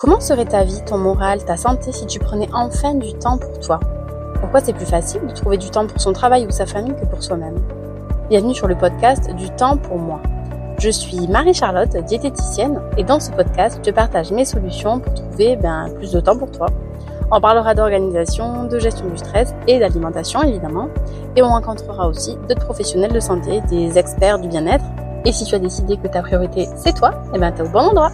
Comment 0.00 0.20
serait 0.20 0.44
ta 0.44 0.62
vie, 0.62 0.80
ton 0.86 0.96
moral, 0.96 1.44
ta 1.44 1.56
santé 1.56 1.90
si 1.90 2.06
tu 2.06 2.20
prenais 2.20 2.48
enfin 2.54 2.94
du 2.94 3.14
temps 3.14 3.36
pour 3.36 3.58
toi? 3.58 3.80
Pourquoi 4.38 4.60
c'est 4.60 4.72
plus 4.72 4.86
facile 4.86 5.22
de 5.26 5.32
trouver 5.32 5.56
du 5.56 5.70
temps 5.70 5.88
pour 5.88 6.00
son 6.00 6.12
travail 6.12 6.46
ou 6.46 6.52
sa 6.52 6.66
famille 6.66 6.94
que 6.94 7.04
pour 7.04 7.20
soi-même? 7.20 7.56
Bienvenue 8.30 8.54
sur 8.54 8.68
le 8.68 8.76
podcast 8.76 9.28
Du 9.34 9.50
temps 9.50 9.76
pour 9.76 9.98
moi. 9.98 10.20
Je 10.78 10.88
suis 10.88 11.26
Marie-Charlotte, 11.26 11.96
diététicienne, 12.04 12.80
et 12.96 13.02
dans 13.02 13.18
ce 13.18 13.32
podcast, 13.32 13.80
je 13.84 13.90
partage 13.90 14.30
mes 14.30 14.44
solutions 14.44 15.00
pour 15.00 15.14
trouver 15.14 15.56
ben, 15.56 15.88
plus 15.96 16.12
de 16.12 16.20
temps 16.20 16.38
pour 16.38 16.52
toi. 16.52 16.68
On 17.32 17.40
parlera 17.40 17.74
d'organisation, 17.74 18.68
de 18.68 18.78
gestion 18.78 19.08
du 19.08 19.18
stress 19.18 19.52
et 19.66 19.80
d'alimentation 19.80 20.44
évidemment, 20.44 20.86
et 21.34 21.42
on 21.42 21.48
rencontrera 21.48 22.06
aussi 22.06 22.36
d'autres 22.48 22.64
professionnels 22.64 23.12
de 23.12 23.18
santé, 23.18 23.62
des 23.62 23.98
experts 23.98 24.38
du 24.38 24.46
bien-être. 24.46 24.84
Et 25.24 25.32
si 25.32 25.44
tu 25.44 25.56
as 25.56 25.58
décidé 25.58 25.96
que 25.96 26.06
ta 26.06 26.22
priorité 26.22 26.68
c'est 26.76 26.94
toi, 26.94 27.10
eh 27.34 27.38
ben 27.40 27.50
t'es 27.50 27.62
au 27.62 27.68
bon 27.68 27.80
endroit. 27.80 28.12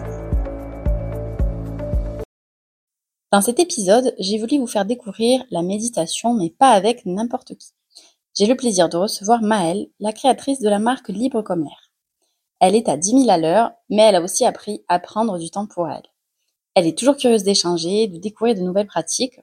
Dans 3.35 3.41
cet 3.41 3.59
épisode, 3.59 4.15
j'ai 4.21 4.39
voulu 4.39 4.59
vous 4.59 4.69
faire 4.69 4.85
découvrir 4.85 5.43
la 5.51 5.63
méditation, 5.63 6.35
mais 6.35 6.51
pas 6.51 6.71
avec 6.71 7.05
n'importe 7.05 7.57
qui. 7.57 7.73
J'ai 8.39 8.47
le 8.47 8.55
plaisir 8.55 8.89
de 8.89 8.97
recevoir 8.97 9.43
Maëlle, 9.43 9.89
la 9.99 10.13
créatrice 10.13 10.61
de 10.61 10.69
la 10.69 10.79
marque 10.79 11.09
Libre 11.09 11.43
comme 11.43 11.65
l'air. 11.65 11.91
Elle 12.61 12.77
est 12.77 12.89
à 12.89 12.97
10 12.97 13.23
000 13.23 13.29
à 13.29 13.37
l'heure, 13.37 13.73
mais 13.91 14.03
elle 14.03 14.15
a 14.15 14.23
aussi 14.23 14.45
appris 14.45 14.85
à 14.87 15.01
prendre 15.01 15.37
du 15.37 15.51
temps 15.51 15.67
pour 15.67 15.89
elle. 15.89 16.05
Elle 16.77 16.87
est 16.87 16.97
toujours 16.97 17.17
curieuse 17.17 17.43
d'échanger, 17.43 18.07
de 18.07 18.19
découvrir 18.19 18.55
de 18.55 18.61
nouvelles 18.61 18.87
pratiques. 18.87 19.41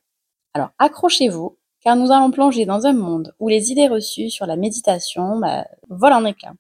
Alors 0.54 0.70
accrochez-vous, 0.80 1.58
car 1.82 1.98
nous 1.98 2.14
allons 2.14 2.32
plonger 2.32 2.66
dans 2.66 2.86
un 2.86 2.94
monde 2.94 3.36
où 3.40 3.50
les 3.50 3.74
idées 3.74 3.90
reçues 3.90 4.30
sur 4.30 4.46
la 4.46 4.56
méditation 4.56 5.38
bah, 5.38 5.68
volent 5.90 6.22
en 6.22 6.26
éclats. 6.26 6.56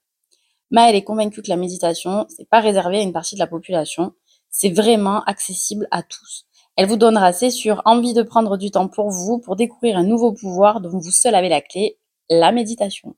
Maëlle 0.70 0.98
est 0.98 1.06
convaincue 1.06 1.42
que 1.42 1.50
la 1.50 1.56
méditation, 1.56 2.26
c'est 2.28 2.50
pas 2.50 2.60
réservé 2.60 2.98
à 2.98 3.04
une 3.04 3.14
partie 3.14 3.36
de 3.36 3.40
la 3.40 3.48
population, 3.48 4.12
c'est 4.50 4.76
vraiment 4.76 5.24
accessible 5.24 5.88
à 5.92 6.04
tous. 6.04 6.46
Elle 6.78 6.88
vous 6.88 6.96
donnera, 6.96 7.34
c'est 7.34 7.52
sûr, 7.52 7.82
envie 7.86 8.14
de 8.14 8.24
prendre 8.24 8.58
du 8.58 8.72
temps 8.72 8.88
pour 8.88 9.10
vous, 9.10 9.40
pour 9.40 9.56
découvrir 9.56 9.98
un 9.98 10.04
nouveau 10.04 10.32
pouvoir 10.32 10.82
dont 10.82 10.98
vous 10.98 11.12
seul 11.12 11.36
avez 11.36 11.50
la 11.50 11.62
clé, 11.62 11.98
la 12.30 12.52
méditation. 12.52 13.16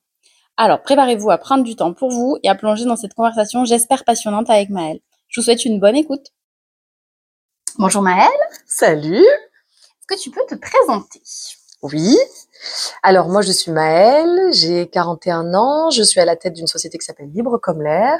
Alors, 0.57 0.81
préparez-vous 0.81 1.31
à 1.31 1.37
prendre 1.37 1.63
du 1.63 1.75
temps 1.75 1.93
pour 1.93 2.09
vous 2.09 2.37
et 2.43 2.49
à 2.49 2.55
plonger 2.55 2.85
dans 2.85 2.95
cette 2.95 3.13
conversation, 3.13 3.65
j'espère 3.65 4.03
passionnante 4.03 4.49
avec 4.49 4.69
Maëlle. 4.69 4.99
Je 5.27 5.39
vous 5.39 5.45
souhaite 5.45 5.65
une 5.65 5.79
bonne 5.79 5.95
écoute. 5.95 6.27
Bonjour 7.79 8.01
Maëlle. 8.01 8.29
Salut. 8.67 9.25
Est-ce 9.25 10.07
que 10.07 10.21
tu 10.21 10.29
peux 10.29 10.45
te 10.47 10.55
présenter? 10.55 11.21
Oui. 11.83 12.17
Alors 13.03 13.27
moi 13.27 13.41
je 13.41 13.51
suis 13.51 13.71
Maëlle, 13.71 14.51
j'ai 14.51 14.87
41 14.87 15.53
ans, 15.53 15.89
je 15.89 16.01
suis 16.01 16.21
à 16.21 16.25
la 16.25 16.37
tête 16.37 16.53
d'une 16.53 16.67
société 16.67 16.97
qui 16.97 17.05
s'appelle 17.05 17.29
Libre 17.29 17.57
comme 17.57 17.81
l'air 17.81 18.17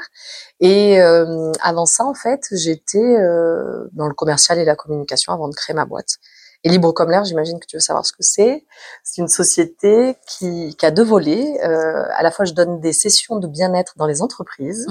et 0.60 1.00
euh, 1.00 1.50
avant 1.62 1.86
ça 1.86 2.04
en 2.04 2.12
fait 2.12 2.42
j'étais 2.52 2.98
euh, 2.98 3.88
dans 3.92 4.06
le 4.06 4.12
commercial 4.14 4.58
et 4.58 4.64
la 4.64 4.76
communication 4.76 5.32
avant 5.32 5.48
de 5.48 5.54
créer 5.54 5.74
ma 5.74 5.86
boîte. 5.86 6.18
Et 6.64 6.70
Libre 6.70 6.92
comme 6.92 7.10
l'air, 7.10 7.24
j'imagine 7.24 7.60
que 7.60 7.66
tu 7.66 7.76
veux 7.76 7.80
savoir 7.80 8.06
ce 8.06 8.12
que 8.12 8.22
c'est. 8.22 8.66
C'est 9.02 9.20
une 9.20 9.28
société 9.28 10.16
qui, 10.26 10.74
qui, 10.78 10.86
a 10.86 10.90
deux 10.90 11.04
volets. 11.04 11.62
Euh, 11.62 12.04
à 12.16 12.22
la 12.22 12.30
fois, 12.30 12.46
je 12.46 12.54
donne 12.54 12.80
des 12.80 12.94
sessions 12.94 13.38
de 13.38 13.46
bien-être 13.46 13.92
dans 13.98 14.06
les 14.06 14.22
entreprises, 14.22 14.86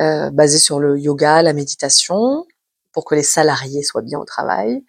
euh, 0.00 0.30
basées 0.30 0.58
sur 0.58 0.80
le 0.80 0.98
yoga, 0.98 1.42
la 1.42 1.52
méditation, 1.52 2.46
pour 2.92 3.04
que 3.04 3.14
les 3.14 3.22
salariés 3.22 3.82
soient 3.82 4.00
bien 4.00 4.18
au 4.18 4.24
travail. 4.24 4.82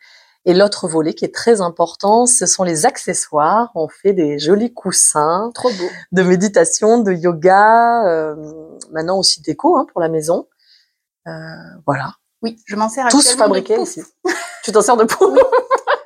Et 0.46 0.54
l'autre 0.54 0.88
volet 0.88 1.14
qui 1.14 1.26
est 1.26 1.34
très 1.34 1.62
important, 1.62 2.26
ce 2.26 2.46
sont 2.46 2.64
les 2.64 2.86
accessoires. 2.86 3.72
On 3.76 3.88
fait 3.88 4.14
des 4.14 4.40
jolis 4.40 4.74
coussins 4.74 5.52
Trop 5.54 5.70
beau. 5.70 5.90
de 6.12 6.24
méditation, 6.24 7.00
de 7.00 7.12
yoga, 7.12 8.08
euh, 8.08 8.36
maintenant 8.92 9.18
aussi 9.20 9.42
déco 9.42 9.78
hein, 9.78 9.86
pour 9.92 10.00
la 10.00 10.08
maison. 10.08 10.48
Euh, 11.28 11.32
voilà, 11.86 12.14
Oui, 12.42 12.58
je 12.66 12.76
m'en 12.76 12.88
sers 12.88 13.08
tous 13.10 13.20
actuellement 13.20 13.46
fabriqués 13.46 13.82
ici. 13.82 14.02
tu 14.64 14.72
t'en 14.72 14.82
sers 14.82 14.96
de 14.96 15.04
pouf 15.04 15.38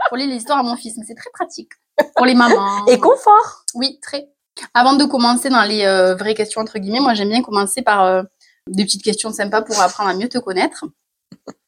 pour 0.09 0.17
lire 0.17 0.27
l'histoire 0.27 0.59
à 0.59 0.63
mon 0.63 0.75
fils, 0.75 0.95
mais 0.97 1.05
c'est 1.07 1.15
très 1.15 1.29
pratique 1.31 1.69
pour 2.15 2.25
les 2.25 2.33
mamans. 2.33 2.85
et 2.87 2.99
confort. 2.99 3.65
Oui, 3.75 3.99
très. 4.01 4.29
Avant 4.73 4.93
de 4.95 5.05
commencer 5.05 5.49
dans 5.49 5.63
les 5.63 5.85
euh, 5.85 6.15
vraies 6.15 6.35
questions 6.35 6.61
entre 6.61 6.79
guillemets, 6.79 6.99
moi 6.99 7.13
j'aime 7.13 7.29
bien 7.29 7.43
commencer 7.43 7.81
par 7.83 8.23
des 8.67 8.83
petites 8.83 9.03
questions 9.03 9.31
sympas 9.31 9.61
pour 9.61 9.79
apprendre 9.79 10.09
à 10.09 10.13
mieux 10.15 10.29
te 10.29 10.39
connaître. 10.39 10.85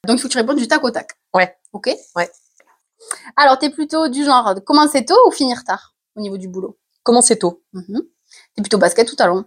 Donc 0.05 0.17
il 0.17 0.19
faut 0.19 0.27
que 0.27 0.33
tu 0.33 0.37
répondes 0.37 0.57
du 0.57 0.67
tac 0.67 0.83
au 0.83 0.91
tac. 0.91 1.11
Ouais. 1.33 1.55
Ok? 1.73 1.89
Ouais. 2.15 2.29
Alors 3.35 3.57
t'es 3.59 3.69
plutôt 3.69 4.07
du 4.07 4.23
genre 4.23 4.55
de 4.55 4.59
commencer 4.59 5.03
tôt 5.05 5.17
ou 5.27 5.31
finir 5.31 5.63
tard 5.63 5.93
au 6.15 6.21
niveau 6.21 6.37
du 6.37 6.47
boulot? 6.47 6.77
Comment 7.03 7.21
c'est 7.21 7.37
tôt 7.37 7.63
Mhm. 7.73 8.01
T'es 8.55 8.61
plutôt 8.61 8.77
basket 8.77 9.11
ou 9.11 9.15
talon? 9.15 9.45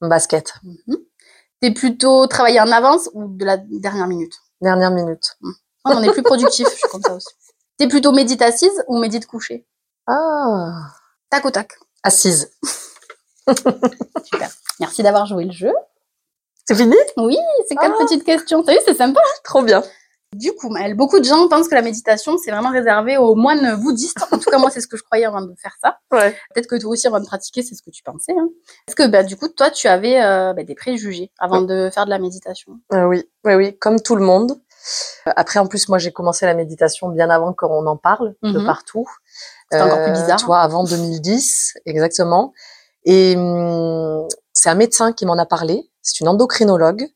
Basket, 0.00 0.54
Mhm. 0.62 0.98
T'es 1.60 1.70
plutôt 1.72 2.26
travailler 2.26 2.60
en 2.60 2.70
avance 2.70 3.08
ou 3.14 3.26
de 3.28 3.44
la 3.44 3.56
dernière 3.56 4.06
minute? 4.06 4.34
dernière 4.60 4.90
minute. 4.90 5.36
Oh, 5.42 5.50
on 5.86 6.02
est 6.02 6.10
plus 6.12 6.22
productif, 6.22 6.66
je 6.70 6.74
suis 6.76 6.88
comme 6.88 7.02
ça 7.02 7.14
aussi. 7.14 7.28
T'es 7.78 7.88
plutôt 7.88 8.12
médite 8.12 8.40
assise 8.42 8.82
ou 8.88 8.98
médite 8.98 9.26
couchée? 9.26 9.66
Ah, 10.06 10.90
Tac 11.30 11.44
au 11.46 11.50
tac. 11.50 11.72
assise. 12.02 12.50
Super. 14.24 14.50
Merci 14.80 15.02
d'avoir 15.02 15.26
joué 15.26 15.44
le 15.44 15.52
jeu. 15.52 15.72
C'est 16.66 16.74
fini? 16.74 16.96
Oui, 17.16 17.36
c'est 17.68 17.76
quatre 17.76 17.96
Ah. 18.00 18.04
petites 18.04 18.24
questions. 18.24 18.62
T'as 18.62 18.72
vu, 18.72 18.78
c'est 18.86 18.94
sympa. 18.94 19.20
Trop 19.44 19.62
bien. 19.62 19.82
Du 20.36 20.52
coup, 20.52 20.74
beaucoup 20.96 21.18
de 21.20 21.24
gens 21.24 21.48
pensent 21.48 21.68
que 21.68 21.74
la 21.74 21.82
méditation, 21.82 22.36
c'est 22.38 22.50
vraiment 22.50 22.70
réservé 22.70 23.16
aux 23.16 23.34
moines 23.34 23.76
bouddhistes. 23.76 24.18
En 24.32 24.38
tout 24.38 24.50
cas, 24.50 24.58
moi, 24.58 24.70
c'est 24.70 24.80
ce 24.80 24.86
que 24.88 24.96
je 24.96 25.02
croyais 25.02 25.24
avant 25.24 25.42
de 25.42 25.54
faire 25.60 25.74
ça. 25.80 25.98
Ouais. 26.12 26.32
Peut-être 26.54 26.66
que 26.66 26.76
toi 26.76 26.90
aussi, 26.90 27.06
avant 27.06 27.20
de 27.20 27.26
pratiquer, 27.26 27.62
c'est 27.62 27.74
ce 27.74 27.82
que 27.82 27.90
tu 27.90 28.02
pensais. 28.02 28.32
Hein. 28.38 28.48
Est-ce 28.88 28.96
que, 28.96 29.06
bah, 29.06 29.22
du 29.22 29.36
coup, 29.36 29.48
toi, 29.48 29.70
tu 29.70 29.86
avais 29.88 30.22
euh, 30.22 30.52
bah, 30.52 30.64
des 30.64 30.74
préjugés 30.74 31.30
avant 31.38 31.62
de 31.62 31.90
faire 31.92 32.04
de 32.04 32.10
la 32.10 32.18
méditation? 32.18 32.72
Euh, 32.92 33.04
oui, 33.04 33.24
oui, 33.44 33.54
oui, 33.54 33.78
comme 33.78 34.00
tout 34.00 34.16
le 34.16 34.24
monde. 34.24 34.52
Euh, 35.26 35.32
Après, 35.36 35.58
en 35.60 35.66
plus, 35.66 35.88
moi, 35.88 35.98
j'ai 35.98 36.12
commencé 36.12 36.44
la 36.46 36.54
méditation 36.54 37.08
bien 37.08 37.30
avant 37.30 37.52
qu'on 37.52 37.86
en 37.86 37.96
parle 37.96 38.34
de 38.42 38.58
Mhm. 38.58 38.66
partout. 38.66 39.06
C'était 39.70 39.82
encore 39.84 40.02
plus 40.02 40.12
bizarre. 40.12 40.38
Tu 40.38 40.46
vois, 40.46 40.60
avant 40.60 40.84
2010, 40.84 41.74
exactement. 41.86 42.52
Et 43.04 43.34
hum, 43.36 44.26
c'est 44.52 44.68
un 44.68 44.74
médecin 44.74 45.12
qui 45.12 45.26
m'en 45.26 45.38
a 45.38 45.46
parlé. 45.46 45.90
C'est 46.02 46.20
une 46.20 46.28
endocrinologue. 46.28 47.06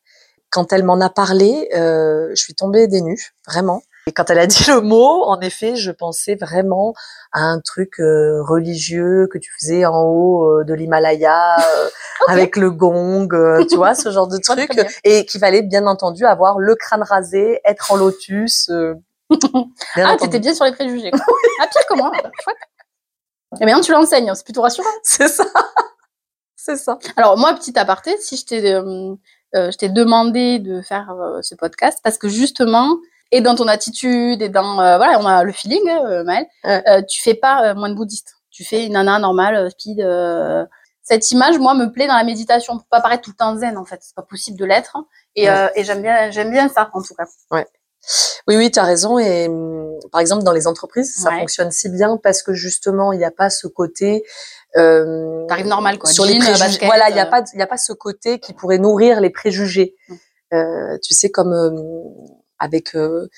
Quand 0.50 0.72
elle 0.72 0.82
m'en 0.84 1.00
a 1.00 1.10
parlé, 1.10 1.68
euh, 1.76 2.28
je 2.30 2.42
suis 2.42 2.54
tombée 2.54 2.86
des 2.86 3.00
nues, 3.02 3.32
vraiment. 3.46 3.82
Et 4.06 4.12
quand 4.12 4.30
elle 4.30 4.38
a 4.38 4.46
dit 4.46 4.64
le 4.68 4.80
mot, 4.80 5.24
en 5.24 5.38
effet, 5.40 5.76
je 5.76 5.90
pensais 5.90 6.34
vraiment 6.36 6.94
à 7.32 7.40
un 7.40 7.60
truc 7.60 8.00
euh, 8.00 8.42
religieux 8.42 9.28
que 9.30 9.36
tu 9.36 9.50
faisais 9.60 9.84
en 9.84 10.02
haut 10.04 10.44
euh, 10.60 10.64
de 10.64 10.72
l'Himalaya, 10.72 11.56
euh, 11.60 11.88
avec 12.28 12.56
le 12.56 12.70
gong, 12.70 13.28
euh, 13.34 13.64
tu 13.68 13.76
vois, 13.76 13.94
ce 13.94 14.10
genre 14.10 14.26
de 14.28 14.38
truc. 14.42 14.70
Et 15.04 15.26
qu'il 15.26 15.40
fallait 15.40 15.62
bien 15.62 15.86
entendu 15.86 16.24
avoir 16.24 16.58
le 16.58 16.74
crâne 16.74 17.02
rasé, 17.02 17.60
être 17.66 17.92
en 17.92 17.96
lotus. 17.96 18.70
euh, 18.70 18.94
Ah, 19.96 20.16
t'étais 20.18 20.38
bien 20.38 20.54
sur 20.54 20.64
les 20.64 20.72
préjugés. 20.72 21.10
Quoi. 21.10 21.20
ah, 21.60 21.66
pire 21.70 21.86
que 21.86 21.94
moi. 21.94 22.10
Et 23.60 23.64
maintenant, 23.66 23.82
tu 23.82 23.92
l'enseignes. 23.92 24.32
C'est 24.34 24.44
plutôt 24.44 24.62
rassurant. 24.62 24.88
C'est 25.02 25.28
ça. 25.28 25.44
C'est 26.56 26.76
ça. 26.76 26.98
Alors, 27.16 27.36
moi, 27.38 27.54
petit 27.54 27.78
aparté, 27.78 28.16
si 28.18 28.36
je 28.36 28.44
t'ai 28.46 28.80
euh, 29.54 29.70
je 29.70 29.76
t'ai 29.78 29.88
demandé 29.88 30.58
de 30.58 30.80
faire 30.82 31.10
euh, 31.10 31.40
ce 31.42 31.54
podcast, 31.54 32.00
parce 32.02 32.18
que 32.18 32.28
justement, 32.28 32.96
et 33.32 33.40
dans 33.40 33.54
ton 33.54 33.68
attitude, 33.68 34.40
et 34.42 34.48
dans... 34.48 34.80
euh, 34.80 34.96
voilà, 34.96 35.18
on 35.20 35.26
a 35.26 35.44
le 35.44 35.52
feeling, 35.52 35.88
hein, 35.88 36.24
Maëlle, 36.24 36.46
Ouais. 36.64 37.04
tu 37.06 37.22
fais 37.22 37.34
pas 37.34 37.70
euh, 37.70 37.74
moine 37.74 37.94
bouddhiste. 37.94 38.34
Tu 38.50 38.64
fais 38.64 38.86
une 38.86 38.94
nana 38.94 39.18
normale, 39.18 39.70
speed. 39.70 39.98
Cette 41.02 41.30
image, 41.30 41.58
moi, 41.58 41.72
me 41.74 41.86
plaît 41.90 42.06
dans 42.06 42.16
la 42.16 42.24
méditation, 42.24 42.76
pour 42.76 42.86
pas 42.88 43.00
paraître 43.00 43.22
tout 43.22 43.30
le 43.30 43.36
temps 43.36 43.56
zen, 43.56 43.78
en 43.78 43.84
fait. 43.86 43.98
C'est 44.02 44.14
pas 44.14 44.22
possible 44.22 44.58
de 44.58 44.64
l'être. 44.66 44.94
Et, 45.36 45.48
Ouais. 45.48 45.56
euh, 45.56 45.68
et 45.74 45.84
j'aime 45.84 46.02
bien, 46.02 46.30
j'aime 46.30 46.50
bien 46.50 46.68
ça, 46.68 46.90
en 46.92 47.00
tout 47.00 47.14
cas. 47.14 47.24
Oui, 48.46 48.56
oui, 48.56 48.70
tu 48.70 48.78
as 48.78 48.84
raison. 48.84 49.18
Et 49.18 49.48
hum, 49.48 49.98
par 50.12 50.20
exemple, 50.20 50.42
dans 50.44 50.52
les 50.52 50.66
entreprises, 50.66 51.14
ça 51.16 51.30
Ouais. 51.30 51.38
fonctionne 51.40 51.70
si 51.70 51.88
bien 51.88 52.16
parce 52.22 52.42
que 52.42 52.54
justement, 52.54 53.12
il 53.12 53.18
n'y 53.18 53.24
a 53.24 53.30
pas 53.30 53.50
ce 53.50 53.66
côté. 53.66 54.24
Euh, 54.76 55.44
T'arrives 55.46 55.66
normal, 55.66 55.98
quoi. 55.98 56.10
Sur 56.10 56.24
les 56.24 56.38
préjugés. 56.38 56.58
basket, 56.64 56.86
voilà, 56.86 57.10
il 57.10 57.14
n'y 57.14 57.20
a 57.20 57.26
euh. 57.26 57.30
pas, 57.30 57.42
il 57.54 57.60
a 57.62 57.66
pas 57.66 57.76
ce 57.78 57.92
côté 57.92 58.38
qui 58.38 58.52
pourrait 58.54 58.78
nourrir 58.78 59.20
les 59.20 59.30
préjugés. 59.30 59.94
Mm. 60.08 60.14
Euh, 60.54 60.98
tu 61.02 61.14
sais, 61.14 61.30
comme 61.30 61.52
euh, 61.52 61.70
avec. 62.58 62.94
euh, 62.94 63.28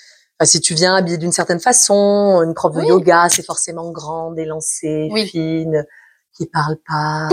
si 0.44 0.60
tu 0.62 0.72
viens 0.74 0.94
habillé 0.96 1.18
d'une 1.18 1.32
certaine 1.32 1.60
façon, 1.60 2.40
une 2.42 2.54
prof 2.54 2.72
de 2.74 2.80
Oui. 2.80 2.86
yoga, 2.88 3.28
c'est 3.28 3.44
forcément 3.44 3.90
grande, 3.90 4.38
élancée, 4.38 5.08
Oui. 5.12 5.26
fine, 5.26 5.84
qui 6.34 6.46
parle 6.46 6.76
pas. 6.88 7.28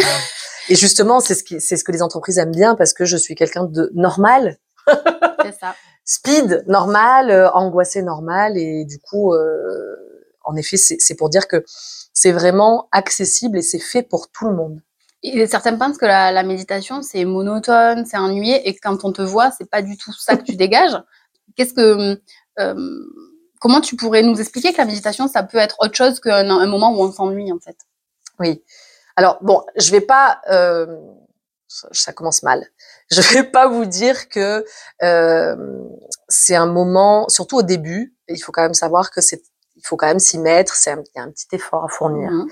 Et 0.67 0.75
justement, 0.75 1.21
c'est 1.21 1.33
ce 1.35 1.43
qui, 1.45 1.61
c'est 1.61 1.77
ce 1.77 1.85
que 1.85 1.93
les 1.93 2.01
entreprises 2.01 2.37
aiment 2.37 2.51
bien 2.51 2.75
parce 2.75 2.91
que 2.91 3.05
je 3.05 3.15
suis 3.15 3.33
quelqu'un 3.35 3.63
de 3.63 3.89
normal, 3.93 4.57
C'est 4.87 5.57
ça. 5.57 5.75
Speed 6.07 6.63
normal, 6.67 7.29
euh, 7.29 7.51
angoissé 7.51 8.01
normal, 8.01 8.57
et 8.57 8.85
du 8.85 8.97
coup, 8.97 9.33
euh, 9.35 9.95
en 10.43 10.55
effet, 10.55 10.77
c'est 10.77 10.95
c'est 10.99 11.15
pour 11.15 11.29
dire 11.29 11.47
que 11.47 11.63
c'est 12.13 12.31
vraiment 12.31 12.87
accessible 12.91 13.59
et 13.59 13.61
c'est 13.61 13.77
fait 13.91 14.01
pour 14.01 14.31
tout 14.31 14.47
le 14.47 14.55
monde. 14.55 14.81
Et 15.21 15.45
certains 15.47 15.75
pensent 15.77 15.97
que 15.97 16.05
la, 16.05 16.31
la 16.31 16.43
méditation, 16.43 17.01
c'est 17.01 17.25
monotone, 17.25 18.05
c'est 18.05 18.17
ennuyé, 18.17 18.67
et 18.67 18.73
que 18.73 18.79
quand 18.81 19.03
on 19.03 19.11
te 19.11 19.21
voit, 19.21 19.51
c'est 19.51 19.69
pas 19.69 19.83
du 19.83 19.97
tout 19.97 20.13
ça 20.13 20.37
que 20.37 20.43
tu 20.43 20.55
dégages. 20.55 20.97
Qu'est-ce 21.55 21.73
que, 21.73 22.19
euh, 22.59 23.05
comment 23.59 23.81
tu 23.81 23.95
pourrais 23.95 24.21
nous 24.23 24.39
expliquer 24.39 24.71
que 24.71 24.77
la 24.77 24.85
méditation, 24.85 25.27
ça 25.27 25.43
peut 25.43 25.57
être 25.57 25.75
autre 25.79 25.95
chose 25.95 26.19
qu'un 26.19 26.49
un 26.49 26.67
moment 26.67 26.91
où 26.95 27.01
on 27.03 27.11
s'ennuie, 27.11 27.51
en 27.51 27.59
fait? 27.59 27.77
Oui. 28.39 28.63
Alors 29.15 29.39
bon, 29.41 29.63
je 29.75 29.91
vais 29.91 30.01
pas 30.01 30.39
euh, 30.49 30.85
ça, 31.67 32.13
commence 32.13 32.43
mal. 32.43 32.65
Je 33.11 33.21
vais 33.33 33.43
pas 33.43 33.67
vous 33.67 33.85
dire 33.85 34.29
que 34.29 34.65
euh, 35.03 35.55
c'est 36.27 36.55
un 36.55 36.65
moment, 36.65 37.27
surtout 37.29 37.57
au 37.57 37.63
début, 37.63 38.15
il 38.27 38.39
faut 38.39 38.51
quand 38.51 38.63
même 38.63 38.73
savoir 38.73 39.11
que 39.11 39.21
c'est, 39.21 39.41
il 39.75 39.85
faut 39.85 39.95
quand 39.95 40.07
même 40.07 40.19
s'y 40.19 40.39
mettre. 40.39 40.75
C'est 40.75 40.91
un, 40.91 41.01
il 41.01 41.17
y 41.17 41.19
a 41.19 41.23
un 41.23 41.31
petit 41.31 41.47
effort 41.53 41.85
à 41.85 41.87
fournir. 41.87 42.31
Mhm. 42.31 42.47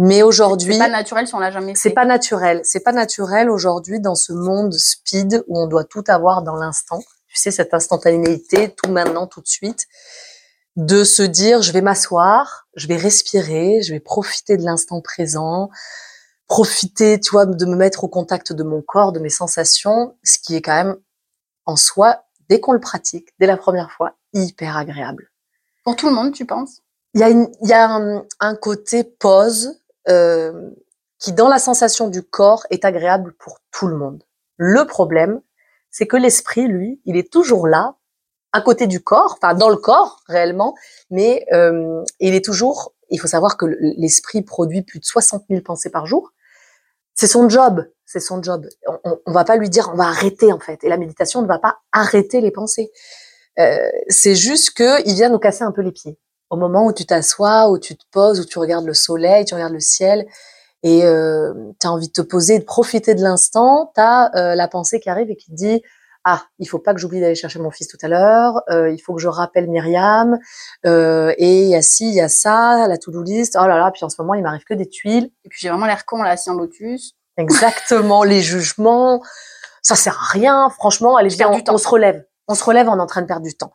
Mais 0.00 0.22
aujourd'hui, 0.22 0.74
C'est 0.74 0.78
pas 0.78 0.88
naturel 0.88 1.26
si 1.26 1.34
on 1.34 1.40
l'a 1.40 1.50
jamais 1.50 1.74
fait. 1.74 1.80
c'est 1.80 1.90
pas 1.90 2.04
naturel. 2.04 2.60
C'est 2.62 2.80
pas 2.80 2.92
naturel 2.92 3.50
aujourd'hui 3.50 3.98
dans 3.98 4.14
ce 4.14 4.32
monde 4.32 4.72
speed 4.72 5.42
où 5.48 5.58
on 5.58 5.66
doit 5.66 5.82
tout 5.82 6.04
avoir 6.06 6.42
dans 6.42 6.54
l'instant. 6.54 7.00
Tu 7.26 7.36
sais, 7.36 7.50
cette 7.50 7.74
instantanéité, 7.74 8.74
tout 8.80 8.90
maintenant, 8.90 9.26
tout 9.26 9.40
de 9.40 9.48
suite. 9.48 9.86
De 10.76 11.02
se 11.02 11.24
dire, 11.24 11.62
je 11.62 11.72
vais 11.72 11.80
m'asseoir, 11.80 12.68
je 12.76 12.86
vais 12.86 12.96
respirer, 12.96 13.82
je 13.82 13.92
vais 13.92 13.98
profiter 13.98 14.56
de 14.56 14.62
l'instant 14.62 15.00
présent, 15.00 15.68
profiter, 16.48 17.20
tu 17.20 17.30
vois, 17.30 17.46
de 17.46 17.66
me 17.66 17.76
mettre 17.76 18.04
au 18.04 18.08
contact 18.08 18.52
de 18.52 18.62
mon 18.62 18.82
corps, 18.82 19.12
de 19.12 19.20
mes 19.20 19.28
sensations, 19.28 20.16
ce 20.24 20.38
qui 20.38 20.56
est 20.56 20.62
quand 20.62 20.74
même 20.74 20.96
en 21.66 21.76
soi, 21.76 22.24
dès 22.48 22.60
qu'on 22.60 22.72
le 22.72 22.80
pratique, 22.80 23.28
dès 23.38 23.46
la 23.46 23.56
première 23.56 23.92
fois, 23.92 24.14
hyper 24.32 24.76
agréable. 24.76 25.30
Pour 25.84 25.94
tout 25.96 26.08
le 26.08 26.14
monde, 26.14 26.32
tu 26.32 26.46
penses? 26.46 26.82
Il 27.14 27.20
y 27.20 27.24
a, 27.24 27.30
une, 27.30 27.48
y 27.62 27.72
a 27.72 27.90
un, 27.90 28.24
un 28.40 28.54
côté 28.54 29.04
pause 29.04 29.80
euh, 30.08 30.70
qui, 31.18 31.32
dans 31.32 31.48
la 31.48 31.58
sensation 31.58 32.08
du 32.08 32.22
corps, 32.22 32.66
est 32.70 32.84
agréable 32.84 33.34
pour 33.38 33.58
tout 33.70 33.86
le 33.86 33.96
monde. 33.96 34.22
Le 34.56 34.86
problème, 34.86 35.40
c'est 35.90 36.06
que 36.06 36.16
l'esprit, 36.16 36.66
lui, 36.66 37.00
il 37.04 37.16
est 37.16 37.30
toujours 37.30 37.66
là, 37.66 37.96
à 38.52 38.60
côté 38.60 38.86
du 38.86 39.00
corps, 39.02 39.36
enfin 39.36 39.54
dans 39.54 39.68
le 39.68 39.76
corps 39.76 40.22
réellement, 40.26 40.74
mais 41.10 41.46
euh, 41.52 42.02
il 42.20 42.34
est 42.34 42.44
toujours. 42.44 42.94
Il 43.10 43.20
faut 43.20 43.28
savoir 43.28 43.56
que 43.56 43.66
l'esprit 43.96 44.42
produit 44.42 44.82
plus 44.82 44.98
de 44.98 45.04
60 45.04 45.44
000 45.48 45.62
pensées 45.62 45.90
par 45.90 46.06
jour. 46.06 46.32
C'est 47.18 47.26
son 47.26 47.48
job, 47.48 47.84
c'est 48.06 48.20
son 48.20 48.40
job. 48.40 48.64
On, 48.86 49.18
on 49.26 49.32
va 49.32 49.42
pas 49.42 49.56
lui 49.56 49.68
dire 49.68 49.90
on 49.92 49.96
va 49.96 50.04
arrêter 50.04 50.52
en 50.52 50.60
fait. 50.60 50.84
Et 50.84 50.88
la 50.88 50.96
méditation 50.96 51.42
ne 51.42 51.48
va 51.48 51.58
pas 51.58 51.78
arrêter 51.90 52.40
les 52.40 52.52
pensées. 52.52 52.92
Euh, 53.58 53.88
c'est 54.08 54.36
juste 54.36 54.70
que 54.76 55.04
il 55.04 55.14
vient 55.14 55.28
nous 55.28 55.40
casser 55.40 55.64
un 55.64 55.72
peu 55.72 55.82
les 55.82 55.90
pieds 55.90 56.16
au 56.48 56.56
moment 56.56 56.86
où 56.86 56.92
tu 56.92 57.04
t'assois, 57.04 57.70
où 57.70 57.78
tu 57.78 57.96
te 57.96 58.04
poses, 58.12 58.38
où 58.38 58.44
tu 58.44 58.60
regardes 58.60 58.86
le 58.86 58.94
soleil, 58.94 59.44
tu 59.44 59.54
regardes 59.54 59.72
le 59.72 59.80
ciel, 59.80 60.26
et 60.84 61.04
euh, 61.04 61.52
tu 61.80 61.88
as 61.88 61.92
envie 61.92 62.06
de 62.06 62.12
te 62.12 62.22
poser, 62.22 62.60
de 62.60 62.64
profiter 62.64 63.16
de 63.16 63.22
l'instant, 63.22 63.90
tu 63.96 64.00
as 64.00 64.30
euh, 64.36 64.54
la 64.54 64.68
pensée 64.68 65.00
qui 65.00 65.10
arrive 65.10 65.28
et 65.28 65.36
qui 65.36 65.50
te 65.50 65.56
dit 65.56 65.82
ah, 66.30 66.42
il 66.58 66.68
faut 66.68 66.78
pas 66.78 66.92
que 66.92 67.00
j'oublie 67.00 67.20
d'aller 67.20 67.34
chercher 67.34 67.58
mon 67.58 67.70
fils 67.70 67.88
tout 67.88 67.96
à 68.02 68.08
l'heure, 68.08 68.60
euh, 68.68 68.90
il 68.90 68.98
faut 68.98 69.14
que 69.14 69.20
je 69.20 69.28
rappelle 69.28 69.66
Myriam, 69.66 70.38
euh, 70.84 71.32
et 71.38 71.62
il 71.62 71.68
y 71.68 71.74
a 71.74 71.80
ci, 71.80 72.06
il 72.06 72.14
y 72.14 72.20
a 72.20 72.28
ça, 72.28 72.86
la 72.86 72.98
to-do 72.98 73.22
list, 73.22 73.56
oh 73.58 73.66
là 73.66 73.78
là, 73.78 73.90
puis 73.90 74.04
en 74.04 74.10
ce 74.10 74.20
moment, 74.20 74.34
il 74.34 74.42
m'arrive 74.42 74.64
que 74.64 74.74
des 74.74 74.88
tuiles. 74.88 75.30
Et 75.44 75.48
puis 75.48 75.58
j'ai 75.62 75.70
vraiment 75.70 75.86
l'air 75.86 76.04
con 76.04 76.22
là, 76.22 76.30
assis 76.30 76.50
en 76.50 76.54
lotus. 76.54 77.14
Exactement, 77.38 78.24
les 78.24 78.42
jugements, 78.42 79.22
ça 79.80 79.94
sert 79.94 80.18
à 80.20 80.32
rien, 80.32 80.68
franchement, 80.68 81.16
allez, 81.16 81.30
viens, 81.30 81.50
on, 81.50 81.62
on 81.66 81.78
se 81.78 81.88
relève. 81.88 82.22
On 82.46 82.54
se 82.54 82.64
relève, 82.64 82.88
on 82.88 82.98
est 82.98 83.00
en 83.00 83.06
train 83.06 83.22
de 83.22 83.26
perdre 83.26 83.46
du 83.46 83.54
temps. 83.54 83.72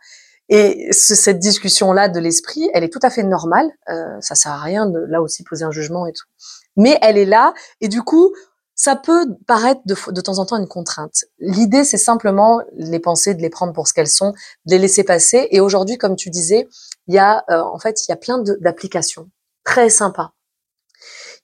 Et 0.50 0.92
ce, 0.92 1.16
cette 1.16 1.40
discussion-là 1.40 2.08
de 2.08 2.20
l'esprit, 2.20 2.70
elle 2.76 2.84
est 2.84 2.94
tout 2.94 3.00
à 3.02 3.10
fait 3.10 3.24
normale. 3.24 3.72
Euh, 3.90 4.18
ça 4.20 4.36
sert 4.36 4.52
à 4.52 4.60
rien 4.60 4.86
de 4.86 5.00
là 5.00 5.22
aussi 5.22 5.44
poser 5.44 5.64
un 5.64 5.72
jugement 5.72 6.06
et 6.06 6.12
tout. 6.12 6.28
Mais 6.76 7.00
elle 7.02 7.18
est 7.18 7.26
là, 7.26 7.54
et 7.82 7.88
du 7.88 8.04
coup, 8.04 8.34
ça 8.76 8.96
peut 8.96 9.28
paraître 9.48 9.82
de, 9.86 10.22
temps 10.22 10.40
en 10.40 10.46
temps 10.46 10.58
une 10.58 10.68
contrainte. 10.68 11.26
L'idée, 11.40 11.84
c'est 11.84 11.98
simplement 11.98 12.62
les 12.74 13.00
pensées, 13.00 13.36
de 13.36 13.42
les 13.42 13.50
prendre 13.50 13.74
pour 13.74 13.88
ce 13.88 13.94
qu'elles 13.94 14.08
sont, 14.08 14.34
de 14.66 14.72
les 14.72 14.80
laisser 14.80 15.04
passer. 15.04 15.48
Et 15.52 15.60
aujourd'hui, 15.60 15.98
comme 15.98 16.16
tu 16.16 16.30
disais, 16.30 16.68
il 17.08 17.16
y 17.16 17.20
a 17.20 17.44
euh, 17.50 17.62
en 17.62 17.80
fait, 17.80 18.08
il 18.08 18.12
y 18.12 18.14
a 18.14 18.18
plein 18.18 18.40
d'applications 18.40 19.30
très 19.64 19.90
sympas. 19.90 20.34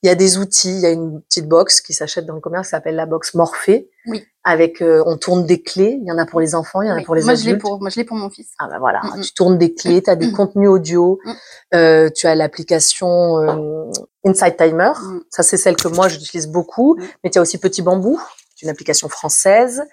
Il 0.01 0.07
y 0.07 0.09
a 0.09 0.15
des 0.15 0.37
outils, 0.37 0.71
il 0.71 0.79
y 0.79 0.85
a 0.85 0.91
une 0.91 1.21
petite 1.21 1.47
box 1.47 1.81
qui 1.81 1.91
s'achète 1.93 2.25
dans 2.25 2.33
le 2.35 2.39
commerce, 2.39 2.67
qui 2.67 2.71
s'appelle 2.71 2.95
la 2.95 3.05
box 3.05 3.33
Morphée. 3.33 3.89
Oui. 4.07 4.23
Avec, 4.45 4.81
euh, 4.81 5.03
on 5.05 5.17
tourne 5.17 5.45
des 5.45 5.61
clés. 5.61 5.97
Il 6.01 6.07
y 6.07 6.11
en 6.11 6.17
a 6.17 6.25
pour 6.25 6.39
les 6.39 6.55
enfants, 6.55 6.81
il 6.81 6.87
y 6.87 6.91
en 6.91 6.93
a 6.93 6.97
Oui. 6.99 7.03
pour 7.03 7.15
les 7.15 7.21
moi, 7.23 7.33
adultes. 7.33 7.45
Je 7.45 7.51
l'ai 7.51 7.57
pour, 7.57 7.81
moi, 7.81 7.89
je 7.89 7.97
l'ai 7.97 8.05
pour 8.05 8.15
mon 8.15 8.29
fils. 8.29 8.47
Ah 8.59 8.67
bah 8.69 8.77
voilà, 8.79 9.01
Mm, 9.03 9.17
mm. 9.19 9.21
tu 9.21 9.33
tournes 9.33 9.57
des 9.57 9.73
clés, 9.73 10.01
tu 10.01 10.09
as 10.09 10.15
des 10.15 10.31
contenus 10.31 10.69
audio, 10.69 11.19
Mm. 11.25 11.31
euh, 11.75 12.09
tu 12.09 12.27
as 12.27 12.35
l'application 12.35 13.37
euh, 13.39 13.91
Insight 14.25 14.55
Timer, 14.57 14.93
Mm. 15.01 15.19
ça 15.29 15.43
c'est 15.43 15.57
celle 15.57 15.75
que 15.75 15.89
moi 15.89 16.07
j'utilise 16.07 16.47
beaucoup, 16.47 16.95
Mm. 16.97 17.03
mais 17.23 17.29
tu 17.31 17.37
as 17.39 17.41
aussi 17.41 17.57
Petit 17.57 17.81
Bambou, 17.81 18.19
c'est 18.55 18.63
une 18.65 18.69
application 18.69 19.09
française. 19.09 19.83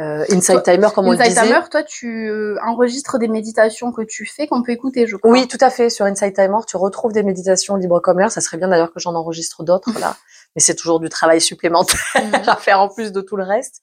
Euh, 0.00 0.24
Insight 0.30 0.62
Toi, 0.64 0.72
Timer, 0.74 0.88
comme 0.94 1.06
on 1.08 1.12
le 1.12 1.18
disait. 1.18 1.42
Timer, 1.42 1.60
toi, 1.70 1.82
tu 1.82 2.28
euh, 2.30 2.56
enregistres 2.66 3.18
des 3.18 3.28
méditations 3.28 3.92
que 3.92 4.02
tu 4.02 4.24
fais 4.24 4.46
qu'on 4.46 4.62
peut 4.62 4.72
écouter, 4.72 5.06
je 5.06 5.16
crois. 5.16 5.30
Oui, 5.30 5.46
tout 5.46 5.58
à 5.60 5.68
fait. 5.68 5.90
Sur 5.90 6.06
Insight 6.06 6.34
Timer, 6.34 6.56
tu 6.66 6.76
retrouves 6.78 7.12
des 7.12 7.22
méditations 7.22 7.76
libres 7.76 8.00
comme 8.00 8.18
l'air. 8.18 8.32
Ça 8.32 8.40
serait 8.40 8.56
bien 8.56 8.68
d'ailleurs 8.68 8.92
que 8.92 9.00
j'en 9.00 9.14
enregistre 9.14 9.62
d'autres 9.62 9.90
là, 10.00 10.16
mais 10.56 10.60
c'est 10.62 10.74
toujours 10.74 11.00
du 11.00 11.08
travail 11.10 11.40
supplémentaire 11.40 12.00
Mhm. 12.14 12.34
à 12.48 12.56
faire 12.56 12.80
en 12.80 12.88
plus 12.88 13.12
de 13.12 13.20
tout 13.20 13.36
le 13.36 13.44
reste. 13.44 13.82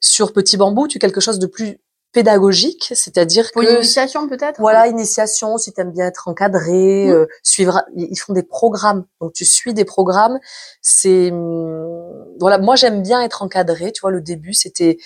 Sur 0.00 0.32
Petit 0.32 0.56
Bambou, 0.56 0.86
tu 0.88 0.98
as 0.98 1.00
quelque 1.00 1.20
chose 1.20 1.38
de 1.38 1.46
plus 1.46 1.78
pédagogique, 2.12 2.92
c'est-à-dire 2.94 3.48
Pour 3.54 3.62
que 3.62 3.74
initiation, 3.74 4.28
peut-être? 4.28 4.60
Voilà, 4.60 4.86
initiation, 4.86 5.56
si 5.56 5.72
tu 5.72 5.80
aimes 5.80 5.92
bien 5.92 6.06
être 6.06 6.28
encadré, 6.28 7.06
Mm. 7.06 7.10
euh, 7.12 7.26
suivre, 7.42 7.82
ils 7.96 8.14
font 8.18 8.34
des 8.34 8.42
programmes. 8.42 9.06
Donc 9.20 9.32
tu 9.32 9.44
suis 9.46 9.72
des 9.72 9.86
programmes. 9.86 10.38
C'est 10.82 11.30
hum, 11.30 12.26
voilà, 12.38 12.58
moi 12.58 12.76
j'aime 12.76 13.02
bien 13.02 13.22
être 13.22 13.42
encadré. 13.42 13.92
Tu 13.92 14.02
vois, 14.02 14.10
le 14.10 14.20
début 14.20 14.52
c'était 14.52 14.98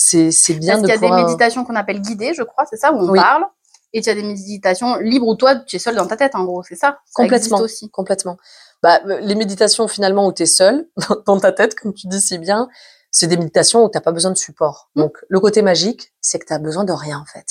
c'est 0.00 0.54
bien 0.54 0.74
Parce 0.74 0.82
de 0.82 0.86
qu'il 0.86 0.94
y 0.94 0.96
a 0.96 1.00
des 1.00 1.06
pouvoir. 1.06 1.24
méditations 1.26 1.64
qu'on 1.64 1.76
appelle 1.76 2.00
guidées, 2.00 2.32
je 2.34 2.42
crois, 2.42 2.64
c'est 2.68 2.76
ça, 2.76 2.92
où 2.92 2.96
on 2.98 3.10
Oui. 3.10 3.18
parle. 3.18 3.44
Et 3.92 4.00
tu 4.02 4.08
as 4.08 4.14
des 4.14 4.22
méditations 4.22 4.96
libres 4.98 5.26
où 5.26 5.34
toi, 5.34 5.56
tu 5.56 5.76
es 5.76 5.78
seul 5.78 5.96
dans 5.96 6.06
ta 6.06 6.16
tête, 6.16 6.34
en 6.34 6.44
gros, 6.44 6.62
c'est 6.62 6.76
ça 6.76 7.00
Complètement. 7.14 7.58
aussi. 7.60 7.90
complètement. 7.90 8.36
Bah 8.82 9.00
euh, 9.06 9.18
les 9.20 9.34
méditations 9.34 9.88
finalement 9.88 10.26
où 10.26 10.32
tu 10.32 10.44
es 10.44 10.46
seul 10.46 10.88
dans 11.26 11.38
ta 11.38 11.52
tête, 11.52 11.74
comme 11.74 11.92
tu 11.92 12.06
dis 12.06 12.20
si 12.20 12.38
bien, 12.38 12.68
c'est 13.10 13.26
des 13.26 13.36
méditations 13.36 13.84
où 13.84 13.88
t'as 13.88 14.00
pas 14.00 14.12
besoin 14.12 14.30
de 14.30 14.38
support. 14.38 14.90
Mm. 14.94 15.00
Donc 15.02 15.18
le 15.28 15.40
côté 15.40 15.60
magique, 15.60 16.14
c'est 16.20 16.38
que 16.38 16.46
tu 16.46 16.52
as 16.52 16.58
besoin 16.58 16.84
de 16.84 16.92
rien 16.92 17.18
en 17.18 17.26
fait. 17.26 17.44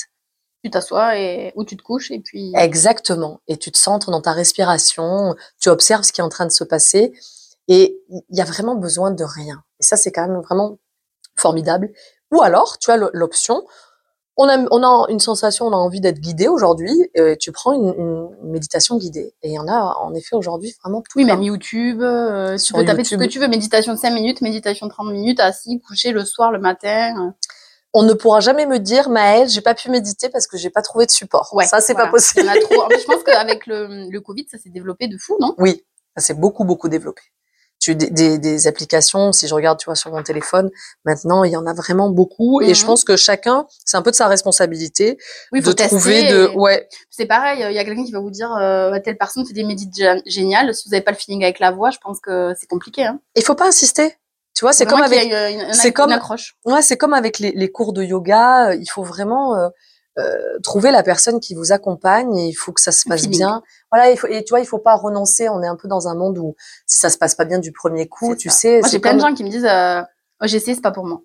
Tu 0.64 0.70
t'assois 0.70 1.16
et 1.18 1.52
ou 1.56 1.64
tu 1.64 1.76
te 1.76 1.82
couches 1.82 2.10
et 2.10 2.18
puis. 2.20 2.52
Exactement. 2.56 3.40
Et 3.46 3.56
tu 3.58 3.70
te 3.70 3.78
centres 3.78 4.10
dans 4.10 4.20
ta 4.22 4.32
respiration, 4.32 5.36
tu 5.60 5.68
observes 5.68 6.02
ce 6.02 6.12
qui 6.12 6.20
est 6.20 6.24
en 6.24 6.28
train 6.30 6.46
de 6.46 6.52
se 6.52 6.64
passer 6.64 7.12
et 7.68 7.96
il 8.08 8.36
y 8.36 8.40
a 8.40 8.44
vraiment 8.44 8.74
besoin 8.74 9.10
de 9.12 9.22
rien. 9.24 9.62
Et 9.78 9.84
ça, 9.84 9.96
c'est 9.96 10.10
quand 10.12 10.26
même 10.26 10.40
vraiment 10.40 10.78
formidable. 11.36 11.90
Ou 12.32 12.42
alors, 12.42 12.78
tu 12.78 12.90
as 12.90 12.96
l'option, 12.96 13.64
on 14.36 14.48
a, 14.48 14.58
on 14.70 14.82
a 14.82 15.06
une 15.10 15.18
sensation, 15.20 15.66
on 15.66 15.72
a 15.72 15.76
envie 15.76 16.00
d'être 16.00 16.18
guidé 16.20 16.48
aujourd'hui, 16.48 17.10
euh, 17.18 17.34
tu 17.38 17.52
prends 17.52 17.72
une, 17.72 17.94
une 17.98 18.50
méditation 18.50 18.96
guidée. 18.96 19.34
Et 19.42 19.48
il 19.50 19.54
y 19.54 19.58
en 19.58 19.68
a 19.68 19.96
en 20.00 20.14
effet 20.14 20.36
aujourd'hui 20.36 20.74
vraiment 20.82 21.00
tout 21.02 21.10
Oui, 21.18 21.24
plein. 21.24 21.34
même 21.34 21.42
YouTube, 21.42 22.00
euh, 22.02 22.52
tu 22.52 22.58
Sur 22.60 22.76
peux 22.76 22.84
taper 22.84 23.02
tout 23.02 23.08
ce 23.10 23.14
que 23.16 23.24
tu 23.24 23.38
veux, 23.38 23.48
méditation 23.48 23.92
de 23.92 23.98
5 23.98 24.10
minutes, 24.12 24.40
méditation 24.40 24.86
de 24.86 24.92
30 24.92 25.08
minutes, 25.12 25.40
assis, 25.40 25.80
couché 25.80 26.12
le 26.12 26.24
soir, 26.24 26.52
le 26.52 26.58
matin. 26.60 27.14
euh. 27.26 27.30
On 27.92 28.04
ne 28.04 28.12
pourra 28.12 28.38
jamais 28.38 28.66
me 28.66 28.78
dire, 28.78 29.08
Maëlle, 29.10 29.48
j'ai 29.48 29.62
pas 29.62 29.74
pu 29.74 29.90
méditer 29.90 30.28
parce 30.28 30.46
que 30.46 30.56
j'ai 30.56 30.70
pas 30.70 30.80
trouvé 30.80 31.06
de 31.06 31.10
support. 31.10 31.50
Ouais, 31.54 31.66
ça, 31.66 31.80
c'est 31.80 31.92
voilà. 31.92 32.06
pas 32.06 32.12
possible. 32.12 32.42
Il 32.44 32.46
y 32.46 32.50
en 32.50 32.52
a 32.52 32.60
trop. 32.60 32.82
En 32.84 32.88
fait, 32.88 33.00
je 33.00 33.04
pense 33.04 33.22
qu'avec 33.26 33.66
le, 33.66 34.08
le 34.08 34.20
Covid, 34.20 34.46
ça 34.48 34.58
s'est 34.58 34.70
développé 34.70 35.08
de 35.08 35.18
fou, 35.18 35.36
non? 35.40 35.54
Oui, 35.58 35.84
ça 36.16 36.22
s'est 36.24 36.34
beaucoup, 36.34 36.62
beaucoup 36.64 36.88
développé. 36.88 37.20
Tu, 37.80 37.94
des, 37.96 38.10
des, 38.10 38.36
des 38.38 38.66
applications, 38.66 39.32
si 39.32 39.48
je 39.48 39.54
regarde, 39.54 39.78
tu 39.78 39.86
vois, 39.86 39.94
sur 39.94 40.12
mon 40.12 40.22
téléphone, 40.22 40.70
maintenant, 41.06 41.44
il 41.44 41.50
y 41.52 41.56
en 41.56 41.66
a 41.66 41.72
vraiment 41.72 42.10
beaucoup. 42.10 42.60
Et 42.60 42.74
je 42.74 42.82
Mhm. 42.82 42.86
pense 42.88 43.04
que 43.04 43.16
chacun, 43.16 43.66
c'est 43.86 43.96
un 43.96 44.02
peu 44.02 44.10
de 44.10 44.16
sa 44.16 44.28
responsabilité 44.28 45.16
Oui, 45.50 45.60
de 45.60 45.64
faut 45.64 45.72
tester. 45.72 45.96
trouver 45.96 46.24
de, 46.30 46.48
ouais, 46.56 46.86
C'est 47.08 47.24
pareil, 47.24 47.64
il 47.70 47.74
y 47.74 47.78
a 47.78 47.84
quelqu'un 47.84 48.04
qui 48.04 48.12
va 48.12 48.20
vous 48.20 48.30
dire 48.30 48.54
euh, 48.60 48.98
telle 49.02 49.16
personne 49.16 49.46
fait 49.46 49.54
des 49.54 49.64
médites 49.64 49.94
gé- 49.94 50.20
géniales. 50.26 50.74
Si 50.74 50.86
vous 50.88 50.92
n'avez 50.92 51.02
pas 51.02 51.10
le 51.12 51.16
feeling 51.16 51.42
avec 51.42 51.58
la 51.58 51.70
voix, 51.70 51.90
je 51.90 51.98
pense 52.02 52.20
que 52.20 52.52
c'est 52.60 52.68
compliqué. 52.68 53.04
Hein. 53.06 53.18
il 53.34 53.42
faut 53.42 53.54
pas 53.54 53.68
insister. 53.68 54.14
Tu 54.54 54.64
vois, 54.66 54.74
c'est 54.74 54.84
comme 54.84 55.00
avec, 55.00 55.24
une, 55.32 55.72
c'est 55.72 55.92
comme- 55.92 56.10
accroche. 56.12 56.56
ouais, 56.66 56.82
c'est 56.82 56.98
comme 56.98 57.14
avec 57.14 57.38
les, 57.38 57.52
les 57.52 57.70
cours 57.72 57.94
de 57.94 58.02
yoga. 58.02 58.74
Il 58.74 58.90
faut 58.90 59.04
vraiment 59.04 59.56
euh, 59.56 59.68
trouver 60.62 60.90
la 60.90 61.02
personne 61.02 61.40
qui 61.40 61.54
vous 61.54 61.72
accompagne. 61.72 62.36
Et 62.36 62.48
il 62.48 62.52
faut 62.54 62.72
que 62.72 62.80
ça 62.80 62.92
se 62.92 63.08
passe 63.08 63.26
bien. 63.28 63.62
Voilà, 63.90 64.10
il 64.10 64.16
faut, 64.16 64.26
et 64.26 64.44
tu 64.44 64.50
vois, 64.50 64.60
il 64.60 64.66
faut 64.66 64.78
pas 64.78 64.94
renoncer. 64.94 65.48
On 65.48 65.62
est 65.62 65.66
un 65.68 65.76
peu 65.76 65.88
dans 65.88 66.08
un 66.08 66.14
monde 66.14 66.38
où 66.38 66.54
si 66.86 66.98
ça 66.98 67.10
se 67.10 67.18
passe 67.18 67.34
pas 67.34 67.44
bien 67.44 67.58
du 67.58 67.72
premier 67.72 68.08
coup, 68.08 68.36
tu 68.36 68.48
ça. 68.48 68.54
sais, 68.56 68.80
Moi, 68.80 68.88
j'ai 68.90 68.98
plein 68.98 69.14
de 69.14 69.20
gens 69.20 69.34
qui 69.34 69.44
me 69.44 69.48
disent 69.50 69.66
euh, 69.68 70.02
oh, 70.42 70.46
j'ai 70.46 70.56
essayé, 70.58 70.74
c'est 70.74 70.80
pas 70.82 70.92
pour 70.92 71.04
moi. 71.04 71.20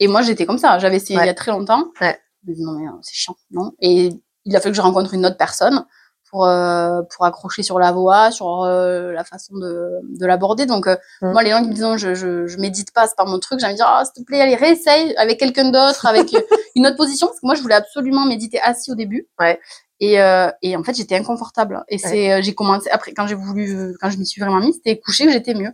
Et 0.00 0.08
moi, 0.08 0.22
j'étais 0.22 0.46
comme 0.46 0.58
ça. 0.58 0.78
J'avais 0.78 0.96
essayé 0.96 1.18
Ouais. 1.18 1.24
il 1.24 1.28
y 1.28 1.30
a 1.30 1.34
très 1.34 1.50
longtemps. 1.50 1.84
Ouais. 2.00 2.18
Je 2.44 2.50
me 2.50 2.54
dis, 2.56 2.62
non, 2.62 2.72
mais 2.72 2.86
euh, 2.86 2.92
c'est 3.02 3.14
chiant, 3.14 3.34
non. 3.50 3.72
Et 3.80 4.10
il 4.44 4.56
a 4.56 4.60
fallu 4.60 4.72
que 4.72 4.76
je 4.76 4.82
rencontre 4.82 5.12
une 5.14 5.26
autre 5.26 5.36
personne 5.36 5.84
pour 6.30 6.46
euh, 6.46 7.00
pour 7.14 7.24
accrocher 7.24 7.62
sur 7.62 7.78
la 7.78 7.90
voix, 7.90 8.30
sur 8.30 8.62
euh, 8.64 9.12
la 9.12 9.24
façon 9.24 9.56
de, 9.56 9.88
de 10.18 10.26
l'aborder. 10.26 10.66
Donc 10.66 10.86
euh, 10.86 10.96
Mm. 11.22 11.32
moi, 11.32 11.42
les 11.42 11.50
gens 11.50 11.62
qui 11.62 11.68
me 11.70 11.74
disent 11.74 11.96
je, 11.96 12.14
je, 12.14 12.46
je 12.46 12.58
médite 12.58 12.92
pas, 12.92 13.06
c'est 13.06 13.16
pas 13.16 13.24
mon 13.24 13.38
truc, 13.38 13.58
j'ai 13.60 13.66
envie 13.66 13.74
de 13.74 13.78
dire 13.78 13.90
oh, 14.00 14.04
s'il 14.04 14.22
te 14.22 14.26
plaît, 14.26 14.40
allez 14.40 14.54
réessaye 14.54 15.16
avec 15.16 15.38
quelqu'un 15.40 15.70
d'autre, 15.70 16.06
avec 16.06 16.32
euh, 16.34 16.40
une 16.74 16.86
autre 16.86 16.96
position, 16.96 17.26
parce 17.26 17.40
que 17.40 17.46
moi, 17.46 17.54
je 17.54 17.62
voulais 17.62 17.74
absolument 17.74 18.26
méditer 18.26 18.60
assis 18.60 18.90
au 18.90 18.94
début. 18.94 19.28
Ouais. 19.40 19.60
Et, 20.00 20.20
euh, 20.20 20.50
et 20.62 20.76
en 20.76 20.84
fait, 20.84 20.94
j'étais 20.94 21.16
inconfortable. 21.16 21.84
Et 21.88 21.98
c'est, 21.98 22.32
euh, 22.32 22.40
j'ai 22.42 22.54
commencé 22.54 22.88
après 22.90 23.12
quand 23.12 23.26
j'ai 23.26 23.34
voulu, 23.34 23.96
quand 24.00 24.10
je 24.10 24.18
m'y 24.18 24.26
suis 24.26 24.40
vraiment 24.40 24.60
mise, 24.60 24.76
c'était 24.76 24.98
couché 24.98 25.26
que 25.26 25.32
j'étais 25.32 25.54
mieux. 25.54 25.72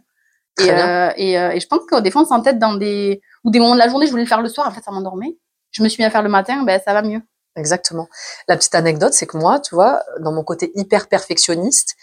Très 0.56 0.68
Et, 0.68 0.72
bien. 0.72 0.88
euh, 0.88 1.12
et, 1.16 1.38
euh, 1.38 1.50
et 1.50 1.60
je 1.60 1.66
pense 1.66 1.80
qu'au 1.88 2.00
des 2.00 2.10
fois, 2.10 2.22
on 2.22 2.26
s'entête 2.26 2.58
dans 2.58 2.74
des 2.74 3.20
ou 3.44 3.50
des 3.50 3.58
moments 3.58 3.74
de 3.74 3.80
la 3.80 3.88
journée, 3.88 4.06
je 4.06 4.10
voulais 4.10 4.22
le 4.22 4.28
faire 4.28 4.40
le 4.40 4.48
soir, 4.48 4.66
en 4.66 4.70
fait, 4.70 4.82
ça 4.82 4.90
m'endormait. 4.92 5.36
Je 5.72 5.82
me 5.82 5.88
suis 5.88 6.02
mis 6.02 6.06
à 6.06 6.10
faire 6.10 6.22
le 6.22 6.28
matin, 6.28 6.62
ben 6.64 6.80
ça 6.84 6.92
va 6.94 7.02
mieux. 7.02 7.20
Exactement. 7.56 8.08
La 8.48 8.56
petite 8.56 8.74
anecdote, 8.74 9.12
c'est 9.12 9.26
que 9.26 9.36
moi, 9.36 9.60
tu 9.60 9.74
vois, 9.74 10.02
dans 10.20 10.32
mon 10.32 10.42
côté 10.42 10.72
hyper 10.74 11.08
perfectionniste, 11.08 11.94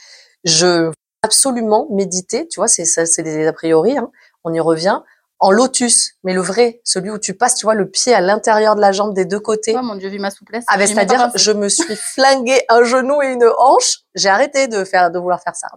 je 0.43 0.91
absolument 1.23 1.87
méditer, 1.91 2.47
tu 2.47 2.59
vois, 2.59 2.67
c'est 2.67 2.85
ça, 2.85 3.05
c'est 3.05 3.23
des 3.23 3.47
a 3.47 3.53
priori, 3.53 3.97
hein, 3.97 4.11
on 4.43 4.53
y 4.53 4.59
revient, 4.59 5.01
en 5.43 5.51
lotus, 5.51 6.13
mais 6.23 6.33
le 6.33 6.41
vrai, 6.41 6.81
celui 6.83 7.09
où 7.09 7.17
tu 7.17 7.33
passes, 7.33 7.55
tu 7.55 7.65
vois, 7.65 7.73
le 7.73 7.89
pied 7.89 8.13
à 8.13 8.21
l'intérieur 8.21 8.75
de 8.75 8.81
la 8.81 8.91
jambe 8.91 9.13
des 9.15 9.25
deux 9.25 9.39
côtés. 9.39 9.75
Oh 9.77 9.81
mon 9.81 9.95
dieu, 9.95 10.07
vu 10.09 10.19
ma 10.19 10.29
souplesse. 10.31 10.63
Ah, 10.67 10.77
ben, 10.77 10.87
c'est-à-dire, 10.87 11.31
je 11.35 11.51
me 11.51 11.67
suis 11.67 11.95
flingué 11.95 12.61
un 12.69 12.83
genou 12.83 13.21
et 13.23 13.27
une 13.33 13.43
hanche. 13.57 14.01
J'ai 14.15 14.29
arrêté 14.29 14.67
de 14.67 14.83
faire, 14.83 15.09
de 15.11 15.17
vouloir 15.19 15.41
faire 15.41 15.55
ça. 15.55 15.67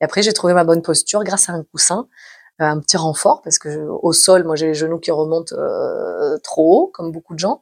Et 0.00 0.04
après, 0.04 0.22
j'ai 0.22 0.32
trouvé 0.32 0.54
ma 0.54 0.64
bonne 0.64 0.80
posture 0.80 1.24
grâce 1.24 1.48
à 1.48 1.52
un 1.52 1.64
coussin, 1.64 2.06
euh, 2.62 2.64
un 2.64 2.78
petit 2.78 2.96
renfort, 2.96 3.42
parce 3.42 3.58
que 3.58 3.70
je- 3.70 3.80
au 3.80 4.12
sol, 4.12 4.44
moi, 4.44 4.54
j'ai 4.54 4.68
les 4.68 4.74
genoux 4.74 4.98
qui 5.00 5.10
remontent 5.10 5.54
euh, 5.56 6.38
trop 6.38 6.72
haut, 6.84 6.86
comme 6.94 7.10
beaucoup 7.10 7.34
de 7.34 7.40
gens. 7.40 7.60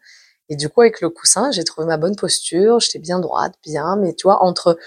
Et 0.49 0.57
du 0.57 0.69
coup, 0.69 0.81
avec 0.81 1.01
le 1.01 1.11
coussin, 1.11 1.51
j'ai 1.51 1.65
trouvé 1.65 1.87
ma 1.87 1.97
bonne 1.99 2.17
posture. 2.17 2.81
J'étais 2.81 2.99
bien 2.99 3.19
droite, 3.21 3.55
bien, 3.63 3.97
mais 3.97 4.15
tu 4.15 4.27
vois, 4.27 4.43
entre 4.43 4.79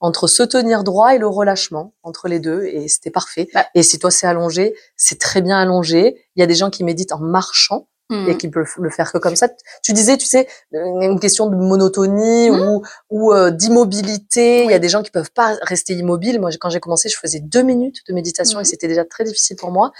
entre 0.00 0.26
se 0.26 0.42
tenir 0.42 0.84
droit 0.84 1.14
et 1.14 1.18
le 1.18 1.28
relâchement, 1.28 1.94
entre 2.02 2.28
les 2.28 2.40
deux, 2.40 2.64
et 2.64 2.88
c'était 2.88 3.10
parfait. 3.10 3.48
Bah. 3.54 3.64
Et 3.74 3.82
si 3.82 3.98
toi 3.98 4.10
c'est 4.10 4.26
allongé, 4.26 4.74
c'est 4.96 5.18
très 5.18 5.40
bien 5.40 5.58
allongé. 5.58 6.20
Il 6.36 6.40
y 6.40 6.42
a 6.42 6.46
des 6.46 6.54
gens 6.54 6.68
qui 6.68 6.84
méditent 6.84 7.12
en 7.12 7.20
marchant 7.20 7.88
et 8.28 8.36
qui 8.36 8.48
peuvent 8.48 8.70
le 8.78 8.90
faire 8.90 9.10
que 9.12 9.18
comme 9.18 9.34
ça. 9.34 9.48
Tu 9.82 9.92
disais, 9.94 10.16
tu 10.18 10.26
sais, 10.26 10.46
euh, 10.74 11.00
une 11.00 11.18
question 11.18 11.46
de 11.48 11.56
monotonie 11.56 12.50
Mhm. 12.50 12.60
ou, 12.60 12.82
ou 13.10 13.32
euh, 13.32 13.50
d'immobilité. 13.50 14.64
Il 14.64 14.70
y 14.70 14.74
a 14.74 14.78
des 14.78 14.88
gens 14.90 15.02
qui 15.02 15.10
peuvent 15.10 15.32
pas 15.32 15.56
rester 15.62 15.94
immobiles. 15.94 16.38
Moi, 16.40 16.50
quand 16.60 16.68
j'ai 16.70 16.80
commencé, 16.80 17.08
je 17.08 17.16
faisais 17.18 17.40
deux 17.40 17.62
minutes 17.62 18.02
de 18.08 18.12
méditation 18.14 18.58
et 18.58 18.62
Mhm. 18.62 18.66
c'était 18.66 18.88
déjà 18.88 19.04
très 19.06 19.24
difficile 19.24 19.56
pour 19.56 19.70
moi. 19.72 19.90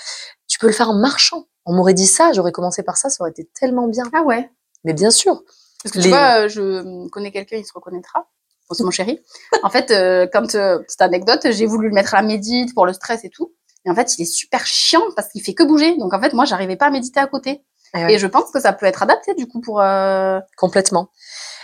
Tu 0.48 0.58
peux 0.58 0.66
le 0.66 0.72
faire 0.74 0.90
en 0.90 0.94
marchant. 0.94 1.46
On 1.64 1.72
m'aurait 1.74 1.94
dit 1.94 2.06
ça, 2.06 2.32
j'aurais 2.34 2.52
commencé 2.52 2.82
par 2.82 2.96
ça, 2.98 3.08
ça 3.08 3.16
aurait 3.22 3.30
été 3.30 3.48
tellement 3.58 3.88
bien. 3.88 4.04
Ah 4.12 4.22
ouais. 4.22 4.50
Mais 4.84 4.92
bien 4.92 5.10
sûr. 5.10 5.42
Parce 5.82 5.92
que 5.92 5.98
Les- 5.98 6.04
tu 6.04 6.08
vois, 6.10 6.44
euh, 6.44 6.48
je 6.48 7.08
connais 7.08 7.30
quelqu'un, 7.32 7.56
il 7.56 7.64
se 7.64 7.72
reconnaîtra. 7.74 8.26
C'est 8.72 8.82
mon 8.82 8.90
chéri. 8.90 9.20
En 9.62 9.68
fait, 9.70 9.90
euh, 9.90 10.26
quand, 10.32 10.54
euh, 10.54 10.78
petite 10.80 11.02
anecdote, 11.02 11.46
j'ai 11.50 11.66
voulu 11.66 11.88
le 11.88 11.94
mettre 11.94 12.14
à 12.14 12.22
la 12.22 12.26
médite 12.26 12.74
pour 12.74 12.86
le 12.86 12.92
stress 12.94 13.22
et 13.24 13.28
tout. 13.30 13.52
Et 13.84 13.90
en 13.90 13.94
fait, 13.94 14.16
il 14.18 14.22
est 14.22 14.24
super 14.24 14.66
chiant 14.66 15.02
parce 15.14 15.28
qu'il 15.28 15.42
fait 15.42 15.52
que 15.54 15.62
bouger. 15.62 15.96
Donc 15.98 16.14
en 16.14 16.20
fait, 16.20 16.32
moi, 16.32 16.44
j'arrivais 16.46 16.76
pas 16.76 16.86
à 16.86 16.90
méditer 16.90 17.20
à 17.20 17.26
côté. 17.26 17.62
Eh 17.94 17.98
ouais. 18.04 18.14
Et 18.14 18.18
je 18.18 18.26
pense 18.26 18.50
que 18.50 18.60
ça 18.60 18.72
peut 18.72 18.86
être 18.86 19.02
adapté 19.02 19.34
du 19.34 19.46
coup 19.46 19.60
pour. 19.60 19.80
euh, 19.82 20.40
Complètement. 20.56 21.10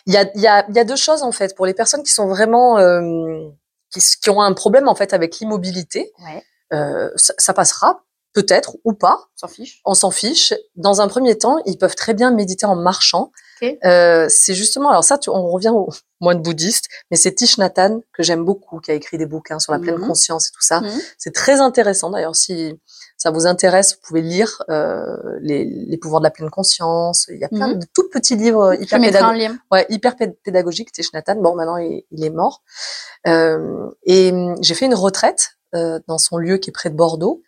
Il 0.06 0.12
y 0.12 0.18
a, 0.18 0.30
il 0.34 0.40
y, 0.40 0.46
a, 0.46 0.64
il 0.68 0.76
y 0.76 0.78
a 0.78 0.84
deux 0.84 0.94
choses 0.96 1.22
en 1.22 1.32
fait 1.32 1.56
pour 1.56 1.66
les 1.66 1.74
personnes 1.74 2.02
qui 2.02 2.12
sont 2.12 2.28
vraiment 2.28 2.78
euh, 2.78 3.48
qui, 3.90 4.30
ont 4.30 4.40
un 4.42 4.52
problème 4.52 4.86
en 4.86 4.94
fait 4.94 5.12
avec 5.14 5.38
l'immobilité. 5.40 6.12
Ouais. 6.22 6.44
Euh, 6.72 7.10
ça, 7.16 7.32
ça 7.38 7.52
passera 7.54 8.04
peut-être 8.32 8.76
ou 8.84 8.92
pas. 8.92 9.24
On 9.36 9.46
s'en 9.46 9.48
fiche. 9.48 9.80
On 9.84 9.94
s'en 9.94 10.10
fiche. 10.10 10.54
Dans 10.76 11.00
un 11.00 11.08
premier 11.08 11.36
temps, 11.38 11.58
ils 11.66 11.78
peuvent 11.78 11.96
très 11.96 12.14
bien 12.14 12.30
méditer 12.30 12.66
en 12.66 12.76
marchant. 12.76 13.32
Euh, 13.84 14.26
c'est 14.30 14.54
justement 14.54 14.88
alors 14.88 15.04
ça, 15.04 15.18
tu, 15.18 15.28
on 15.28 15.46
revient 15.48 15.68
au 15.68 15.90
moine 16.20 16.40
bouddhiste, 16.40 16.86
mais 17.10 17.18
c'est 17.18 17.32
Thich 17.32 17.58
Nhat 17.58 17.72
Hanh 17.76 18.00
que 18.14 18.22
j'aime 18.22 18.42
beaucoup, 18.42 18.80
qui 18.80 18.90
a 18.90 18.94
écrit 18.94 19.18
des 19.18 19.26
bouquins 19.26 19.58
sur 19.58 19.72
la 19.72 19.78
pleine 19.78 19.96
Mhm. 19.98 20.06
conscience 20.06 20.48
et 20.48 20.50
tout 20.52 20.62
ça. 20.62 20.80
Mhm. 20.80 20.90
C'est 21.18 21.34
très 21.34 21.60
intéressant 21.60 22.08
d'ailleurs. 22.08 22.34
Si 22.36 22.74
ça 23.18 23.30
vous 23.30 23.46
intéresse, 23.46 23.94
vous 23.96 24.00
pouvez 24.02 24.22
lire 24.22 24.62
euh, 24.70 25.04
les, 25.42 25.66
les 25.66 25.98
pouvoirs 25.98 26.22
de 26.22 26.24
la 26.24 26.30
pleine 26.30 26.48
conscience. 26.48 27.26
Il 27.28 27.38
y 27.38 27.44
a 27.44 27.48
plein 27.48 27.68
Mhm. 27.74 27.80
de 27.80 27.86
tout 27.92 28.08
petits 28.08 28.36
livres 28.36 28.72
hyper 28.80 28.98
pédagogiques. 28.98 29.48
lien. 29.50 29.58
Ouais, 29.70 29.84
hyper 29.90 30.16
pé- 30.16 30.32
pédagogique, 30.42 30.90
Thich 30.92 31.12
Nhat 31.12 31.24
Hanh. 31.26 31.42
Bon, 31.42 31.54
maintenant, 31.54 31.76
il, 31.76 32.04
il 32.12 32.24
est 32.24 32.30
mort. 32.30 32.62
Euh, 33.26 33.90
et 34.04 34.30
hum, 34.32 34.56
j'ai 34.62 34.74
fait 34.74 34.86
une 34.86 34.94
retraite 34.94 35.50
euh, 35.74 36.00
dans 36.08 36.16
son 36.18 36.38
lieu 36.38 36.56
qui 36.56 36.70
est 36.70 36.72
près 36.72 36.88
de 36.90 36.96
Bordeaux, 36.96 37.42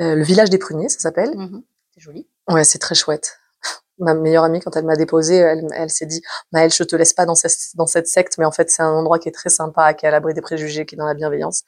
euh, 0.00 0.14
le 0.14 0.22
village 0.22 0.50
des 0.50 0.58
pruniers, 0.58 0.88
ça 0.88 0.98
s'appelle. 1.00 1.36
Mhm. 1.36 1.62
C'est 1.94 2.00
joli. 2.00 2.28
Ouais, 2.48 2.64
c'est 2.64 2.78
très 2.78 2.94
chouette. 2.94 3.38
Ma 3.98 4.14
meilleure 4.14 4.44
amie, 4.44 4.60
quand 4.60 4.76
elle 4.76 4.84
m'a 4.84 4.96
déposée, 4.96 5.36
elle, 5.36 5.66
elle 5.74 5.90
s'est 5.90 6.06
dit, 6.06 6.20
Maëlle, 6.52 6.72
je 6.72 6.82
te 6.82 6.94
laisse 6.96 7.14
pas 7.14 7.24
dans 7.26 7.34
cette, 7.34 7.56
dans 7.74 7.86
cette 7.86 8.06
secte, 8.08 8.36
mais 8.38 8.44
en 8.44 8.52
fait, 8.52 8.70
c'est 8.70 8.82
un 8.82 8.92
endroit 8.92 9.18
qui 9.18 9.28
est 9.28 9.32
très 9.32 9.48
sympa, 9.50 9.94
qui 9.94 10.04
est 10.04 10.08
à 10.08 10.12
l'abri 10.12 10.34
des 10.34 10.42
préjugés, 10.42 10.84
qui 10.86 10.94
est 10.94 10.98
dans 10.98 11.06
la 11.06 11.14
bienveillance. 11.14 11.62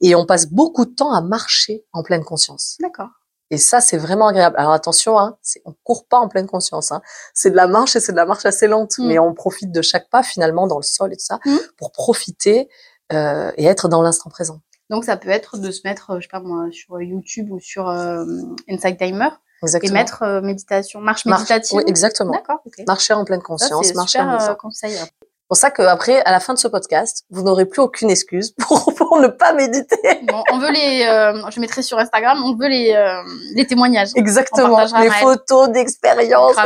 Et 0.00 0.14
on 0.14 0.26
passe 0.26 0.46
beaucoup 0.46 0.84
de 0.84 0.94
temps 0.94 1.12
à 1.14 1.20
marcher 1.22 1.84
en 1.92 2.02
pleine 2.02 2.24
conscience. 2.24 2.76
D'accord. 2.80 3.08
Et 3.50 3.58
ça, 3.58 3.80
c'est 3.80 3.98
vraiment 3.98 4.26
agréable. 4.28 4.56
Alors 4.58 4.72
attention, 4.72 5.18
hein, 5.18 5.38
on 5.64 5.74
court 5.84 6.06
pas 6.08 6.18
en 6.18 6.28
pleine 6.28 6.46
conscience. 6.46 6.90
Hein. 6.92 7.00
C'est 7.34 7.50
de 7.50 7.56
la 7.56 7.66
marche 7.68 7.94
et 7.94 8.00
c'est 8.00 8.12
de 8.12 8.16
la 8.16 8.26
marche 8.26 8.44
assez 8.46 8.66
lente, 8.66 8.98
Mm. 8.98 9.06
mais 9.06 9.18
on 9.18 9.32
profite 9.34 9.70
de 9.70 9.82
chaque 9.82 10.08
pas 10.10 10.22
finalement 10.22 10.66
dans 10.66 10.78
le 10.78 10.82
sol 10.82 11.12
et 11.12 11.16
tout 11.16 11.24
ça 11.24 11.38
Mm. 11.44 11.56
pour 11.78 11.92
profiter 11.92 12.68
euh, 13.12 13.52
et 13.56 13.66
être 13.66 13.88
dans 13.88 14.02
l'instant 14.02 14.30
présent. 14.30 14.60
Donc 14.90 15.04
ça 15.04 15.16
peut 15.16 15.30
être 15.30 15.58
de 15.58 15.70
se 15.70 15.80
mettre, 15.84 16.10
euh, 16.12 16.16
je 16.20 16.22
sais 16.22 16.28
pas 16.30 16.40
moi, 16.40 16.66
sur 16.70 17.00
YouTube 17.00 17.50
ou 17.50 17.58
sur 17.60 17.88
euh, 17.88 18.24
Insight 18.68 18.98
Timer 18.98 19.28
et 19.28 19.64
Exactement. 19.66 19.92
mettre 19.94 20.22
euh, 20.22 20.40
méditation, 20.42 21.00
marche 21.00 21.24
Marche- 21.24 21.40
méditative. 21.40 21.78
Oui, 21.78 21.84
exactement. 21.86 22.32
D'accord. 22.32 22.62
Marcher 22.86 23.14
en 23.14 23.24
pleine 23.24 23.40
conscience, 23.42 23.94
marcher 23.94 24.18
en 24.20 24.22
super 24.24 24.26
mouvement. 24.38 24.50
euh, 24.50 24.54
conseil. 24.54 24.92
C'est 24.92 25.48
pour 25.48 25.56
ça 25.56 25.70
qu'après, 25.70 26.22
à 26.24 26.32
la 26.32 26.40
fin 26.40 26.52
de 26.54 26.58
ce 26.58 26.68
podcast, 26.68 27.24
vous 27.30 27.42
n'aurez 27.42 27.64
plus 27.66 27.80
aucune 27.80 28.10
excuse 28.10 28.52
pour, 28.58 28.92
pour 28.94 29.20
ne 29.20 29.28
pas 29.28 29.52
méditer. 29.54 29.96
Bon, 30.24 30.42
on 30.52 30.58
veut 30.58 30.70
les, 30.70 31.04
euh, 31.08 31.50
je 31.50 31.60
mettrai 31.60 31.82
sur 31.82 31.98
Instagram, 31.98 32.42
on 32.44 32.54
veut 32.56 32.68
les, 32.68 32.92
euh, 32.94 33.22
les 33.54 33.66
témoignages. 33.66 34.10
Exactement. 34.16 34.84
Les 35.00 35.10
photos 35.10 35.70
d'expérience. 35.70 36.56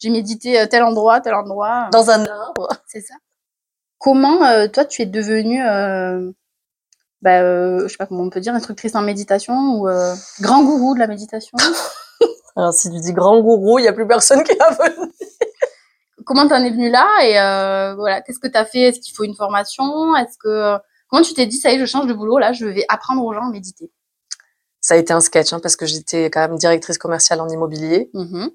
J'ai 0.00 0.10
médité 0.10 0.66
tel 0.68 0.82
endroit, 0.82 1.20
tel 1.20 1.34
endroit. 1.34 1.88
dans 1.92 2.10
un 2.10 2.24
arbre. 2.26 2.68
C'est 2.88 3.00
ça. 3.00 3.14
Comment 3.98 4.44
euh, 4.44 4.66
toi 4.68 4.84
tu 4.84 5.02
es 5.02 5.06
devenue, 5.06 5.62
bah, 7.24 7.40
euh, 7.40 7.84
je 7.84 7.88
sais 7.88 7.96
pas 7.96 8.04
comment 8.04 8.22
on 8.22 8.28
peut 8.28 8.40
dire, 8.40 8.54
instructrice 8.54 8.94
en 8.94 9.00
méditation 9.00 9.78
ou 9.78 9.88
euh, 9.88 10.14
grand 10.42 10.62
gourou 10.62 10.92
de 10.92 10.98
la 10.98 11.06
méditation 11.06 11.56
Alors, 12.56 12.74
si 12.74 12.90
tu 12.90 13.00
dis 13.00 13.14
grand 13.14 13.40
gourou, 13.40 13.78
il 13.78 13.82
n'y 13.82 13.88
a 13.88 13.94
plus 13.94 14.06
personne 14.06 14.44
qui 14.44 14.54
va 14.54 14.70
venir. 14.70 15.08
Comment 16.26 16.46
t'en 16.46 16.62
es 16.62 16.70
venue 16.70 16.90
là 16.90 17.08
et 17.22 17.40
euh, 17.40 17.94
voilà, 17.94 18.20
qu'est-ce 18.20 18.38
que 18.38 18.46
t'as 18.46 18.66
fait? 18.66 18.80
Est-ce 18.80 19.00
qu'il 19.00 19.14
faut 19.14 19.24
une 19.24 19.34
formation? 19.34 20.14
Est-ce 20.16 20.36
que 20.38 20.76
comment 21.08 21.22
tu 21.22 21.32
t'es 21.32 21.46
dit 21.46 21.56
ça 21.56 21.72
y 21.72 21.76
est, 21.76 21.78
je 21.78 21.86
change 21.86 22.06
de 22.06 22.12
boulot 22.12 22.38
là, 22.38 22.52
je 22.52 22.66
vais 22.66 22.84
apprendre 22.90 23.24
aux 23.24 23.32
gens 23.32 23.48
à 23.48 23.50
méditer? 23.50 23.90
Ça 24.80 24.94
a 24.94 24.96
été 24.98 25.14
un 25.14 25.20
sketch, 25.20 25.54
hein, 25.54 25.60
parce 25.60 25.76
que 25.76 25.86
j'étais 25.86 26.26
quand 26.26 26.40
même 26.46 26.58
directrice 26.58 26.98
commerciale 26.98 27.40
en 27.40 27.48
immobilier. 27.48 28.10
Mhm. 28.12 28.50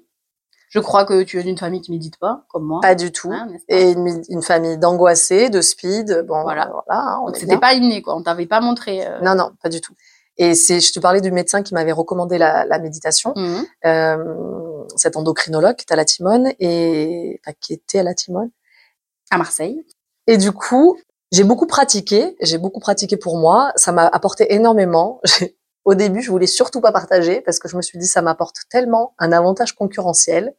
Je 0.70 0.78
crois 0.78 1.04
que 1.04 1.22
tu 1.24 1.38
es 1.38 1.42
d'une 1.42 1.58
famille 1.58 1.80
qui 1.82 1.90
médite 1.90 2.16
pas, 2.18 2.44
comme 2.48 2.64
moi. 2.64 2.80
Pas 2.80 2.94
du 2.94 3.10
tout. 3.12 3.30
Hein, 3.32 3.48
pas 3.68 3.74
Et 3.76 3.90
une, 3.90 4.22
une 4.28 4.40
famille 4.42 4.78
d'angoissés, 4.78 5.50
de 5.50 5.60
speed. 5.60 6.24
Bon, 6.26 6.42
Voilà. 6.42 6.70
voilà. 6.72 7.02
hein, 7.02 7.20
on 7.26 7.34
c'était 7.34 7.58
pas 7.58 7.74
inné 7.74 8.00
quoi, 8.02 8.14
on 8.16 8.22
t'avait 8.22 8.46
pas 8.46 8.60
montré. 8.60 9.04
euh, 9.06 9.20
Non, 9.20 9.34
non, 9.34 9.50
pas 9.62 9.68
du 9.68 9.80
tout. 9.80 9.94
Et 10.38 10.54
c'est, 10.54 10.80
je 10.80 10.92
te 10.92 11.00
parlais 11.00 11.20
du 11.20 11.32
médecin 11.32 11.62
qui 11.62 11.74
m'avait 11.74 11.92
recommandé 11.92 12.38
la, 12.38 12.64
la 12.64 12.78
méditation, 12.78 13.34
mhm. 13.36 13.66
euh, 13.84 14.84
cet 14.96 15.16
endocrinologue 15.16 15.76
qui 15.76 15.84
est 15.88 15.92
à 15.92 15.96
la 15.96 16.04
Timone 16.06 16.52
et 16.60 17.40
enfin, 17.44 17.54
qui 17.60 17.74
était 17.74 17.98
à 17.98 18.02
la 18.04 18.14
Timone. 18.14 18.50
À 19.30 19.36
Marseille. 19.38 19.84
Et 20.28 20.36
du 20.38 20.52
coup, 20.52 20.96
j'ai 21.32 21.44
beaucoup 21.44 21.66
pratiqué. 21.66 22.36
J'ai 22.40 22.58
beaucoup 22.58 22.80
pratiqué 22.80 23.16
pour 23.16 23.36
moi. 23.38 23.72
Ça 23.76 23.92
m'a 23.92 24.06
apporté 24.06 24.54
énormément. 24.54 25.20
J'ai- 25.24 25.56
Au 25.84 25.94
début, 25.94 26.20
je 26.22 26.30
voulais 26.30 26.46
surtout 26.46 26.80
pas 26.80 26.92
partager 26.92 27.40
parce 27.40 27.58
que 27.58 27.68
je 27.68 27.76
me 27.76 27.82
suis 27.82 27.98
dit 27.98 28.06
ça 28.06 28.22
m'apporte 28.22 28.56
tellement 28.70 29.14
un 29.18 29.32
avantage 29.32 29.74
concurrentiel 29.74 30.54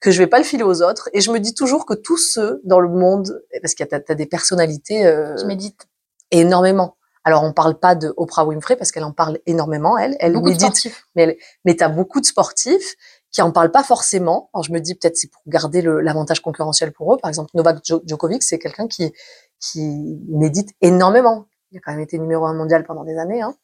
que 0.00 0.10
je 0.10 0.18
vais 0.18 0.26
pas 0.26 0.38
le 0.38 0.44
filer 0.44 0.62
aux 0.64 0.82
autres. 0.82 1.08
Et 1.12 1.20
je 1.20 1.30
me 1.30 1.38
dis 1.40 1.54
toujours 1.54 1.86
que 1.86 1.94
tous 1.94 2.16
ceux 2.18 2.60
dans 2.64 2.80
le 2.80 2.88
monde, 2.88 3.42
parce 3.62 3.74
qu'il 3.74 3.84
y 3.84 3.88
a 3.88 3.90
t'as, 3.90 4.00
t'as 4.00 4.14
des 4.14 4.26
personnalités 4.26 5.06
euh, 5.06 5.34
Qui 5.36 5.46
médite. 5.46 5.86
énormément. 6.30 6.96
Alors 7.24 7.42
on 7.42 7.52
parle 7.52 7.78
pas 7.78 7.94
de 7.96 8.14
Oprah 8.16 8.44
Winfrey 8.46 8.76
parce 8.76 8.92
qu'elle 8.92 9.02
en 9.04 9.12
parle 9.12 9.38
énormément. 9.46 9.98
Elle, 9.98 10.16
elle 10.20 10.34
Beaucoup 10.34 10.46
de 10.46 10.50
médite 10.52 10.92
mais 11.16 11.76
tu 11.76 11.82
as 11.82 11.88
beaucoup 11.88 12.20
de 12.20 12.26
sportifs 12.26 12.94
qui 13.32 13.42
en 13.42 13.50
parlent 13.50 13.72
pas 13.72 13.82
forcément. 13.82 14.48
Alors 14.54 14.62
je 14.64 14.72
me 14.72 14.78
dis 14.78 14.94
peut-être 14.94 15.16
c'est 15.16 15.28
pour 15.30 15.42
garder 15.48 15.82
l'avantage 15.82 16.40
concurrentiel 16.40 16.92
pour 16.92 17.12
eux. 17.12 17.18
Par 17.20 17.28
exemple, 17.28 17.50
Novak 17.54 17.78
Djo- 17.84 18.00
Djokovic, 18.06 18.42
c'est 18.42 18.58
quelqu'un 18.58 18.86
qui 18.86 19.12
qui 19.58 20.20
médite 20.28 20.70
énormément. 20.82 21.46
Il 21.72 21.78
a 21.78 21.80
quand 21.84 21.90
même 21.92 22.00
été 22.00 22.16
numéro 22.18 22.44
un 22.46 22.54
mondial 22.54 22.84
pendant 22.84 23.02
des 23.04 23.18
années. 23.18 23.42
Hein. 23.42 23.56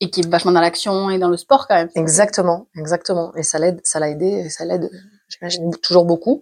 Et 0.00 0.10
qui 0.10 0.20
est 0.20 0.28
vachement 0.28 0.52
dans 0.52 0.60
l'action 0.62 1.10
et 1.10 1.18
dans 1.18 1.28
le 1.28 1.36
sport 1.36 1.68
quand 1.68 1.74
même. 1.74 1.90
Exactement, 1.94 2.66
exactement. 2.74 3.34
Et 3.36 3.42
ça 3.42 3.58
l'aide, 3.58 3.80
ça 3.84 4.00
l'a 4.00 4.08
aidé, 4.08 4.26
et 4.26 4.48
ça 4.48 4.64
l'aide, 4.64 4.90
j'imagine 5.28 5.70
toujours 5.76 6.04
beaucoup. 6.06 6.40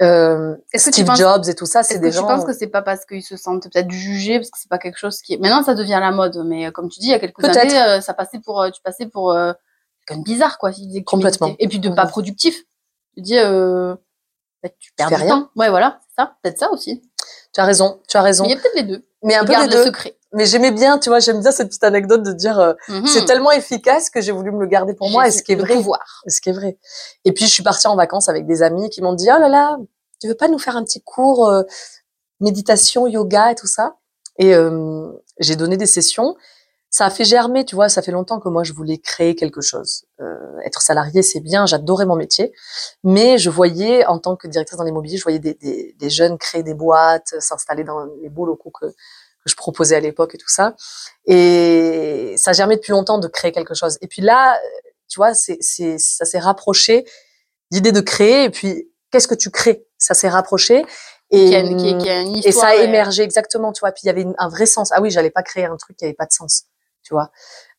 Euh, 0.00 0.56
Steve 0.74 1.06
penses- 1.06 1.18
Jobs 1.18 1.48
et 1.48 1.54
tout 1.54 1.66
ça, 1.66 1.82
c'est 1.82 1.98
des 1.98 2.10
que 2.10 2.16
gens. 2.16 2.26
penses 2.26 2.44
que 2.44 2.52
c'est 2.52 2.66
pas 2.68 2.82
parce 2.82 3.04
qu'ils 3.04 3.22
se 3.22 3.36
sentent 3.36 3.64
peut-être 3.70 3.90
jugés, 3.90 4.38
parce 4.38 4.50
que 4.50 4.58
c'est 4.58 4.68
pas 4.68 4.78
quelque 4.78 4.98
chose 4.98 5.20
qui. 5.20 5.36
Maintenant, 5.38 5.62
ça 5.62 5.74
devient 5.74 5.98
la 6.00 6.10
mode, 6.10 6.42
mais 6.46 6.66
euh, 6.66 6.70
comme 6.70 6.88
tu 6.88 7.00
dis, 7.00 7.06
il 7.06 7.10
y 7.10 7.14
a 7.14 7.18
quelques 7.18 7.44
années, 7.44 7.80
euh, 7.80 8.00
ça 8.00 8.14
passait 8.14 8.40
pour... 8.40 8.60
euh, 8.62 8.70
tu 8.70 8.80
passais 8.82 9.06
pour... 9.06 9.32
Euh, 9.32 9.52
de 10.10 10.22
bizarre, 10.24 10.58
quoi, 10.58 10.72
si 10.72 11.04
Complètement. 11.04 11.54
Et 11.60 11.68
puis 11.68 11.78
de 11.78 11.88
pas 11.88 12.06
productif. 12.06 12.56
Tu 13.14 13.20
dis... 13.22 13.38
Euh, 13.38 13.94
bah, 14.62 14.68
tu 14.78 14.92
perds 14.96 15.08
fais 15.10 15.16
du 15.16 15.22
rien. 15.22 15.40
temps. 15.42 15.50
Ouais, 15.56 15.70
voilà, 15.70 16.00
c'est 16.08 16.22
ça. 16.22 16.36
Peut-être 16.42 16.58
ça 16.58 16.70
aussi. 16.72 17.02
Tu 17.52 17.60
as 17.60 17.64
raison, 17.64 18.00
tu 18.08 18.16
as 18.16 18.22
raison. 18.22 18.44
Mais 18.44 18.50
il 18.50 18.54
y 18.54 18.58
a 18.58 18.60
peut-être 18.62 18.74
les 18.76 18.82
deux. 18.84 19.04
Mais 19.22 19.34
un 19.36 19.44
peu 19.44 19.52
les 19.52 19.66
le 19.66 19.68
deux. 19.68 19.84
secret. 19.84 20.16
Mais 20.34 20.46
j'aimais 20.46 20.70
bien, 20.70 20.98
tu 20.98 21.10
vois, 21.10 21.18
j'aime 21.18 21.40
bien 21.40 21.50
cette 21.52 21.68
petite 21.68 21.84
anecdote 21.84 22.22
de 22.22 22.32
dire 22.32 22.58
euh, 22.58 22.72
Mhm. 22.88 23.06
c'est 23.06 23.24
tellement 23.26 23.50
efficace 23.52 24.08
que 24.10 24.20
j'ai 24.20 24.32
voulu 24.32 24.50
me 24.50 24.60
le 24.60 24.66
garder 24.66 24.94
pour 24.94 25.10
moi. 25.10 25.28
Et 25.28 25.30
ce 25.30 25.42
qui 25.42 25.52
est 25.52 25.56
vrai, 25.56 25.74
pouvoir. 25.74 26.22
ce 26.26 26.40
qui 26.40 26.48
est 26.50 26.52
vrai. 26.54 26.78
Et 27.24 27.32
puis 27.32 27.44
je 27.46 27.50
suis 27.50 27.62
partie 27.62 27.86
en 27.86 27.96
vacances 27.96 28.28
avec 28.28 28.46
des 28.46 28.62
amis 28.62 28.88
qui 28.90 29.02
m'ont 29.02 29.12
dit 29.14 29.28
oh 29.34 29.38
là 29.38 29.48
là, 29.48 29.76
tu 30.20 30.28
veux 30.28 30.34
pas 30.34 30.48
nous 30.48 30.58
faire 30.58 30.76
un 30.76 30.84
petit 30.84 31.02
cours 31.02 31.48
euh, 31.48 31.62
méditation, 32.40 33.06
yoga 33.06 33.52
et 33.52 33.54
tout 33.54 33.66
ça? 33.66 33.96
Et 34.38 34.54
euh, 34.54 35.10
j'ai 35.38 35.56
donné 35.56 35.76
des 35.76 35.86
sessions. 35.86 36.36
Ça 36.94 37.06
a 37.06 37.10
fait 37.10 37.24
germer, 37.24 37.64
tu 37.64 37.74
vois. 37.74 37.88
Ça 37.88 38.02
fait 38.02 38.12
longtemps 38.12 38.38
que 38.38 38.48
moi 38.48 38.64
je 38.64 38.72
voulais 38.74 38.98
créer 38.98 39.34
quelque 39.34 39.60
chose. 39.62 40.04
Euh, 40.20 40.36
être 40.64 40.80
salarié, 40.82 41.22
c'est 41.22 41.40
bien, 41.40 41.64
j'adorais 41.66 42.06
mon 42.06 42.16
métier, 42.16 42.52
mais 43.02 43.38
je 43.38 43.50
voyais 43.50 44.04
en 44.06 44.18
tant 44.18 44.36
que 44.36 44.46
directrice 44.46 44.78
dans 44.78 44.84
l'immobilier, 44.84 45.16
je 45.16 45.22
voyais 45.22 45.38
des, 45.38 45.54
des, 45.54 45.94
des 45.98 46.10
jeunes 46.10 46.38
créer 46.38 46.62
des 46.62 46.74
boîtes, 46.74 47.34
s'installer 47.40 47.82
dans 47.84 48.04
les 48.22 48.28
beaux 48.28 48.46
locaux 48.46 48.70
que 48.70 48.86
que 49.44 49.50
je 49.50 49.56
proposais 49.56 49.96
à 49.96 50.00
l'époque 50.00 50.34
et 50.34 50.38
tout 50.38 50.48
ça. 50.48 50.74
Et 51.26 52.34
ça 52.36 52.52
germait 52.52 52.76
depuis 52.76 52.92
longtemps 52.92 53.18
de 53.18 53.28
créer 53.28 53.52
quelque 53.52 53.74
chose. 53.74 53.98
Et 54.00 54.06
puis 54.08 54.22
là, 54.22 54.58
tu 55.08 55.16
vois, 55.18 55.34
c'est, 55.34 55.58
c'est, 55.60 55.98
ça 55.98 56.24
s'est 56.24 56.38
rapproché. 56.38 57.04
L'idée 57.70 57.92
de 57.92 58.00
créer, 58.00 58.44
et 58.44 58.50
puis 58.50 58.90
qu'est-ce 59.10 59.28
que 59.28 59.34
tu 59.34 59.50
crées? 59.50 59.84
Ça 59.98 60.14
s'est 60.14 60.28
rapproché. 60.28 60.84
Et, 61.30 61.46
Qui 61.48 61.56
a 61.56 61.60
une- 61.60 61.76
qui- 61.76 61.96
qui 61.98 62.10
a 62.10 62.20
une 62.20 62.36
et 62.44 62.52
ça 62.52 62.66
a 62.68 62.70
ouais. 62.76 62.84
émergé 62.84 63.22
exactement, 63.22 63.72
tu 63.72 63.80
vois. 63.80 63.92
Puis 63.92 64.02
il 64.04 64.06
y 64.08 64.10
avait 64.10 64.26
un 64.38 64.48
vrai 64.48 64.66
sens. 64.66 64.90
Ah 64.92 65.00
oui, 65.00 65.10
j'allais 65.10 65.30
pas 65.30 65.42
créer 65.42 65.64
un 65.64 65.76
truc 65.78 65.96
qui 65.96 66.04
avait 66.04 66.12
pas 66.14 66.26
de 66.26 66.32
sens, 66.32 66.64
tu 67.02 67.14
vois. 67.14 67.30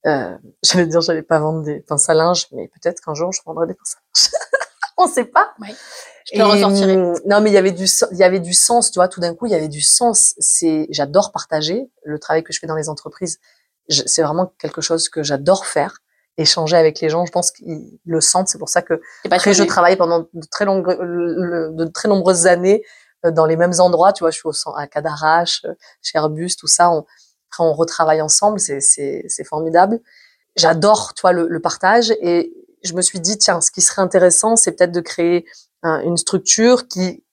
Euh, 0.07 0.35
j'allais 0.63 0.87
dire, 0.87 1.01
j'allais 1.01 1.21
pas 1.21 1.39
vendre 1.39 1.61
des 1.63 1.79
pinces 1.81 2.09
à 2.09 2.13
linge, 2.15 2.47
mais 2.51 2.67
peut-être 2.69 2.99
qu'un 3.01 3.13
jour 3.13 3.31
je 3.31 3.41
vendrai 3.45 3.67
des 3.67 3.75
pinces 3.75 3.95
à 3.95 3.99
linge. 3.99 4.31
On 4.97 5.07
sait 5.07 5.25
pas. 5.25 5.53
Je 6.31 6.37
te 6.37 6.43
ressortirai. 6.43 6.95
hum, 6.95 7.15
non, 7.25 7.41
mais 7.41 7.49
il 7.49 7.53
y 7.53 7.57
avait 7.57 7.71
du, 7.71 7.85
il 8.11 8.17
y 8.17 8.23
avait 8.23 8.39
du 8.39 8.53
sens, 8.53 8.91
tu 8.91 8.99
vois. 8.99 9.07
Tout 9.07 9.19
d'un 9.19 9.33
coup, 9.33 9.45
il 9.45 9.51
y 9.51 9.55
avait 9.55 9.67
du 9.67 9.81
sens. 9.81 10.35
C'est, 10.37 10.87
j'adore 10.89 11.31
partager 11.31 11.89
le 12.03 12.19
travail 12.19 12.43
que 12.43 12.53
je 12.53 12.59
fais 12.59 12.67
dans 12.67 12.75
les 12.75 12.89
entreprises. 12.89 13.39
C'est 13.89 14.21
vraiment 14.21 14.53
quelque 14.59 14.81
chose 14.81 15.09
que 15.09 15.23
j'adore 15.23 15.65
faire. 15.65 15.99
Échanger 16.37 16.77
avec 16.77 16.99
les 16.99 17.09
gens, 17.09 17.25
je 17.27 17.31
pense 17.31 17.51
qu'ils 17.51 17.99
le 18.05 18.21
sentent. 18.21 18.47
C'est 18.47 18.57
pour 18.57 18.69
ça 18.69 18.81
que 18.81 18.99
après, 19.29 19.53
je 19.53 19.63
travaille 19.63 19.97
pendant 19.97 20.21
de 20.33 20.47
très 20.49 20.65
longues, 20.65 20.87
de 20.87 21.85
très 21.85 22.09
nombreuses 22.09 22.47
années 22.47 22.83
euh, 23.25 23.31
dans 23.31 23.45
les 23.45 23.55
mêmes 23.55 23.73
endroits. 23.79 24.13
Tu 24.13 24.23
vois, 24.23 24.31
je 24.31 24.37
suis 24.37 24.47
au 24.47 24.75
à 24.75 24.87
Cadarache, 24.87 25.61
euh, 25.65 25.73
chez 26.01 26.17
Airbus, 26.17 26.55
tout 26.57 26.67
ça. 26.67 26.89
On, 26.89 27.05
après, 27.51 27.63
on 27.63 27.73
retravaille 27.73 28.21
ensemble. 28.21 28.59
C'est, 28.59 28.79
c'est, 28.79 29.25
c'est 29.27 29.43
formidable. 29.43 29.99
J'adore, 30.55 31.13
tu 31.13 31.21
vois, 31.21 31.33
le, 31.33 31.47
le 31.47 31.59
partage. 31.59 32.11
Et 32.21 32.51
je 32.83 32.93
me 32.93 33.01
suis 33.01 33.19
dit, 33.19 33.37
tiens, 33.37 33.61
ce 33.61 33.71
qui 33.71 33.81
serait 33.81 34.01
intéressant, 34.01 34.55
c'est 34.55 34.71
peut-être 34.73 34.91
de 34.91 35.01
créer 35.01 35.45
un- 35.83 35.99
une 36.01 36.17
structure 36.17 36.87
qui, 36.87 37.23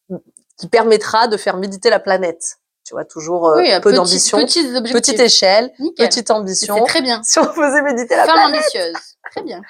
qui 0.59 0.69
permettra 0.69 1.29
de 1.29 1.37
faire 1.37 1.57
méditer 1.57 1.91
la 1.91 2.01
planète. 2.01 2.57
Tu 2.85 2.95
vois, 2.95 3.05
toujours 3.05 3.49
euh, 3.51 3.57
Oui, 3.59 3.71
peu 3.83 3.91
petit- 3.91 3.97
d'ambition, 3.97 4.39
petite 4.39 5.21
échelle, 5.21 5.71
Nickel. 5.79 6.09
petite 6.09 6.31
ambition. 6.31 6.75
C'est 6.77 6.85
très 6.85 7.03
bien. 7.03 7.21
Si 7.25 7.39
on 7.39 7.45
faisait 7.53 7.83
méditer 7.83 8.17
la 8.17 8.25
Femme 8.25 8.35
planète. 8.35 8.61
ambitieuse. 8.63 8.95
Très 9.31 9.43
bien. 9.43 9.61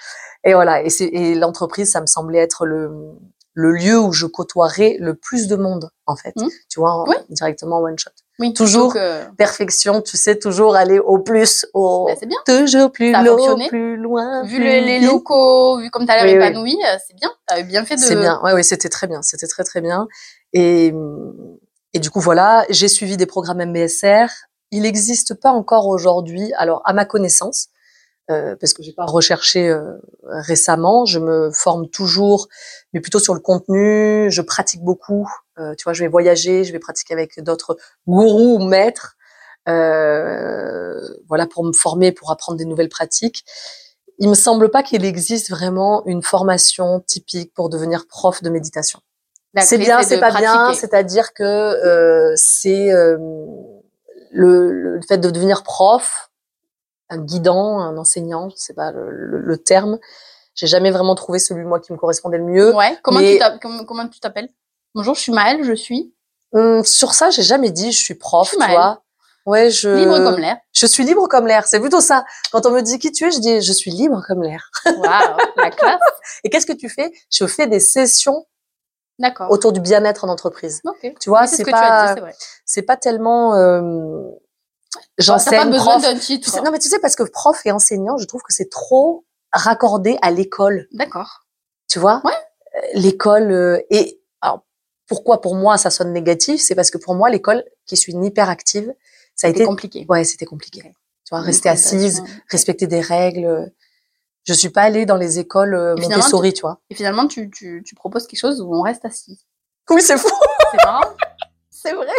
Et 0.44 0.54
voilà, 0.54 0.82
et, 0.82 0.88
c'est, 0.90 1.04
et 1.04 1.34
l'entreprise, 1.34 1.90
ça 1.90 2.00
me 2.00 2.06
semblait 2.06 2.38
être 2.38 2.64
le, 2.64 2.90
le 3.52 3.72
lieu 3.72 3.99
où 3.99 4.12
je 4.12 4.25
côtoierais 4.26 4.96
le 5.00 5.14
plus 5.14 5.49
de 5.49 5.56
monde, 5.56 5.90
en 6.06 6.16
fait. 6.16 6.34
Mhm. 6.37 6.49
Tu 6.70 6.80
vois, 6.80 7.04
Oui. 7.08 7.16
directement 7.28 7.78
one 7.80 7.99
shot. 7.99 8.10
Oui, 8.40 8.54
Toujours. 8.54 8.94
que- 8.94 9.30
Perfection, 9.37 10.00
tu 10.00 10.16
sais, 10.16 10.38
toujours 10.38 10.75
aller 10.75 10.99
au 10.99 11.18
plus, 11.18 11.66
au 11.75 12.06
Bah, 12.06 12.14
bien. 12.26 12.38
toujours 12.47 12.90
plus 12.90 13.12
low, 13.12 13.59
plus 13.68 13.97
loin. 13.99 14.42
Vu 14.44 14.56
plus 14.56 14.64
les, 14.64 15.00
locaux, 15.00 15.78
vu 15.78 15.90
comme 15.90 16.06
tu 16.06 16.11
as 16.12 16.25
l'air 16.25 16.52
Oui, 16.61 16.78
euh, 16.82 16.97
c'est 17.06 17.14
bien. 17.14 17.30
Tu 17.54 17.64
bien 17.64 17.85
fait 17.85 17.97
de. 17.97 18.00
C'est 18.00 18.16
bien. 18.16 18.40
Ouais, 18.42 18.62
c'était 18.62 18.88
très 18.88 19.06
bien. 19.06 19.20
C'était 19.20 19.47
très, 19.47 19.62
très 19.62 19.82
bien. 19.82 20.09
Et, 20.54 20.92
et 21.92 21.99
du 21.99 22.11
coup, 22.11 22.20
voilà, 22.20 22.64
j'ai 22.70 22.88
suivi 22.88 23.18
des 23.18 23.26
programmes 23.26 23.62
MBSR. 23.62 24.28
Il 24.70 24.82
n'existe 24.82 25.35
pas 25.35 25.50
encore 25.50 25.87
aujourd'hui, 25.88 26.52
alors 26.56 26.80
à 26.87 26.92
ma 26.94 27.04
connaissance, 27.04 27.68
euh, 28.30 28.56
parce 28.59 28.73
que 28.73 28.82
j'ai 28.82 28.92
pas 28.92 29.04
recherché 29.04 29.68
euh, 29.68 29.82
récemment. 30.23 31.04
Je 31.04 31.18
me 31.18 31.50
forme 31.52 31.88
toujours, 31.90 32.49
mais 32.94 33.00
plutôt 33.00 33.18
sur 33.18 33.35
le 33.35 33.40
contenu. 33.40 34.30
Je 34.30 34.40
pratique 34.40 34.82
beaucoup. 34.82 35.28
Euh, 35.60 35.74
tu 35.76 35.84
vois, 35.84 35.92
je 35.92 36.02
vais 36.02 36.08
voyager, 36.08 36.64
je 36.64 36.72
vais 36.72 36.78
pratiquer 36.78 37.14
avec 37.14 37.38
d'autres 37.42 37.76
gourous 38.08 38.56
ou 38.56 38.64
maîtres. 38.64 39.16
Euh, 39.68 40.98
voilà, 41.28 41.46
pour 41.46 41.64
me 41.64 41.72
former, 41.72 42.12
pour 42.12 42.30
apprendre 42.30 42.58
des 42.58 42.64
nouvelles 42.64 42.88
pratiques. 42.88 43.44
Il 44.18 44.28
me 44.28 44.34
semble 44.34 44.70
pas 44.70 44.82
qu'il 44.82 45.04
existe 45.04 45.50
vraiment 45.50 46.04
une 46.06 46.22
formation 46.22 47.00
typique 47.00 47.54
pour 47.54 47.68
devenir 47.70 48.06
prof 48.08 48.42
de 48.42 48.50
méditation. 48.50 49.00
C'est 49.64 49.78
bien, 49.78 49.98
c'est 50.08 50.20
pas 50.20 50.30
bien, 50.40 50.66
c'est-à-dire 50.74 51.32
que 51.32 51.42
euh, 51.42 52.32
c'est 52.36 52.90
le, 54.30 54.70
le 54.72 55.00
fait 55.08 55.18
de 55.18 55.30
devenir 55.30 55.62
prof, 55.62 56.30
un 57.08 57.18
guidant, 57.18 57.80
un 57.80 57.96
enseignant, 57.96 58.48
c'est 58.56 58.74
pas 58.74 58.92
le, 58.92 59.10
le- 59.10 59.38
le 59.40 59.56
terme. 59.58 59.98
J'ai 60.54 60.66
jamais 60.66 60.90
vraiment 60.90 61.14
trouvé 61.14 61.38
celui 61.38 61.64
moi 61.64 61.80
qui 61.80 61.92
me 61.92 61.98
correspondait 61.98 62.38
le 62.38 62.44
mieux. 62.44 62.74
Ouais. 62.74 62.96
Mais- 63.22 63.38
comment 63.86 64.06
tu 64.08 64.20
t'appelles? 64.20 64.48
Bonjour, 64.94 65.14
je 65.14 65.20
suis 65.20 65.32
Maëlle, 65.32 65.64
je 65.64 65.73
suis 65.73 66.14
Hum, 66.52 66.85
sur 66.85 67.14
ça, 67.14 67.30
j'ai 67.30 67.42
jamais 67.44 67.70
dit 67.70 67.92
je 67.92 67.99
suis 67.99 68.16
prof, 68.16 68.49
Je 68.50 68.56
suis 68.56 68.64
tu 68.66 68.70
vois. 68.73 69.02
Ouais, 69.47 69.70
je 69.70 69.88
libre 69.88 70.18
comme 70.18 70.38
l'air. 70.40 70.56
je 70.73 70.84
suis 70.84 71.04
libre 71.04 71.28
comme 71.28 71.47
l'air. 71.47 71.67
C'est 71.67 71.78
plutôt 71.80 72.00
ça. 72.00 72.25
Quand 72.50 72.67
on 72.67 72.71
me 72.73 72.80
dit 72.82 72.99
qui 72.99 73.12
tu 73.12 73.25
es, 73.25 73.30
je 73.30 73.38
dis 73.38 73.60
je 73.62 73.73
suis 73.73 73.93
libre 73.93 74.21
comme 74.26 74.43
l'air. 74.43 74.69
Waouh, 74.84 75.36
la 75.56 75.71
classe. 75.71 76.00
Et 76.43 76.50
qu'est-ce 76.50 76.67
que 76.67 76.73
tu 76.73 76.88
fais? 76.88 77.12
Je 77.30 77.47
fais 77.47 77.69
des 77.69 77.78
sessions 77.78 78.47
D'accord. 79.21 79.50
autour 79.52 79.73
du 79.73 79.80
bien-être 79.80 80.25
en 80.25 80.28
entreprise. 80.28 80.80
Ok. 80.84 81.14
Tu 81.21 81.28
vois, 81.30 81.47
c'est 81.47 81.58
ce 81.58 81.62
tu 81.62 81.71
pas 81.71 82.17
c'est 82.64 82.82
pas 82.82 82.97
tellement 82.97 83.54
euh, 83.54 84.23
j'enseigne 85.19 85.71
besoin 85.71 86.00
prof. 86.00 86.02
d'un 86.02 86.14
Tu 86.14 86.21
titre. 86.21 86.50
sais- 86.50 86.62
non 86.62 86.73
mais 86.73 86.80
tu 86.80 86.88
sais 86.88 86.99
parce 86.99 87.14
que 87.14 87.23
prof 87.23 87.60
et 87.64 87.71
enseignant, 87.71 88.19
je 88.19 88.25
trouve 88.26 88.43
que 88.43 88.52
c'est 88.52 88.71
trop 88.71 89.25
raccordé 89.52 90.19
à 90.21 90.32
l'école, 90.32 90.88
D'accord. 90.93 91.43
tu 91.88 92.00
vois? 92.00 92.21
Ouais. 92.25 92.32
Euh, 92.32 92.80
L'école 92.95 93.50
euh, 93.52 93.80
et 93.91 94.20
pourquoi 95.10 95.40
pour 95.40 95.56
moi 95.56 95.76
ça 95.76 95.90
sonne 95.90 96.12
négatif, 96.12 96.60
c'est 96.60 96.76
parce 96.76 96.92
que 96.92 96.96
pour 96.96 97.16
moi 97.16 97.30
l'école 97.30 97.64
qui 97.84 97.96
suis 97.96 98.12
une 98.12 98.25
hyperactive, 98.25 98.94
ça 99.34 99.49
a 99.49 99.50
été 99.50 99.64
compliqué. 99.64 100.06
ouais, 100.08 100.23
c'était 100.23 100.46
compliqué. 100.46 100.82
Tu 100.82 101.30
vois, 101.30 101.40
rester 101.40 101.68
assise, 101.68 102.23
respecter 102.49 102.86
des 102.86 103.00
règles. 103.00 103.73
Je 104.44 104.52
suis 104.52 104.68
pas 104.68 104.82
allée 104.82 105.06
dans 105.06 105.16
les 105.16 105.40
écoles 105.40 105.75
euh, 105.75 105.96
Et 105.96 106.02
Montessori, 106.02 106.52
tu 106.52 106.60
vois. 106.60 106.80
Et 106.90 106.94
finalement, 106.94 107.26
tu, 107.26 107.50
tu, 107.50 107.82
tu 107.84 107.96
proposes 107.96 108.28
quelque 108.28 108.38
chose 108.38 108.60
où 108.60 108.73
on 108.73 108.82
reste 108.82 109.04
assis. 109.04 109.44
Oui, 109.90 110.00
c'est 110.00 110.16
fou. 110.16 110.28
C'est 110.70 110.84
marrant. 110.84 111.10
C'est 111.70 111.92
vrai. 111.92 112.14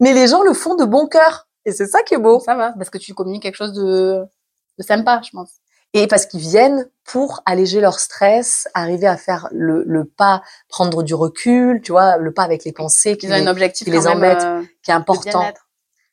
Mais 0.00 0.14
les 0.14 0.26
gens 0.26 0.42
le 0.42 0.54
font 0.54 0.74
de 0.74 0.86
bon 0.86 1.06
cœur 1.06 1.48
et 1.66 1.72
c'est 1.72 1.86
ça 1.86 2.02
qui 2.02 2.14
est 2.14 2.18
beau. 2.18 2.40
Ça 2.40 2.54
va, 2.54 2.72
parce 2.72 2.88
que 2.88 2.96
tu 2.96 3.12
communiques 3.12 3.42
quelque 3.42 3.56
chose 3.56 3.74
de, 3.74 4.24
de 4.78 4.82
sympa, 4.82 5.20
je 5.22 5.30
pense. 5.32 5.50
Et 5.94 6.06
parce 6.06 6.26
qu'ils 6.26 6.40
viennent 6.40 6.86
pour 7.04 7.40
alléger 7.46 7.80
leur 7.80 7.98
stress, 7.98 8.68
arriver 8.74 9.06
à 9.06 9.16
faire 9.16 9.48
le, 9.52 9.82
le 9.86 10.04
pas, 10.04 10.42
prendre 10.68 11.02
du 11.02 11.14
recul, 11.14 11.80
tu 11.82 11.92
vois, 11.92 12.18
le 12.18 12.32
pas 12.32 12.42
avec 12.42 12.64
les 12.64 12.72
pensées 12.72 13.16
qui, 13.16 13.26
ont 13.28 13.32
un 13.32 13.38
les- 13.40 13.48
objectif 13.48 13.86
qui 13.86 13.90
les 13.90 14.00
même 14.00 14.18
embête. 14.18 14.42
euh, 14.42 14.62
qui 14.82 14.90
est 14.90 14.94
important. 14.94 15.44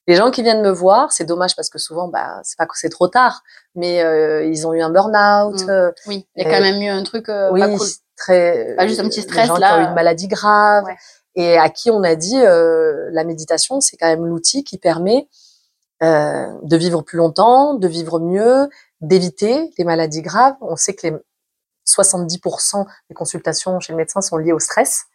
Les 0.08 0.16
gens 0.16 0.30
qui 0.32 0.44
viennent 0.44 0.62
me 0.62 0.70
voir, 0.72 1.12
c'est 1.12 1.26
dommage 1.26 1.56
parce 1.56 1.70
que 1.70 1.80
souvent, 1.80 2.08
bah, 2.08 2.40
c'est 2.44 2.58
pas 2.58 2.68
que 2.68 2.78
c'est 2.78 2.90
trop 2.90 3.08
tard, 3.08 3.42
mais 3.74 4.02
euh, 4.04 4.46
ils 4.46 4.66
ont 4.68 4.74
eu 4.74 4.82
un 4.82 4.90
burn-out. 4.92 5.66
Mm. 5.66 5.70
euh, 5.70 5.92
Oui, 6.08 6.26
il 6.36 6.44
y 6.44 6.46
a 6.46 6.50
Euh, 6.50 6.54
quand 6.56 6.62
même 6.62 6.82
eu 6.82 6.88
un 6.88 7.04
truc 7.04 7.28
euh, 7.28 7.50
oui, 7.52 7.60
pas 7.60 7.70
cool. 7.70 7.88
très. 8.16 8.76
Pas 8.78 8.88
juste 8.88 9.00
un 9.02 9.10
petit 9.10 9.24
stress, 9.24 9.48
gens 9.48 9.58
là. 9.58 9.68
qui 9.70 9.74
ont 9.80 9.82
eu 9.84 9.88
une 9.90 9.96
maladie 9.96 10.28
grave 10.28 10.86
Ouais. 10.86 10.96
et 11.36 11.58
à 11.58 11.70
qui 11.70 11.90
on 11.92 12.04
a 12.04 12.16
dit 12.16 12.40
euh, 12.40 13.10
la 13.12 13.24
méditation, 13.26 13.82
c'est 13.82 13.98
quand 13.98 14.08
même 14.08 14.26
l'outil 14.26 14.64
qui 14.64 14.78
permet 14.78 15.28
euh, 16.06 16.48
de 16.64 16.78
vivre 16.78 17.02
plus 17.02 17.18
longtemps, 17.18 17.74
de 17.76 17.88
vivre 17.88 18.20
mieux, 18.20 18.70
d'éviter 19.02 19.72
les 19.78 19.84
maladies 19.84 20.22
graves. 20.22 20.56
On 20.62 20.76
sait 20.76 20.94
que 20.94 21.08
les 21.08 21.14
70% 21.88 22.86
des 23.10 23.16
consultations 23.16 23.80
chez 23.80 23.94
le 23.94 23.98
médecin 23.98 24.22
sont 24.22 24.38
liées 24.38 24.54
au 24.54 24.60
stress. 24.60 25.06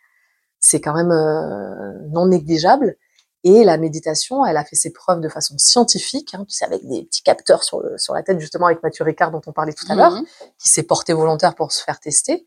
C'est 0.58 0.80
quand 0.80 0.94
même 0.94 1.10
euh, 1.10 1.92
non 2.10 2.26
négligeable. 2.26 2.96
Et 3.42 3.64
la 3.64 3.78
méditation, 3.78 4.44
elle 4.44 4.58
a 4.58 4.64
fait 4.64 4.76
ses 4.76 4.92
preuves 4.92 5.20
de 5.20 5.28
façon 5.30 5.56
scientifique, 5.56 6.34
hein, 6.34 6.44
tu 6.46 6.54
sais, 6.54 6.66
avec 6.66 6.86
des 6.86 7.04
petits 7.04 7.22
capteurs 7.22 7.64
sur, 7.64 7.80
le, 7.80 7.96
sur 7.96 8.12
la 8.12 8.22
tête, 8.22 8.38
justement 8.38 8.66
avec 8.66 8.82
Mathieu 8.82 9.02
Ricard 9.02 9.30
dont 9.30 9.40
on 9.46 9.52
parlait 9.52 9.72
tout 9.72 9.86
à 9.88 9.94
l'heure 9.94 10.12
Mhm. 10.12 10.24
qui 10.58 10.68
s'est 10.68 10.82
porté 10.82 11.14
volontaire 11.14 11.54
pour 11.54 11.72
se 11.72 11.82
faire 11.82 11.98
tester, 12.00 12.44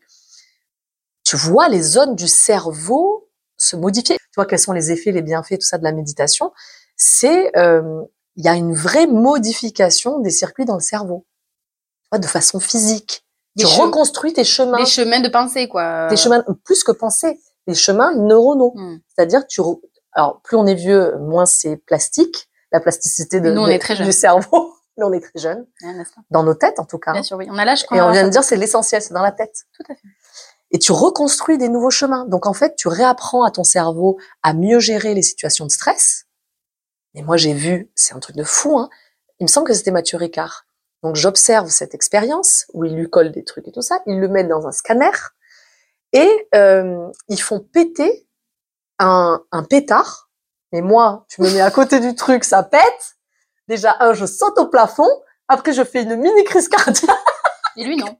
tu 1.24 1.36
vois 1.36 1.68
les 1.68 1.82
zones 1.82 2.14
du 2.14 2.28
cerveau 2.28 3.28
se 3.56 3.76
modifier. 3.76 4.16
Tu 4.16 4.36
vois 4.36 4.46
quels 4.46 4.58
sont 4.58 4.72
les 4.72 4.90
effets, 4.92 5.10
les 5.12 5.22
bienfaits, 5.22 5.54
tout 5.58 5.66
ça 5.66 5.78
de 5.78 5.84
la 5.84 5.92
méditation. 5.92 6.52
C'est 6.96 7.56
euh, 7.56 8.02
il 8.36 8.44
y 8.44 8.48
a 8.48 8.54
une 8.54 8.74
vraie 8.74 9.06
modification 9.06 10.18
des 10.20 10.30
circuits 10.30 10.64
dans 10.64 10.74
le 10.74 10.80
cerveau, 10.80 11.26
de 12.12 12.26
façon 12.26 12.60
physique. 12.60 13.24
Des 13.56 13.64
tu 13.64 13.80
reconstruis 13.80 14.32
tes 14.32 14.42
chemins, 14.44 14.78
Des 14.78 14.86
chemins 14.86 15.20
de 15.20 15.28
pensée, 15.28 15.68
quoi. 15.68 16.08
tes 16.08 16.16
chemins 16.16 16.44
plus 16.64 16.82
que 16.82 16.90
penser, 16.92 17.40
des 17.68 17.74
chemins 17.74 18.12
neuronaux. 18.14 18.72
Hmm. 18.74 18.98
C'est-à-dire 19.08 19.46
tu 19.46 19.60
re- 19.60 19.80
alors 20.12 20.40
plus 20.42 20.56
on 20.56 20.66
est 20.66 20.74
vieux, 20.74 21.16
moins 21.18 21.46
c'est 21.46 21.76
plastique, 21.76 22.48
la 22.72 22.80
plasticité 22.80 23.40
de, 23.40 23.50
Nous, 23.52 23.60
on 23.62 23.66
de- 23.66 23.72
est 23.72 23.78
très 23.78 23.94
du 23.94 24.10
cerveau. 24.12 24.72
Nous, 24.96 25.06
on 25.06 25.12
est 25.12 25.20
très 25.20 25.42
pas? 25.42 26.22
Dans 26.30 26.42
nos 26.44 26.54
têtes 26.54 26.78
en 26.78 26.84
tout 26.84 26.98
cas. 26.98 27.12
Bien 27.12 27.22
sûr, 27.24 27.36
oui. 27.36 27.46
On 27.50 27.58
a 27.58 27.64
l'âge 27.64 27.84
quand 27.86 27.96
Et 27.96 28.00
on 28.00 28.10
vient 28.12 28.24
de 28.24 28.28
dire 28.30 28.44
c'est 28.44 28.56
l'essentiel, 28.56 29.02
c'est 29.02 29.14
dans 29.14 29.22
la 29.22 29.32
tête. 29.32 29.64
Tout 29.76 29.82
à 29.90 29.94
fait. 29.94 30.00
Et 30.70 30.78
tu 30.78 30.90
reconstruis 30.92 31.58
des 31.58 31.68
nouveaux 31.68 31.90
chemins. 31.90 32.24
Donc 32.26 32.46
en 32.46 32.52
fait, 32.52 32.74
tu 32.76 32.88
réapprends 32.88 33.44
à 33.44 33.50
ton 33.52 33.62
cerveau 33.64 34.18
à 34.42 34.52
mieux 34.54 34.78
gérer 34.80 35.14
les 35.14 35.22
situations 35.22 35.66
de 35.66 35.70
stress. 35.70 36.23
Et 37.14 37.22
moi, 37.22 37.36
j'ai 37.36 37.54
vu, 37.54 37.90
c'est 37.94 38.14
un 38.14 38.20
truc 38.20 38.36
de 38.36 38.44
fou. 38.44 38.78
Hein. 38.78 38.88
Il 39.40 39.44
me 39.44 39.48
semble 39.48 39.66
que 39.66 39.74
c'était 39.74 39.90
Mathieu 39.90 40.18
Ricard. 40.18 40.66
Donc 41.02 41.16
j'observe 41.16 41.68
cette 41.68 41.94
expérience 41.94 42.66
où 42.72 42.84
il 42.84 42.94
lui 42.94 43.10
colle 43.10 43.30
des 43.30 43.44
trucs 43.44 43.68
et 43.68 43.72
tout 43.72 43.82
ça. 43.82 44.00
Ils 44.06 44.18
le 44.18 44.28
mettent 44.28 44.48
dans 44.48 44.66
un 44.66 44.72
scanner 44.72 45.10
et 46.12 46.48
euh, 46.54 47.08
ils 47.28 47.40
font 47.40 47.60
péter 47.60 48.26
un, 48.98 49.42
un 49.52 49.64
pétard. 49.64 50.30
Mais 50.72 50.80
moi, 50.80 51.26
tu 51.28 51.42
me 51.42 51.50
mets 51.50 51.60
à 51.60 51.70
côté 51.70 52.00
du 52.00 52.14
truc, 52.14 52.42
ça 52.42 52.62
pète. 52.62 53.16
Déjà, 53.68 53.96
un, 54.00 54.14
je 54.14 54.24
saute 54.24 54.58
au 54.58 54.66
plafond. 54.66 55.08
Après, 55.48 55.72
je 55.72 55.84
fais 55.84 56.02
une 56.02 56.16
mini 56.16 56.42
crise 56.44 56.68
cardiaque. 56.68 57.10
Et 57.76 57.84
lui, 57.84 57.96
non. 57.96 58.16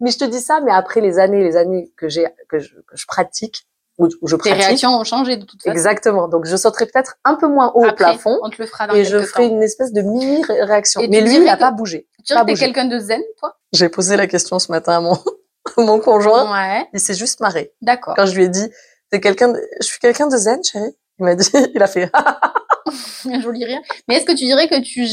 Mais 0.00 0.10
je 0.10 0.18
te 0.18 0.24
dis 0.24 0.40
ça, 0.40 0.60
mais 0.60 0.72
après 0.72 1.00
les 1.00 1.18
années, 1.18 1.42
les 1.42 1.56
années 1.56 1.92
que 1.96 2.08
j'ai, 2.08 2.26
que 2.48 2.58
je, 2.58 2.74
que 2.80 2.96
je 2.96 3.06
pratique, 3.06 3.66
où, 3.98 4.08
où 4.22 4.26
je 4.28 4.36
Tes 4.36 4.52
réactions 4.52 4.90
ont 4.98 5.04
changé 5.04 5.36
de 5.36 5.44
toute 5.44 5.62
façon. 5.62 5.72
Exactement. 5.72 6.28
Donc 6.28 6.46
je 6.46 6.56
sauterai 6.56 6.86
peut-être 6.86 7.16
un 7.24 7.34
peu 7.34 7.46
moins 7.46 7.72
haut 7.74 7.82
au 7.82 7.84
Après, 7.84 7.96
plafond 7.96 8.38
on 8.42 8.50
te 8.50 8.56
le 8.60 8.66
fera 8.66 8.86
dans 8.86 8.94
et 8.94 9.04
je 9.04 9.18
ferai 9.20 9.48
temps. 9.48 9.54
une 9.56 9.62
espèce 9.62 9.92
de 9.92 10.00
mini 10.02 10.42
ré- 10.44 10.62
réaction. 10.62 11.00
Et 11.00 11.08
Mais 11.08 11.20
lui, 11.20 11.36
il 11.36 11.44
n'a 11.44 11.56
pas 11.56 11.70
bougé. 11.72 12.08
Tu 12.18 12.22
dirais 12.32 12.40
que 12.42 12.46
t'es 12.46 12.54
quelqu'un 12.54 12.84
de 12.86 12.98
zen, 12.98 13.20
toi? 13.38 13.56
J'ai 13.72 13.88
posé 13.88 14.16
la 14.16 14.26
question 14.26 14.58
ce 14.58 14.70
matin 14.72 14.96
à 14.96 15.00
mon, 15.00 15.16
mon 15.76 16.00
conjoint. 16.00 16.50
Ouais, 16.52 16.88
Il 16.92 17.00
s'est 17.00 17.14
juste 17.14 17.40
marré. 17.40 17.72
d'accord. 17.82 18.14
Quand 18.16 18.26
je 18.26 18.34
lui 18.34 18.44
ai 18.44 18.48
dit, 18.48 18.68
t'es 19.10 19.20
quelqu'un 19.20 19.48
de... 19.48 19.60
je 19.80 19.86
suis 19.86 19.98
quelqu'un 19.98 20.26
de 20.28 20.36
zen, 20.36 20.62
chérie? 20.64 20.96
Il 21.18 21.24
m'a 21.26 21.34
dit, 21.34 21.50
il 21.74 21.82
a 21.82 21.86
fait, 21.86 22.10
Un 23.26 23.40
joli 23.40 23.64
rire. 23.64 23.80
Mais 24.08 24.16
est-ce 24.16 24.24
que 24.26 24.32
tu 24.32 24.44
dirais 24.44 24.68
que 24.68 24.80
tu... 24.80 25.06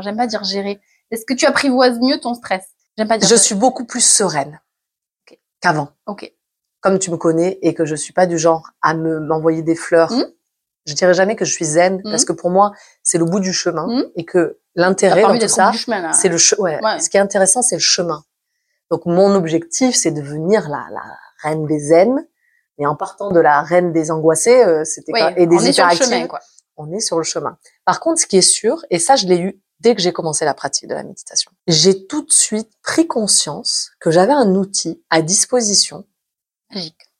J'aime 0.00 0.16
pas 0.16 0.26
dire 0.26 0.42
gérer. 0.44 0.80
Est-ce 1.10 1.24
que 1.26 1.34
tu 1.34 1.44
apprivoises 1.46 1.98
mieux 2.00 2.18
ton 2.18 2.34
stress? 2.34 2.64
J'aime 2.96 3.08
pas 3.08 3.18
dire 3.18 3.28
je 3.28 3.34
ça. 3.36 3.42
suis 3.42 3.54
beaucoup 3.54 3.84
plus 3.84 4.04
sereine 4.04 4.60
qu'avant. 5.60 5.88
Ok. 6.06 6.32
Comme 6.82 6.98
tu 6.98 7.10
me 7.10 7.16
connais 7.16 7.58
et 7.62 7.72
que 7.74 7.84
je 7.86 7.94
suis 7.94 8.12
pas 8.12 8.26
du 8.26 8.38
genre 8.38 8.70
à 8.82 8.92
me 8.94 9.20
m'envoyer 9.20 9.62
des 9.62 9.74
fleurs. 9.76 10.12
Mhm. 10.12 10.26
Je 10.86 10.94
dirais 10.94 11.14
jamais 11.14 11.36
que 11.36 11.44
je 11.44 11.52
suis 11.52 11.64
zen 11.64 11.96
Mhm. 12.04 12.10
parce 12.10 12.24
que 12.24 12.32
pour 12.32 12.50
moi, 12.50 12.72
c'est 13.02 13.18
le 13.18 13.24
bout 13.24 13.40
du 13.40 13.52
chemin 13.52 13.86
Mhm. 13.86 14.04
et 14.16 14.24
que 14.24 14.58
l'intérêt 14.74 15.22
dans 15.22 15.38
tout 15.38 15.48
ça, 15.48 15.70
c'est 16.12 16.28
le 16.28 16.36
che- 16.38 16.58
ouais. 16.58 16.80
Ouais. 16.82 16.98
Ce 17.00 17.08
qui 17.08 17.16
est 17.16 17.20
intéressant, 17.20 17.62
c'est 17.62 17.76
le 17.76 17.80
chemin. 17.80 18.24
Donc 18.90 19.06
mon 19.06 19.34
objectif, 19.34 19.94
c'est 19.94 20.10
de 20.10 20.20
devenir 20.20 20.68
la, 20.68 20.84
la 20.92 21.02
reine 21.42 21.66
des 21.66 21.78
zen. 21.78 22.26
Mais 22.78 22.86
en 22.86 22.96
partant 22.96 23.30
de 23.30 23.38
la 23.38 23.62
reine 23.62 23.92
des 23.92 24.10
angoissés, 24.10 24.62
euh, 24.64 24.82
c'était 24.84 25.12
pas- 25.12 25.32
et 25.36 25.46
des 25.46 25.54
on 25.56 25.60
est 25.60 25.72
sur 25.72 25.84
le 25.84 25.92
hyperactives, 25.92 26.06
chemin, 26.06 26.26
quoi. 26.26 26.40
on 26.76 26.90
est 26.92 27.00
sur 27.00 27.16
le 27.18 27.22
chemin. 27.22 27.58
Par 27.84 28.00
contre, 28.00 28.20
ce 28.20 28.26
qui 28.26 28.38
est 28.38 28.40
sûr, 28.40 28.84
et 28.90 28.98
ça 28.98 29.14
je 29.14 29.26
l'ai 29.26 29.38
eu 29.38 29.60
dès 29.80 29.94
que 29.94 30.00
j'ai 30.00 30.12
commencé 30.12 30.44
la 30.44 30.54
pratique 30.54 30.88
de 30.88 30.94
la 30.94 31.02
méditation, 31.04 31.52
j'ai 31.68 32.06
tout 32.06 32.22
de 32.24 32.32
suite 32.32 32.70
pris 32.82 33.06
conscience 33.06 33.90
que 34.00 34.10
j'avais 34.10 34.32
un 34.32 34.54
outil 34.56 35.02
à 35.10 35.22
disposition. 35.22 36.04
Magique. 36.72 37.10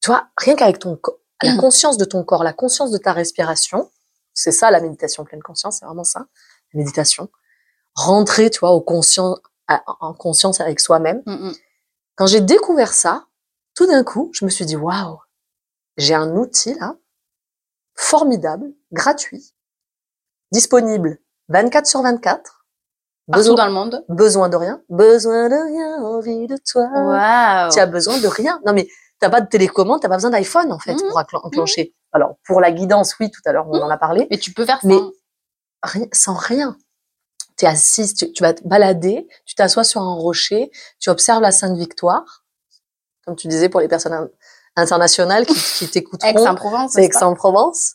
Tu 0.00 0.10
vois, 0.10 0.28
rien 0.36 0.56
qu'avec 0.56 0.78
ton 0.78 0.96
corps, 0.96 1.18
la 1.42 1.56
conscience 1.56 1.98
de 1.98 2.04
ton 2.04 2.24
corps, 2.24 2.44
la 2.44 2.52
conscience 2.52 2.90
de 2.90 2.98
ta 2.98 3.12
respiration, 3.12 3.90
c'est 4.34 4.52
ça 4.52 4.70
la 4.70 4.80
méditation 4.80 5.24
pleine 5.24 5.42
conscience, 5.42 5.78
c'est 5.78 5.86
vraiment 5.86 6.04
ça, 6.04 6.26
la 6.72 6.78
méditation. 6.78 7.28
Rentrer, 7.94 8.50
tu 8.50 8.60
vois, 8.60 8.70
au 8.72 8.80
conscient, 8.80 9.36
à- 9.68 9.82
en 10.00 10.12
conscience 10.14 10.60
avec 10.60 10.80
soi-même. 10.80 11.22
Mm, 11.26 11.48
mm. 11.48 11.54
Quand 12.14 12.26
j'ai 12.26 12.40
découvert 12.40 12.92
ça, 12.92 13.26
tout 13.74 13.86
d'un 13.86 14.04
coup, 14.04 14.30
je 14.32 14.44
me 14.44 14.50
suis 14.50 14.64
dit, 14.66 14.76
waouh, 14.76 15.18
j'ai 15.96 16.14
un 16.14 16.36
outil 16.36 16.74
là, 16.74 16.96
formidable, 17.94 18.72
gratuit, 18.92 19.54
disponible 20.52 21.18
24 21.48 21.86
sur 21.86 22.02
24. 22.02 22.55
Partout 23.28 23.40
Besoin, 23.40 23.54
dans 23.56 23.66
le 23.66 23.72
monde. 23.72 24.04
besoin 24.08 24.48
de 24.48 24.56
rien, 24.56 24.80
besoin 24.88 25.48
de 25.48 25.54
rien, 25.54 26.02
envie 26.04 26.46
de 26.46 26.56
toi. 26.70 26.88
Waouh. 26.92 27.70
Tu 27.72 27.80
as 27.80 27.86
besoin 27.86 28.18
de 28.20 28.26
rien. 28.28 28.60
Non 28.64 28.72
mais 28.72 28.86
t'as 29.18 29.30
pas 29.30 29.40
de 29.40 29.48
télécommande, 29.48 30.00
t'as 30.00 30.08
pas 30.08 30.14
besoin 30.16 30.30
d'iPhone 30.30 30.70
en 30.72 30.78
fait 30.78 30.92
Mhm. 30.94 31.08
pour 31.08 31.18
enclen- 31.18 31.40
enclencher. 31.42 31.94
Alors 32.12 32.36
pour 32.46 32.60
la 32.60 32.70
guidance, 32.70 33.16
oui, 33.18 33.30
tout 33.30 33.40
à 33.44 33.52
l'heure 33.52 33.66
on 33.68 33.80
en 33.80 33.90
a 33.90 33.96
parlé, 33.98 34.28
Mais 34.30 34.38
tu 34.38 34.52
peux 34.52 34.64
faire 34.64 34.80
ça. 34.80 34.86
Mais- 34.86 35.00
rien, 35.82 36.06
sans 36.12 36.34
rien. 36.34 36.76
Tu 37.58 37.64
es 37.64 37.68
assise, 37.68 38.14
tu, 38.14 38.30
tu 38.32 38.42
vas 38.44 38.52
te 38.54 38.62
balader, 38.68 39.26
tu 39.44 39.54
t'assois 39.54 39.82
sur 39.84 40.02
un 40.02 40.14
rocher, 40.14 40.70
tu 41.00 41.10
observes 41.10 41.40
la 41.42 41.50
Sainte 41.52 41.76
Victoire, 41.76 42.44
comme 43.24 43.34
tu 43.34 43.48
disais 43.48 43.68
pour 43.68 43.80
les 43.80 43.88
personnes 43.88 44.12
in- 44.12 44.28
internationales 44.76 45.46
qui, 45.46 45.54
qui 45.54 45.88
t'écouteront. 45.88 46.28
Aix-en-Provence. 46.28 46.92
C'est 46.92 47.04
Aix-en-Provence. 47.04 47.94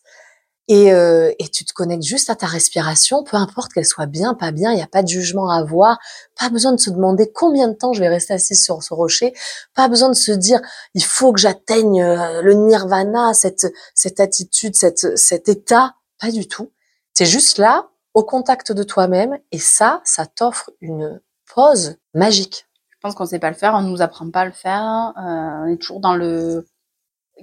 Et, 0.74 0.94
euh, 0.94 1.34
et 1.38 1.50
tu 1.50 1.66
te 1.66 1.74
connectes 1.74 2.06
juste 2.06 2.30
à 2.30 2.36
ta 2.36 2.46
respiration, 2.46 3.26
peu 3.26 3.36
importe 3.36 3.74
qu'elle 3.74 3.86
soit 3.86 4.06
bien, 4.06 4.34
pas 4.34 4.52
bien, 4.52 4.72
il 4.72 4.78
n'y 4.78 4.82
a 4.82 4.88
pas 4.88 5.04
de 5.04 5.08
jugement 5.10 5.50
à 5.50 5.58
avoir, 5.58 6.00
pas 6.40 6.50
besoin 6.50 6.72
de 6.72 6.80
se 6.80 6.90
demander 6.90 7.30
combien 7.30 7.68
de 7.68 7.74
temps 7.74 7.92
je 7.92 8.00
vais 8.00 8.08
rester 8.08 8.36
assise 8.36 8.64
sur 8.64 8.82
ce 8.82 8.94
rocher, 8.94 9.34
pas 9.76 9.90
besoin 9.90 10.08
de 10.08 10.16
se 10.16 10.32
dire 10.32 10.62
il 10.94 11.04
faut 11.04 11.34
que 11.34 11.42
j'atteigne 11.42 12.02
euh, 12.02 12.42
le 12.42 12.54
nirvana, 12.54 13.34
cette, 13.34 13.68
cette 13.96 14.22
attitude, 14.22 14.78
cette, 14.78 15.18
cet 15.18 15.50
état, 15.50 15.96
pas 16.22 16.32
du 16.32 16.48
tout. 16.48 16.72
Es 17.20 17.26
juste 17.26 17.58
là, 17.58 17.90
au 18.14 18.24
contact 18.24 18.72
de 18.72 18.84
toi-même, 18.84 19.38
et 19.52 19.60
ça, 19.60 20.02
ça 20.06 20.26
t'offre 20.26 20.72
une 20.80 21.22
pause 21.54 21.98
magique. 22.14 22.66
Je 22.92 22.98
pense 23.02 23.14
qu'on 23.14 23.26
sait 23.26 23.40
pas 23.40 23.50
le 23.50 23.58
faire, 23.58 23.74
on 23.74 23.82
nous 23.82 24.02
apprend 24.02 24.32
pas 24.32 24.42
à 24.42 24.46
le 24.46 24.54
faire. 24.54 25.12
euh, 25.18 25.66
on 25.66 25.68
est 25.68 25.78
toujours 25.82 26.00
dans 26.00 26.16
le. 26.16 26.66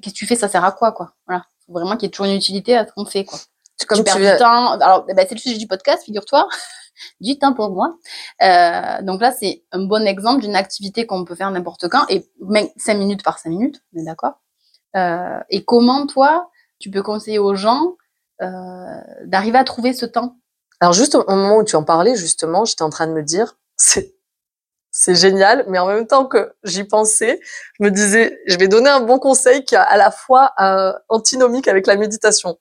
Qu'est-ce 0.00 0.14
que 0.14 0.18
tu 0.18 0.26
fais 0.26 0.34
Ça 0.36 0.48
sert 0.48 0.64
à 0.64 0.72
quoi, 0.72 0.92
quoi 0.92 1.12
Voilà. 1.26 1.44
Faut 1.68 1.74
vraiment 1.74 1.96
qu'il 1.96 2.04
y 2.04 2.06
ait 2.06 2.10
toujours 2.10 2.26
une 2.26 2.34
utilité 2.34 2.76
à 2.76 2.84
ce 2.84 2.92
qu'on 2.92 3.04
fait, 3.04 3.24
quoi. 3.24 3.38
Comme 3.86 3.98
tu 3.98 4.04
perds 4.04 4.16
du 4.16 4.38
temps. 4.38 4.72
Alors, 4.80 5.06
ben, 5.06 5.24
c'est 5.28 5.36
le 5.36 5.40
sujet 5.40 5.56
du 5.56 5.68
podcast, 5.68 6.02
figure-toi. 6.02 6.48
du 7.20 7.38
temps 7.38 7.54
pour 7.54 7.70
moi. 7.70 7.96
Euh, 8.42 9.02
donc 9.02 9.20
là, 9.20 9.32
c'est 9.32 9.64
un 9.72 9.84
bon 9.84 10.06
exemple 10.06 10.42
d'une 10.42 10.56
activité 10.56 11.06
qu'on 11.06 11.24
peut 11.24 11.34
faire 11.34 11.50
n'importe 11.50 11.88
quand 11.88 12.04
et 12.08 12.28
même 12.40 12.68
cinq 12.76 12.94
minutes 12.94 13.22
par 13.22 13.38
cinq 13.38 13.50
minutes, 13.50 13.82
on 13.94 14.00
est 14.00 14.04
d'accord. 14.04 14.40
Euh, 14.96 15.40
et 15.50 15.64
comment 15.64 16.06
toi, 16.06 16.50
tu 16.78 16.90
peux 16.90 17.02
conseiller 17.02 17.38
aux 17.38 17.54
gens 17.54 17.96
euh, 18.42 19.00
d'arriver 19.24 19.58
à 19.58 19.64
trouver 19.64 19.92
ce 19.92 20.06
temps? 20.06 20.36
Alors 20.80 20.92
juste 20.92 21.14
au 21.14 21.22
au 21.22 21.34
moment 21.34 21.56
où 21.58 21.64
tu 21.64 21.76
en 21.76 21.84
parlais, 21.84 22.16
justement, 22.16 22.64
j'étais 22.64 22.82
en 22.82 22.90
train 22.90 23.06
de 23.06 23.12
me 23.12 23.22
dire, 23.22 23.56
c'est 23.76 24.14
c'est 24.90 25.14
génial, 25.14 25.64
mais 25.68 25.78
en 25.78 25.86
même 25.86 26.06
temps 26.06 26.26
que 26.26 26.52
j'y 26.64 26.84
pensais, 26.84 27.40
je 27.78 27.84
me 27.84 27.90
disais, 27.90 28.38
je 28.46 28.56
vais 28.56 28.68
donner 28.68 28.88
un 28.90 29.00
bon 29.00 29.18
conseil 29.18 29.64
qui 29.64 29.74
est 29.74 29.78
à 29.78 29.96
la 29.96 30.10
fois 30.10 30.52
euh, 30.60 30.92
antinomique 31.08 31.68
avec 31.68 31.86
la 31.86 31.96
méditation. 31.96 32.58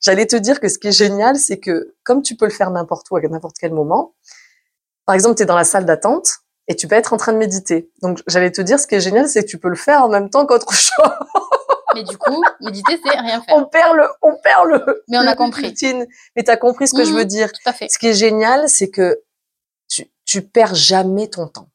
J'allais 0.00 0.26
te 0.26 0.36
dire 0.36 0.60
que 0.60 0.68
ce 0.68 0.78
qui 0.78 0.88
est 0.88 0.92
génial, 0.92 1.36
c'est 1.36 1.58
que 1.58 1.94
comme 2.04 2.22
tu 2.22 2.34
peux 2.36 2.46
le 2.46 2.50
faire 2.50 2.70
n'importe 2.70 3.10
où, 3.10 3.16
à 3.16 3.20
n'importe 3.20 3.56
quel 3.60 3.72
moment, 3.72 4.14
par 5.06 5.14
exemple, 5.14 5.36
tu 5.36 5.42
es 5.42 5.46
dans 5.46 5.56
la 5.56 5.64
salle 5.64 5.84
d'attente 5.84 6.38
et 6.68 6.76
tu 6.76 6.86
peux 6.88 6.94
être 6.94 7.12
en 7.12 7.16
train 7.16 7.32
de 7.32 7.38
méditer. 7.38 7.90
Donc 8.02 8.20
j'allais 8.26 8.50
te 8.52 8.60
dire, 8.62 8.78
ce 8.80 8.86
qui 8.86 8.94
est 8.94 9.00
génial, 9.00 9.28
c'est 9.28 9.42
que 9.44 9.48
tu 9.48 9.58
peux 9.58 9.68
le 9.68 9.76
faire 9.76 10.02
en 10.04 10.08
même 10.08 10.30
temps 10.30 10.46
qu'autre 10.46 10.72
chose. 10.74 11.10
Mais 11.94 12.04
du 12.04 12.16
coup, 12.16 12.40
méditer, 12.60 13.00
c'est 13.04 13.18
rien 13.18 13.42
faire. 13.42 13.56
On 13.56 13.64
perd 13.64 13.96
le, 13.96 14.04
on 14.22 14.36
perd 14.36 14.68
le. 14.68 15.02
Mais 15.08 15.18
on 15.18 15.26
a 15.26 15.34
compris. 15.34 15.66
routine. 15.66 16.06
Mais 16.36 16.44
t'as 16.44 16.56
compris 16.56 16.86
ce 16.86 16.94
que 16.94 17.04
je 17.04 17.10
Mhm. 17.10 17.16
veux 17.16 17.24
dire. 17.24 17.50
Tout 17.52 17.68
à 17.68 17.72
fait. 17.72 17.88
Ce 17.88 17.98
qui 17.98 18.06
est 18.06 18.14
génial, 18.14 18.68
c'est 18.68 18.90
que 18.90 19.20
tu, 20.30 20.42
perds 20.42 20.74
jamais 20.74 21.28
ton 21.28 21.48
temps. 21.48 21.68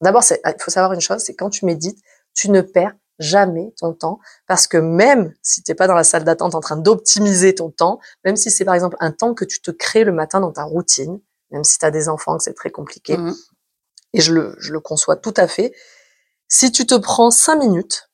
D'abord, 0.00 0.22
c'est- 0.22 0.40
il 0.44 0.62
faut 0.62 0.70
savoir 0.70 0.92
une 0.92 1.00
chose, 1.00 1.22
c'est 1.22 1.34
quand 1.34 1.50
tu 1.50 1.64
médites, 1.64 1.98
tu 2.34 2.50
ne 2.50 2.60
perds 2.60 2.94
jamais 3.18 3.72
ton 3.78 3.94
temps 3.94 4.20
parce 4.46 4.66
que 4.66 4.76
même 4.76 5.34
si 5.42 5.62
t'es 5.62 5.74
pas 5.74 5.86
dans 5.86 5.94
la 5.94 6.04
salle 6.04 6.24
d'attente 6.24 6.54
en 6.54 6.60
train 6.60 6.76
d'optimiser 6.76 7.54
ton 7.54 7.70
temps, 7.70 7.98
même 8.24 8.36
si 8.36 8.50
c'est 8.50 8.64
par 8.66 8.74
exemple 8.74 8.96
un 9.00 9.10
temps 9.10 9.32
que 9.34 9.44
tu 9.46 9.60
te 9.62 9.70
crées 9.70 10.04
le 10.04 10.12
matin 10.12 10.40
dans 10.40 10.52
ta 10.52 10.64
routine, 10.64 11.18
même 11.50 11.64
si 11.64 11.78
tu 11.78 11.84
as 11.86 11.90
des 11.90 12.08
enfants 12.10 12.36
que 12.36 12.42
c'est 12.44 12.52
très 12.54 12.70
compliqué, 12.70 13.16
Mhm. 13.16 13.34
et 14.12 14.20
je 14.20 14.34
le, 14.34 14.54
je 14.58 14.72
le 14.72 14.80
conçois 14.80 15.16
tout 15.16 15.32
à 15.38 15.48
fait, 15.48 15.72
si 16.48 16.70
tu 16.70 16.86
te 16.86 16.94
prends 16.94 17.30
cinq 17.30 17.56
minutes, 17.56 18.05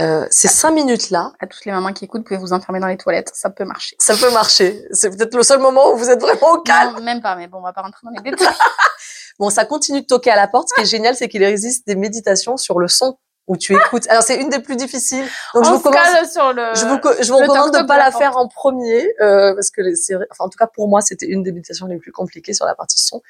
euh, 0.00 0.26
ces 0.30 0.48
cinq 0.48 0.72
minutes-là, 0.72 1.32
À 1.40 1.46
toutes 1.46 1.64
les 1.64 1.72
mamans 1.72 1.92
qui 1.92 2.04
écoutent, 2.04 2.20
vous 2.20 2.24
pouvez 2.26 2.38
vous 2.38 2.52
enfermer 2.52 2.80
dans 2.80 2.86
les 2.86 2.96
toilettes, 2.98 3.30
ça 3.34 3.48
peut 3.50 3.64
marcher. 3.64 3.96
ça 3.98 4.14
peut 4.14 4.30
marcher. 4.32 4.84
C'est 4.92 5.10
peut-être 5.10 5.34
le 5.34 5.42
seul 5.42 5.58
moment 5.60 5.92
où 5.92 5.96
vous 5.96 6.10
êtes 6.10 6.20
vraiment 6.20 6.52
au 6.52 6.60
calme. 6.60 6.94
Non, 6.96 7.02
même 7.02 7.22
pas, 7.22 7.34
mais 7.36 7.46
bon, 7.48 7.58
on 7.58 7.62
va 7.62 7.72
pas 7.72 7.82
rentrer 7.82 8.00
dans 8.04 8.10
les 8.22 8.30
détails. 8.30 8.48
Bon, 9.38 9.50
ça 9.50 9.64
continue 9.66 10.00
de 10.00 10.06
toquer 10.06 10.30
à 10.30 10.36
la 10.36 10.48
porte. 10.48 10.68
Ce 10.70 10.74
qui 10.74 10.80
est 10.80 10.86
génial, 10.90 11.14
c'est 11.14 11.28
qu'il 11.28 11.42
existe 11.42 11.86
des 11.86 11.94
méditations 11.94 12.56
sur 12.56 12.78
le 12.78 12.88
son 12.88 13.18
où 13.48 13.56
tu 13.58 13.74
écoutes. 13.76 14.08
Alors, 14.08 14.22
c'est 14.22 14.36
une 14.40 14.48
des 14.48 14.60
plus 14.60 14.76
difficiles. 14.76 15.26
Donc, 15.54 15.64
je 15.64 15.68
on 15.70 15.72
vous 15.74 15.78
se 15.78 15.82
commence. 15.84 15.98
cale 16.02 16.26
sur 16.26 16.52
le. 16.54 16.74
Je 16.74 16.86
vous, 16.86 16.98
co- 16.98 17.12
je 17.20 17.30
vous 17.32 17.38
le 17.38 17.44
recommande 17.44 17.66
de 17.70 17.72
toc-toc 17.78 17.86
pas 17.86 17.98
la 17.98 18.10
faire 18.10 18.38
en 18.38 18.48
premier, 18.48 19.06
euh, 19.20 19.54
parce 19.54 19.70
que 19.70 19.82
les- 19.82 19.94
c'est 19.94 20.14
enfin, 20.16 20.44
en 20.46 20.48
tout 20.48 20.56
cas, 20.58 20.66
pour 20.66 20.88
moi, 20.88 21.02
c'était 21.02 21.26
une 21.26 21.42
des 21.42 21.52
méditations 21.52 21.86
les 21.86 21.98
plus 21.98 22.12
compliquées 22.12 22.54
sur 22.54 22.64
la 22.64 22.74
partie 22.74 22.98
son. 22.98 23.20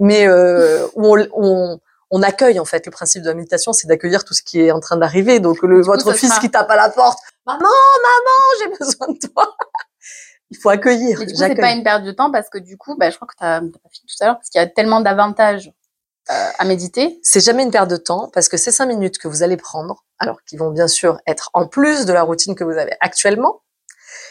Mais, 0.00 0.26
euh, 0.26 0.84
où 0.96 1.16
on, 1.16 1.28
on, 1.34 1.80
on 2.16 2.22
accueille, 2.22 2.60
en 2.60 2.64
fait, 2.64 2.86
le 2.86 2.92
principe 2.92 3.22
de 3.22 3.28
la 3.28 3.34
méditation, 3.34 3.72
c'est 3.72 3.88
d'accueillir 3.88 4.24
tout 4.24 4.34
ce 4.34 4.42
qui 4.42 4.60
est 4.60 4.70
en 4.70 4.78
train 4.80 4.96
d'arriver. 4.96 5.40
Donc, 5.40 5.62
le, 5.62 5.76
Du 5.76 5.80
coup, 5.82 5.86
votre 5.86 6.12
fils 6.12 6.28
sera- 6.30 6.40
qui 6.40 6.50
tape 6.50 6.70
à 6.70 6.76
la 6.76 6.88
porte. 6.88 7.18
Maman, 7.44 7.58
maman, 7.58 8.40
j'ai 8.60 8.68
besoin 8.78 9.08
de 9.08 9.18
toi. 9.32 9.56
Il 10.50 10.56
faut 10.58 10.68
accueillir. 10.68 11.20
Et 11.22 11.26
du 11.26 11.32
coup, 11.32 11.38
c'est 11.40 11.54
pas 11.56 11.72
une 11.72 11.82
perte 11.82 12.04
de 12.04 12.12
temps 12.12 12.30
parce 12.30 12.48
que 12.48 12.58
du 12.58 12.76
coup, 12.76 12.94
bah, 12.96 13.10
je 13.10 13.16
crois 13.16 13.26
que 13.26 13.34
tu 13.36 13.44
as, 13.44 13.60
pas 13.60 13.88
fini 13.90 14.06
tout 14.06 14.22
à 14.22 14.26
l'heure, 14.26 14.36
parce 14.36 14.48
qu'il 14.50 14.60
y 14.60 14.64
a 14.64 14.68
tellement 14.68 15.00
d'avantages 15.00 15.72
euh, 16.30 16.48
à 16.58 16.64
méditer. 16.64 17.18
c'est 17.22 17.40
jamais 17.40 17.64
une 17.64 17.70
perte 17.72 17.90
de 17.90 17.96
temps 17.96 18.30
parce 18.32 18.48
que 18.48 18.56
ces 18.56 18.70
cinq 18.70 18.86
minutes 18.86 19.18
que 19.18 19.26
vous 19.28 19.42
allez 19.42 19.56
prendre, 19.56 20.04
alors 20.18 20.38
qui 20.44 20.56
vont 20.56 20.70
bien 20.70 20.86
sûr 20.88 21.18
être 21.26 21.50
en 21.54 21.66
plus 21.66 22.06
de 22.06 22.12
la 22.12 22.22
routine 22.22 22.54
que 22.54 22.62
vous 22.64 22.78
avez 22.78 22.92
actuellement, 23.00 23.62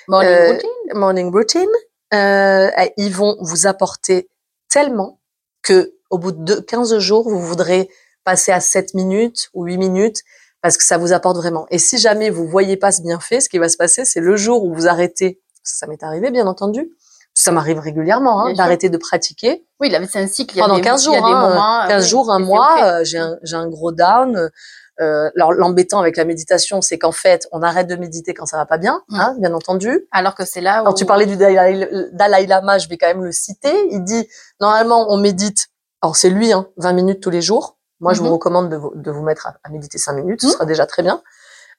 Morning 0.07 0.29
Euh, 0.31 0.51
routine. 0.53 0.69
morning 0.95 1.31
routine, 1.31 1.69
euh, 2.13 2.69
ils 2.97 3.13
vont 3.13 3.35
vous 3.41 3.67
apporter 3.67 4.29
tellement 4.69 5.19
que 5.61 5.93
au 6.13 6.17
bout 6.17 6.31
de 6.31 6.55
15 6.55 6.97
jours, 6.99 7.27
vous 7.29 7.39
voudrez 7.41 7.89
passer 8.23 8.51
à 8.51 8.59
7 8.59 8.93
minutes 8.93 9.49
ou 9.53 9.65
8 9.65 9.77
minutes 9.77 10.21
parce 10.61 10.77
que 10.77 10.83
ça 10.83 10.97
vous 10.97 11.11
apporte 11.11 11.37
vraiment. 11.37 11.65
Et 11.71 11.79
si 11.79 11.97
jamais 11.97 12.29
vous 12.29 12.47
voyez 12.47 12.77
pas 12.77 12.91
ce 12.91 13.01
bienfait, 13.01 13.41
ce 13.41 13.49
qui 13.49 13.57
va 13.57 13.67
se 13.67 13.75
passer, 13.77 14.05
c'est 14.05 14.21
le 14.21 14.35
jour 14.37 14.63
où 14.63 14.73
vous 14.73 14.87
arrêtez, 14.87 15.41
ça 15.63 15.87
m'est 15.87 16.03
arrivé 16.03 16.31
bien 16.31 16.47
entendu, 16.47 16.89
ça 17.33 17.51
m'arrive 17.51 17.79
régulièrement, 17.79 18.45
hein, 18.45 18.53
d'arrêter 18.53 18.89
de 18.89 18.97
pratiquer 18.97 19.65
Oui, 19.81 19.87
il 19.89 19.95
avait 19.95 20.07
c'est 20.07 20.19
un 20.19 20.27
cycle. 20.27 20.55
Il 20.55 20.59
y 20.59 20.61
a 20.61 20.65
pendant 20.65 20.75
des, 20.77 20.81
15 20.81 21.01
il 21.01 21.03
y 21.03 21.05
jours, 21.15 21.25
a 21.25 21.29
des 21.29 21.35
hein, 21.35 21.49
moments. 21.49 21.81
euh, 21.83 21.87
15 21.87 22.03
oui, 22.03 22.09
jours, 22.09 22.31
un 22.31 22.39
mois, 22.39 22.77
euh, 22.83 23.03
j'ai 23.03 23.17
un, 23.17 23.37
j'ai 23.43 23.55
un 23.55 23.67
gros 23.67 23.91
down. 23.91 24.49
Euh, 25.01 25.29
alors 25.35 25.51
l'embêtant 25.51 25.99
avec 25.99 26.15
la 26.17 26.23
méditation, 26.25 26.81
c'est 26.81 26.99
qu'en 26.99 27.11
fait, 27.11 27.47
on 27.51 27.63
arrête 27.63 27.87
de 27.87 27.95
méditer 27.95 28.35
quand 28.35 28.45
ça 28.45 28.57
va 28.57 28.65
pas 28.67 28.77
bien, 28.77 29.01
Mm. 29.09 29.19
hein, 29.19 29.35
bien 29.39 29.53
entendu. 29.55 30.07
Alors 30.11 30.35
que 30.35 30.45
c'est 30.45 30.61
là 30.61 30.77
où. 30.77 30.81
Alors 30.81 30.93
tu 30.93 31.05
parlais 31.05 31.25
du 31.25 31.35
Dalai, 31.35 31.89
Dalai 32.13 32.45
Lama, 32.45 32.77
je 32.77 32.87
vais 32.87 32.97
quand 32.97 33.07
même 33.07 33.23
le 33.25 33.31
citer. 33.31 33.73
Il 33.91 34.03
dit 34.03 34.27
normalement 34.61 35.07
on 35.11 35.17
médite. 35.17 35.67
Alors 36.03 36.17
c'est 36.17 36.29
lui, 36.29 36.51
hein, 36.51 36.67
20 36.77 36.91
minutes 36.93 37.21
tous 37.23 37.29
les 37.29 37.41
jours. 37.41 37.77
Moi, 38.01 38.13
je 38.13 38.19
Mhm. 38.21 38.27
vous 38.27 38.33
recommande 38.33 38.69
de 38.69 38.75
vous, 38.75 38.91
de 38.93 39.09
vous 39.09 39.21
mettre 39.23 39.47
à, 39.47 39.55
à 39.63 39.69
méditer 39.69 39.97
5 39.97 40.13
minutes, 40.13 40.41
ce 40.41 40.47
Mhm. 40.47 40.51
sera 40.51 40.65
déjà 40.65 40.85
très 40.85 41.01
bien. 41.01 41.23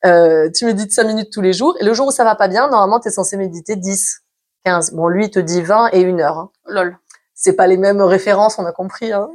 Euh, 0.06 0.50
tu 0.50 0.64
médites 0.64 0.92
5 0.92 1.04
minutes 1.04 1.30
tous 1.30 1.42
les 1.42 1.52
jours. 1.52 1.76
Et 1.78 1.84
le 1.84 1.92
jour 1.92 2.06
où 2.08 2.10
ça 2.10 2.24
va 2.24 2.34
pas 2.34 2.48
bien, 2.48 2.66
normalement, 2.68 3.00
tu 3.00 3.08
es 3.08 3.10
censé 3.10 3.37
méditer 3.37 3.76
10, 3.76 4.20
15. 4.64 4.92
Bon, 4.92 5.08
lui, 5.08 5.26
il 5.26 5.30
te 5.30 5.38
dit 5.38 5.60
20 5.60 5.88
et 5.92 6.04
1 6.06 6.20
heure. 6.20 6.38
hein. 6.38 6.50
Lol. 6.66 6.98
C'est 7.34 7.52
pas 7.52 7.66
les 7.66 7.76
mêmes 7.76 8.00
références, 8.00 8.58
on 8.58 8.64
a 8.64 8.72
compris. 8.72 9.12
Hein. 9.12 9.28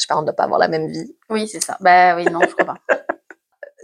Je 0.00 0.06
pas, 0.08 0.16
on 0.16 0.20
ne 0.22 0.26
doit 0.26 0.34
pas 0.34 0.44
avoir 0.44 0.58
la 0.58 0.66
même 0.68 0.88
vie. 0.88 1.16
Oui, 1.30 1.46
c'est 1.48 1.62
ça. 1.62 1.76
Bah 1.80 2.16
oui, 2.16 2.24
non, 2.24 2.40
je 2.40 2.54
crois 2.54 2.74
pas. 2.74 2.78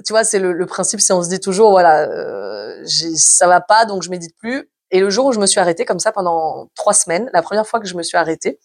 Tu 0.05 0.13
vois, 0.13 0.25
c'est 0.25 0.41
le, 0.41 0.53
le 0.53 0.67
principe, 0.67 1.01
c'est 1.01 1.13
on 1.13 1.23
se 1.23 1.29
dit 1.29 1.39
toujours, 1.39 1.71
voilà, 1.71 2.01
euh, 2.11 2.83
ça 3.15 3.47
va 3.47 3.61
pas, 3.61 3.85
donc 3.85 4.03
je 4.03 4.11
médite 4.11 4.37
plus. 4.37 4.69
Et 4.91 4.99
le 4.99 5.11
jour 5.11 5.27
où 5.27 5.33
je 5.33 5.39
me 5.39 5.47
suis 5.47 5.61
arrêtée 5.61 5.85
comme 5.85 6.01
ça 6.01 6.11
pendant 6.11 6.69
trois 6.75 6.93
semaines, 6.93 7.31
la 7.33 7.41
première 7.41 7.69
fois 7.69 7.79
que 7.79 7.87
je 7.87 7.95
me 7.97 8.03
suis 8.03 8.17
arrêtée, 8.17 8.59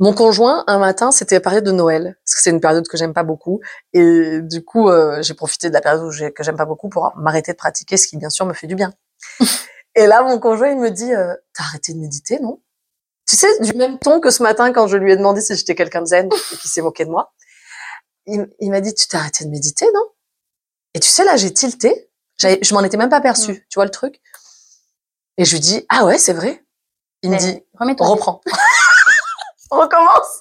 mon 0.00 0.12
conjoint, 0.12 0.62
un 0.68 0.78
matin, 0.78 1.10
c'était 1.10 1.34
la 1.34 1.40
période 1.40 1.64
de 1.64 1.72
Noël, 1.72 2.16
parce 2.24 2.36
que 2.36 2.42
c'est 2.42 2.50
une 2.50 2.60
période 2.60 2.86
que 2.86 2.96
j'aime 2.96 3.12
pas 3.12 3.24
beaucoup. 3.24 3.60
Et 3.92 4.40
du 4.42 4.64
coup, 4.64 4.88
euh, 4.88 5.20
j'ai 5.22 5.34
profité 5.34 5.68
de 5.68 5.74
la 5.74 5.80
période 5.80 6.02
où 6.04 6.10
que 6.10 6.44
j'aime 6.44 6.56
pas 6.56 6.66
beaucoup 6.66 6.88
pour 6.88 7.12
m'arrêter 7.16 7.52
de 7.52 7.56
pratiquer, 7.56 7.96
ce 7.96 8.06
qui 8.06 8.16
bien 8.16 8.30
sûr 8.30 8.46
me 8.46 8.52
fait 8.52 8.68
du 8.68 8.76
bien. 8.76 8.92
et 9.96 10.06
là, 10.06 10.22
mon 10.22 10.38
conjoint, 10.38 10.68
il 10.68 10.78
me 10.78 10.90
dit, 10.90 11.12
euh, 11.12 11.34
t'as 11.52 11.64
arrêté 11.64 11.94
de 11.94 11.98
méditer, 11.98 12.38
non? 12.40 12.62
Tu 13.26 13.36
sais, 13.36 13.48
du 13.60 13.72
même 13.74 13.98
ton 13.98 14.20
que 14.20 14.30
ce 14.30 14.42
matin 14.42 14.72
quand 14.72 14.86
je 14.86 14.96
lui 14.96 15.12
ai 15.12 15.16
demandé 15.16 15.40
si 15.40 15.54
j'étais 15.56 15.74
quelqu'un 15.74 16.00
de 16.00 16.06
zen 16.06 16.26
et 16.26 16.56
qui 16.56 16.68
s'est 16.68 16.80
moqué 16.80 17.04
de 17.04 17.10
moi. 17.10 17.34
Il, 18.26 18.48
il 18.60 18.70
m'a 18.70 18.80
dit, 18.80 18.94
tu 18.94 19.08
t'as 19.08 19.18
arrêté 19.18 19.44
de 19.44 19.50
méditer, 19.50 19.86
non? 19.92 20.06
Et 20.94 21.00
tu 21.00 21.08
sais, 21.08 21.24
là, 21.24 21.36
j'ai 21.36 21.52
tilté. 21.52 22.10
Je 22.40 22.72
m'en 22.72 22.84
étais 22.84 22.96
même 22.96 23.10
pas 23.10 23.20
perçu. 23.20 23.66
Tu 23.68 23.74
vois 23.74 23.84
le 23.84 23.90
truc 23.90 24.20
Et 25.36 25.44
je 25.44 25.52
lui 25.52 25.60
dis, 25.60 25.84
ah 25.88 26.04
ouais, 26.04 26.18
c'est 26.18 26.32
vrai? 26.32 26.64
Il 27.22 27.30
me 27.30 27.36
dit, 27.36 27.64
reprends. 27.78 28.40
On 29.70 29.76
recommence. 29.80 30.40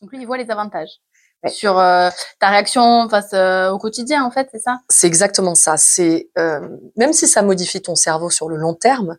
Donc 0.00 0.12
lui, 0.12 0.20
il 0.20 0.26
voit 0.26 0.38
les 0.38 0.50
avantages. 0.50 1.00
Ouais. 1.42 1.50
Sur 1.50 1.78
euh, 1.78 2.08
ta 2.40 2.48
réaction 2.48 3.08
face 3.08 3.32
euh, 3.34 3.70
au 3.70 3.78
quotidien, 3.78 4.24
en 4.24 4.30
fait, 4.30 4.48
c'est 4.52 4.58
ça? 4.58 4.78
C'est 4.88 5.06
exactement 5.06 5.54
ça. 5.54 5.76
C'est 5.76 6.30
euh, 6.38 6.68
même 6.96 7.12
si 7.12 7.28
ça 7.28 7.42
modifie 7.42 7.82
ton 7.82 7.94
cerveau 7.94 8.30
sur 8.30 8.48
le 8.48 8.56
long 8.56 8.74
terme, 8.74 9.18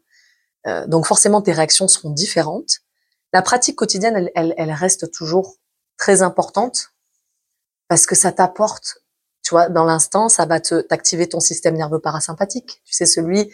donc 0.88 1.06
forcément 1.06 1.42
tes 1.42 1.54
réactions 1.54 1.88
seront 1.88 2.10
différentes. 2.10 2.80
La 3.32 3.42
pratique 3.42 3.78
quotidienne, 3.78 4.18
elle, 4.18 4.32
elle, 4.36 4.54
elle 4.58 4.74
reste 4.74 5.10
toujours 5.14 5.56
très 5.98 6.24
importante 6.24 6.90
parce 7.88 8.06
que 8.06 8.16
ça 8.16 8.34
t'apporte, 8.34 8.98
tu 9.44 9.52
vois, 9.52 9.70
dans 9.70 9.86
l'instant, 9.86 10.28
ça 10.28 10.46
va 10.46 10.60
te 10.60 10.82
t'activer 10.82 11.30
ton 11.30 11.40
système 11.40 11.78
nerveux 11.78 12.00
parasympathique. 12.00 12.82
Tu 12.84 12.94
sais 12.94 13.06
celui, 13.06 13.50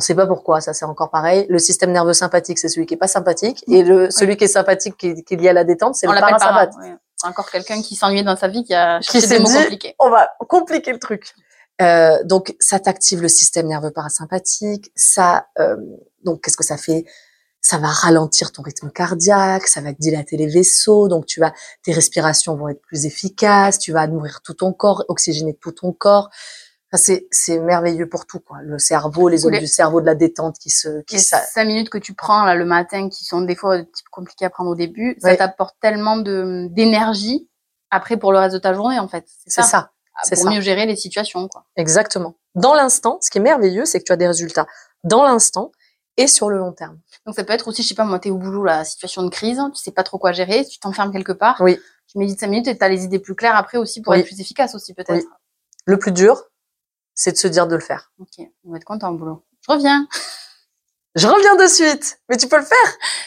on 0.00 0.02
sait 0.02 0.14
pas 0.14 0.26
pourquoi, 0.26 0.62
ça 0.62 0.72
c'est 0.72 0.86
encore 0.86 1.10
pareil. 1.10 1.44
Le 1.50 1.58
système 1.58 1.92
nerveux 1.92 2.14
sympathique, 2.14 2.58
c'est 2.58 2.68
celui 2.70 2.86
qui 2.86 2.94
est 2.94 2.96
pas 2.96 3.06
sympathique, 3.06 3.62
et 3.68 3.82
le 3.82 4.10
celui 4.10 4.38
qui 4.38 4.44
est 4.44 4.48
sympathique, 4.48 4.96
qui, 4.96 5.08
est- 5.08 5.22
qui 5.22 5.34
est 5.34 5.36
lié 5.36 5.50
à 5.50 5.52
la 5.52 5.64
détente, 5.64 5.94
c'est 5.94 6.06
le 6.06 6.14
parasympathique. 6.18 6.94
encore 7.22 7.50
quelqu'un 7.50 7.82
qui 7.82 7.96
s'ennuyait 7.96 8.24
dans 8.24 8.36
sa 8.36 8.48
vie, 8.48 8.64
qui 8.64 8.72
a 8.72 8.98
Qui 9.00 9.12
cherché 9.12 9.26
des 9.28 9.38
mots 9.40 9.48
dit- 9.48 9.54
compliqués. 9.58 9.94
on 9.98 10.08
va 10.08 10.30
compliquer 10.48 10.92
le 10.92 10.98
truc. 10.98 11.34
Euh, 11.82 12.22
donc, 12.24 12.54
ça 12.60 12.78
t'active 12.80 13.20
le 13.20 13.28
système 13.28 13.66
nerveux 13.66 13.90
parasympathique. 13.90 14.90
Ça, 14.96 15.46
euh, 15.58 15.76
donc, 16.24 16.42
qu'est-ce 16.42 16.56
que 16.56 16.64
ça 16.64 16.76
fait? 16.78 17.04
Ça 17.62 17.76
va 17.76 17.88
ralentir 17.88 18.52
ton 18.52 18.62
rythme 18.62 18.90
cardiaque, 18.90 19.66
ça 19.66 19.82
va 19.82 19.92
dilater 19.92 20.38
les 20.38 20.46
vaisseaux. 20.46 21.08
Donc, 21.08 21.26
tu 21.26 21.40
vas, 21.40 21.52
tes 21.82 21.92
respirations 21.92 22.54
vont 22.56 22.68
être 22.68 22.80
plus 22.82 23.04
efficaces. 23.04 23.78
Tu 23.78 23.92
vas 23.92 24.06
nourrir 24.06 24.40
tout 24.42 24.54
ton 24.54 24.72
corps, 24.72 25.04
oxygéner 25.08 25.54
tout 25.54 25.72
ton 25.72 25.92
corps. 25.92 26.30
Enfin, 26.92 27.14
c'est, 27.30 27.58
merveilleux 27.60 28.08
pour 28.08 28.26
tout, 28.26 28.40
quoi. 28.40 28.58
Le 28.62 28.78
cerveau, 28.78 29.28
les 29.28 29.36
zones 29.38 29.58
du 29.58 29.66
cerveau 29.68 30.00
de 30.00 30.06
la 30.06 30.14
détente 30.16 30.58
qui 30.58 30.70
se, 30.70 31.02
qui 31.02 31.16
Les 31.16 31.20
ça. 31.22 31.38
cinq 31.38 31.64
minutes 31.66 31.88
que 31.88 31.98
tu 31.98 32.14
prends 32.14 32.44
là, 32.44 32.54
le 32.56 32.64
matin, 32.64 33.08
qui 33.08 33.24
sont 33.24 33.42
des 33.42 33.54
fois 33.54 33.74
un 33.76 33.84
petit 33.84 34.02
peu 34.02 34.08
compliquées 34.10 34.44
à 34.44 34.50
prendre 34.50 34.70
au 34.70 34.74
début, 34.74 35.16
ça 35.20 35.28
Ouais. 35.28 35.36
t'apporte 35.36 35.76
tellement 35.80 36.16
de 36.16 36.66
d'énergie 36.70 37.48
après 37.90 38.16
pour 38.16 38.32
le 38.32 38.38
reste 38.38 38.54
de 38.54 38.58
ta 38.60 38.74
journée, 38.74 38.98
en 38.98 39.06
fait. 39.08 39.24
C'est 39.46 39.62
ça. 39.62 39.92
c'est 40.24 40.34
Pour 40.34 40.44
ça. 40.44 40.50
mieux 40.50 40.60
gérer 40.60 40.84
les 40.86 40.96
situations, 40.96 41.46
quoi. 41.48 41.64
Exactement. 41.76 42.34
Dans 42.56 42.74
l'instant, 42.74 43.18
ce 43.22 43.30
qui 43.30 43.38
est 43.38 43.40
merveilleux, 43.40 43.84
c'est 43.84 44.00
que 44.00 44.04
tu 44.04 44.12
as 44.12 44.16
des 44.16 44.26
résultats 44.26 44.66
dans 45.04 45.22
l'instant 45.22 45.70
et 46.16 46.26
sur 46.26 46.50
le 46.50 46.58
long 46.58 46.72
terme. 46.72 46.98
Donc 47.24 47.36
ça 47.36 47.44
peut 47.44 47.52
être 47.52 47.68
aussi, 47.68 47.82
je 47.84 47.88
sais 47.88 47.94
pas, 47.94 48.04
moi, 48.04 48.18
t'es 48.18 48.30
au 48.30 48.36
boulot, 48.36 48.64
la 48.64 48.84
situation 48.84 49.22
de 49.22 49.30
crise, 49.30 49.60
tu 49.74 49.80
sais 49.80 49.92
pas 49.92 50.02
trop 50.02 50.18
quoi 50.18 50.32
gérer, 50.32 50.64
tu 50.66 50.78
t'enfermes 50.80 51.12
quelque 51.12 51.32
part. 51.32 51.56
Oui. 51.60 51.78
Tu 52.08 52.18
médites 52.18 52.40
cinq 52.40 52.48
minutes 52.48 52.66
et 52.66 52.76
t'as 52.76 52.88
les 52.88 53.04
idées 53.04 53.20
plus 53.20 53.36
claires 53.36 53.54
après 53.54 53.78
aussi 53.78 54.02
pour 54.02 54.12
Oui. 54.12 54.18
être 54.18 54.26
plus 54.26 54.40
efficace 54.40 54.74
aussi, 54.74 54.92
peut-être. 54.92 55.24
Le 55.86 55.98
plus 55.98 56.12
dur, 56.12 56.42
c'est 57.14 57.32
de 57.32 57.36
se 57.36 57.48
dire 57.48 57.66
de 57.66 57.74
le 57.74 57.80
faire. 57.80 58.10
Ok, 58.18 58.46
on 58.64 58.70
va 58.72 58.76
être 58.78 58.84
content 58.84 59.10
au 59.10 59.14
boulot. 59.14 59.44
Je 59.66 59.72
reviens. 59.72 60.06
Je 61.16 61.26
reviens 61.26 61.56
de 61.56 61.66
suite, 61.66 62.20
mais 62.28 62.36
tu 62.36 62.46
peux 62.46 62.56
le 62.56 62.64
faire. 62.64 62.78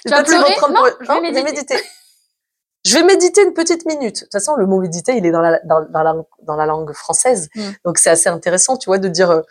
Tu 0.05 0.09
vas 0.09 0.19
reprendre 0.21 0.73
Non, 0.73 0.79
pour- 0.79 0.89
je 1.01 1.33
vais 1.33 1.43
méditer. 1.43 1.75
Je 2.85 2.95
vais 2.97 3.03
méditer 3.03 3.43
une 3.43 3.53
petite 3.53 3.85
minute. 3.85 4.15
De 4.15 4.19
toute 4.21 4.31
façon, 4.31 4.55
le 4.55 4.65
mot 4.65 4.79
méditer, 4.79 5.17
il 5.17 5.25
est 5.25 5.31
dans 5.31 5.41
la, 5.41 5.59
dans, 5.65 5.81
dans 5.89 6.01
la, 6.01 6.15
dans 6.43 6.55
la 6.55 6.65
langue 6.65 6.93
française. 6.93 7.49
Mm. 7.55 7.61
Donc, 7.83 7.97
c'est 7.97 8.09
assez 8.09 8.29
intéressant, 8.29 8.77
tu 8.77 8.85
vois, 8.89 8.99
de 8.99 9.09
dire, 9.09 9.31
euh, 9.31 9.41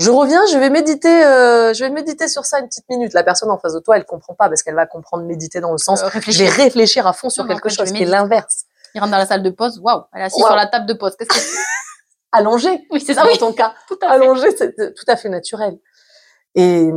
je 0.00 0.10
reviens, 0.10 0.44
je 0.52 0.58
vais 0.58 0.68
méditer, 0.68 1.24
euh, 1.24 1.72
je 1.72 1.84
vais 1.84 1.90
méditer 1.90 2.26
sur 2.26 2.44
ça 2.44 2.58
une 2.58 2.66
petite 2.66 2.88
minute. 2.88 3.12
La 3.12 3.22
personne 3.22 3.50
en 3.52 3.58
face 3.58 3.74
de 3.74 3.78
toi, 3.80 3.96
elle 3.96 4.04
comprend 4.04 4.34
pas 4.34 4.48
parce 4.48 4.64
qu'elle 4.64 4.74
va 4.74 4.86
comprendre 4.86 5.22
méditer 5.24 5.60
dans 5.60 5.70
le 5.72 5.78
sens, 5.78 6.02
Euh, 6.02 6.08
je 6.26 6.42
vais 6.42 6.48
réfléchir. 6.48 7.06
à 7.06 7.12
fond 7.12 7.30
sur 7.30 7.44
Non, 7.44 7.50
quelque 7.54 7.68
chose 7.68 7.92
qui 7.92 8.02
est 8.02 8.06
l'inverse. 8.06 8.64
Il 8.96 9.00
rentre 9.00 9.12
dans 9.12 9.18
la 9.18 9.26
salle 9.26 9.44
de 9.44 9.50
pause. 9.50 9.78
Waouh, 9.80 10.02
elle 10.12 10.22
est 10.22 10.24
assise 10.24 10.44
sur 10.44 10.56
la 10.56 10.66
table 10.66 10.86
de 10.86 10.94
pause. 10.94 11.14
Qu'est-ce 11.16 11.28
que 11.28 11.38
Allongé. 12.32 12.86
Oui, 12.90 13.00
c'est 13.00 13.14
ça, 13.14 13.22
Dans 13.22 13.28
oui. 13.28 13.38
ton 13.38 13.52
cas. 13.52 13.74
Tout. 13.88 13.98
Allongé, 14.02 14.54
c'est 14.56 14.78
euh, 14.78 14.92
tout 14.96 15.04
à 15.08 15.16
fait 15.16 15.28
naturel. 15.28 15.78
Et, 16.56 16.90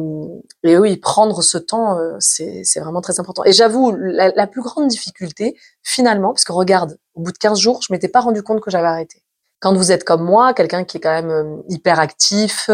et 0.64 0.78
oui, 0.78 0.98
prendre 0.98 1.42
ce 1.44 1.58
temps, 1.60 1.98
euh, 2.00 2.16
c'est 2.20 2.64
vraiment 2.80 3.02
très 3.02 3.20
important. 3.20 3.44
Et 3.46 3.52
j'avoue, 3.54 3.96
la, 3.96 4.30
la 4.30 4.48
plus 4.48 4.62
grande 4.62 4.88
difficulté, 4.88 5.56
finalement, 5.84 6.34
parce 6.34 6.44
que 6.44 6.52
regarde, 6.54 6.98
au 7.14 7.22
bout 7.22 7.32
de 7.32 7.38
15 7.38 7.60
jours, 7.60 7.80
je 7.88 7.94
m'étais 7.94 8.08
pas 8.08 8.22
rendu 8.22 8.42
compte 8.42 8.62
que 8.62 8.72
j'avais 8.72 8.88
arrêté. 8.88 9.24
Quand 9.60 9.74
vous 9.76 9.92
êtes 9.92 10.04
comme 10.04 10.24
moi, 10.24 10.54
quelqu'un 10.54 10.84
qui 10.84 10.98
est 10.98 11.00
quand 11.00 11.12
même 11.12 11.30
euh, 11.30 11.58
hyper 11.70 12.00
actif, 12.00 12.70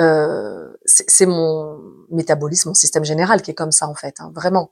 euh, 0.00 0.68
c'est 0.86 1.10
c'est 1.10 1.26
mon 1.26 1.78
métabolisme, 2.10 2.70
mon 2.70 2.74
système 2.74 3.04
général 3.04 3.42
qui 3.42 3.50
est 3.50 3.54
comme 3.54 3.72
ça 3.72 3.86
en 3.88 3.94
fait, 3.94 4.14
hein, 4.20 4.32
vraiment. 4.34 4.70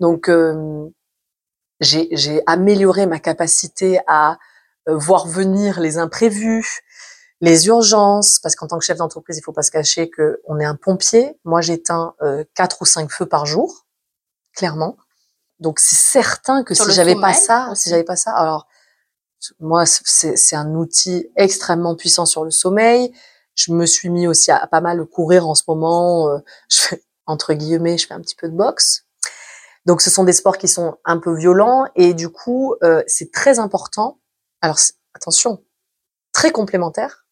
Donc 0.00 0.28
euh, 0.28 0.86
j'ai 1.80 2.08
j'ai 2.12 2.42
amélioré 2.46 3.06
ma 3.06 3.20
capacité 3.20 4.00
à 4.08 4.32
euh, 4.32 4.34
voir 4.86 5.26
venir 5.26 5.80
les 5.80 5.98
imprévus, 5.98 6.82
les 7.40 7.66
urgences, 7.66 8.38
parce 8.38 8.56
qu'en 8.56 8.66
tant 8.66 8.78
que 8.78 8.84
chef 8.84 8.98
d'entreprise, 8.98 9.38
il 9.38 9.42
faut 9.42 9.52
pas 9.52 9.62
se 9.62 9.70
cacher 9.70 10.08
que 10.08 10.40
on 10.46 10.58
est 10.60 10.64
un 10.64 10.76
pompier. 10.76 11.38
Moi, 11.44 11.60
j'éteins 11.60 12.14
euh, 12.22 12.44
quatre 12.54 12.82
ou 12.82 12.84
cinq 12.86 13.10
feux 13.10 13.26
par 13.26 13.46
jour, 13.46 13.86
clairement. 14.54 14.96
Donc 15.60 15.78
c'est 15.78 15.96
certain 15.96 16.64
que 16.64 16.74
Sur 16.74 16.86
si 16.86 16.92
j'avais 16.92 17.14
pas 17.14 17.32
ça, 17.32 17.70
si 17.74 17.90
j'avais 17.90 18.04
pas 18.04 18.16
ça, 18.16 18.32
alors 18.32 18.66
moi 19.60 19.84
c'est 19.86 20.56
un 20.56 20.74
outil 20.74 21.28
extrêmement 21.36 21.94
puissant 21.94 22.26
sur 22.26 22.44
le 22.44 22.50
sommeil. 22.50 23.12
Je 23.54 23.72
me 23.72 23.86
suis 23.86 24.10
mis 24.10 24.26
aussi 24.26 24.50
à, 24.50 24.66
pas 24.66 24.80
mal 24.80 25.04
courir 25.06 25.46
en 25.48 25.54
ce 25.54 25.62
moment. 25.68 26.28
euh, 26.28 26.38
je 26.68 26.80
fais 26.80 27.02
entre 27.26 27.54
guillemets, 27.54 27.96
je 27.98 28.06
fais 28.06 28.14
un 28.14 28.20
petit 28.20 28.34
peu 28.34 28.48
de 28.48 28.56
boxe. 28.56 29.04
Donc 29.86 30.02
ce 30.02 30.10
sont 30.10 30.24
des 30.24 30.32
sports 30.32 30.58
qui 30.58 30.68
sont 30.68 30.96
un 31.04 31.18
peu 31.18 31.34
violents 31.36 31.86
et 31.94 32.14
du 32.14 32.30
coup 32.30 32.74
euh, 32.82 33.02
c'est 33.06 33.30
très 33.30 33.58
important. 33.58 34.18
Alors 34.64 34.78
attention, 35.12 35.62
très 36.32 36.50
complémentaire. 36.50 37.26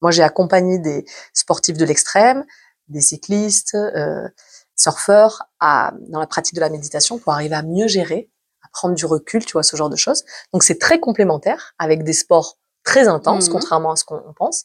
Moi 0.00 0.10
j'ai 0.10 0.22
accompagné 0.22 0.78
des 0.78 1.04
sportifs 1.34 1.76
de 1.76 1.84
l'extrême, 1.84 2.46
des 2.88 3.02
cyclistes, 3.02 3.74
euh, 3.74 4.26
surfeurs 4.74 5.42
à, 5.60 5.92
dans 6.08 6.18
la 6.18 6.26
pratique 6.26 6.54
de 6.54 6.60
la 6.60 6.70
méditation 6.70 7.18
pour 7.18 7.34
arriver 7.34 7.54
à 7.54 7.62
mieux 7.62 7.88
gérer, 7.88 8.30
à 8.62 8.68
prendre 8.72 8.94
du 8.94 9.04
recul, 9.04 9.44
tu 9.44 9.52
vois 9.52 9.62
ce 9.62 9.76
genre 9.76 9.90
de 9.90 9.96
choses. 9.96 10.24
Donc 10.54 10.62
c'est 10.62 10.78
très 10.78 10.98
complémentaire 10.98 11.74
avec 11.78 12.04
des 12.04 12.14
sports 12.14 12.56
très 12.84 13.06
intenses 13.06 13.48
Mhm. 13.48 13.52
contrairement 13.52 13.92
à 13.92 13.96
ce 13.96 14.04
qu'on 14.04 14.32
pense. 14.34 14.64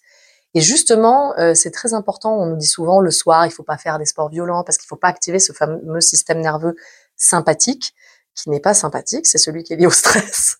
Et 0.53 0.61
justement, 0.61 1.37
euh, 1.37 1.53
c'est 1.55 1.71
très 1.71 1.93
important. 1.93 2.39
On 2.39 2.45
nous 2.45 2.55
dit 2.55 2.67
souvent 2.67 3.01
le 3.01 3.11
soir, 3.11 3.45
il 3.45 3.51
faut 3.51 3.63
pas 3.63 3.77
faire 3.77 3.99
des 3.99 4.05
sports 4.05 4.29
violents 4.29 4.63
parce 4.63 4.77
qu'il 4.77 4.87
faut 4.87 4.95
pas 4.95 5.09
activer 5.09 5.39
ce 5.39 5.51
fameux 5.51 5.99
système 5.99 6.39
nerveux 6.39 6.77
sympathique 7.17 7.93
qui 8.37 8.49
n'est 8.49 8.59
pas 8.59 8.73
sympathique, 8.73 9.25
c'est 9.25 9.37
celui 9.37 9.63
qui 9.63 9.73
est 9.73 9.77
lié 9.77 9.87
au 9.87 9.91
stress. 9.91 10.57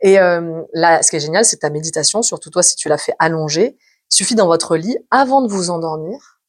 Et 0.00 0.18
euh, 0.18 0.62
là, 0.72 1.02
ce 1.02 1.10
qui 1.10 1.16
est 1.16 1.20
génial, 1.20 1.44
c'est 1.44 1.58
ta 1.58 1.70
méditation, 1.70 2.22
surtout 2.22 2.50
toi 2.50 2.62
si 2.62 2.76
tu 2.76 2.88
l'as 2.88 2.98
fait 2.98 3.14
allongée. 3.18 3.76
Suffit 4.08 4.34
dans 4.34 4.46
votre 4.46 4.76
lit, 4.76 4.96
avant 5.10 5.42
de 5.42 5.48
vous 5.48 5.70
endormir, 5.70 6.40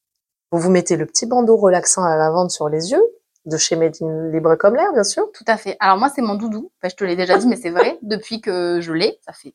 vous 0.51 0.59
vous 0.59 0.69
mettez 0.69 0.95
le 0.95 1.05
petit 1.05 1.25
bandeau 1.25 1.57
relaxant 1.57 2.03
à 2.03 2.09
la 2.09 2.17
lavande 2.17 2.49
sur 2.49 2.69
les 2.69 2.91
yeux, 2.91 3.03
de 3.45 3.57
chez 3.57 3.75
Made 3.75 3.95
in 4.01 4.29
Libre 4.31 4.55
comme 4.55 4.75
l'air, 4.75 4.93
bien 4.93 5.03
sûr. 5.03 5.29
Tout 5.33 5.43
à 5.47 5.57
fait. 5.57 5.75
Alors 5.79 5.97
moi, 5.97 6.09
c'est 6.13 6.21
mon 6.21 6.35
doudou. 6.35 6.71
Enfin, 6.77 6.89
je 6.89 6.95
te 6.95 7.03
l'ai 7.03 7.15
déjà 7.15 7.37
dit, 7.37 7.47
mais 7.47 7.55
c'est 7.55 7.69
vrai. 7.69 7.97
Depuis 8.01 8.41
que 8.41 8.79
je 8.81 8.93
l'ai, 8.93 9.19
ça 9.25 9.33
fait 9.33 9.53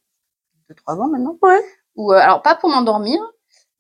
deux, 0.69 0.75
trois 0.75 0.97
ans 0.97 1.09
maintenant. 1.09 1.39
Ouais. 1.43 1.63
Ou 1.97 2.13
euh, 2.13 2.17
alors 2.17 2.43
pas 2.43 2.55
pour 2.55 2.71
m'endormir, 2.71 3.21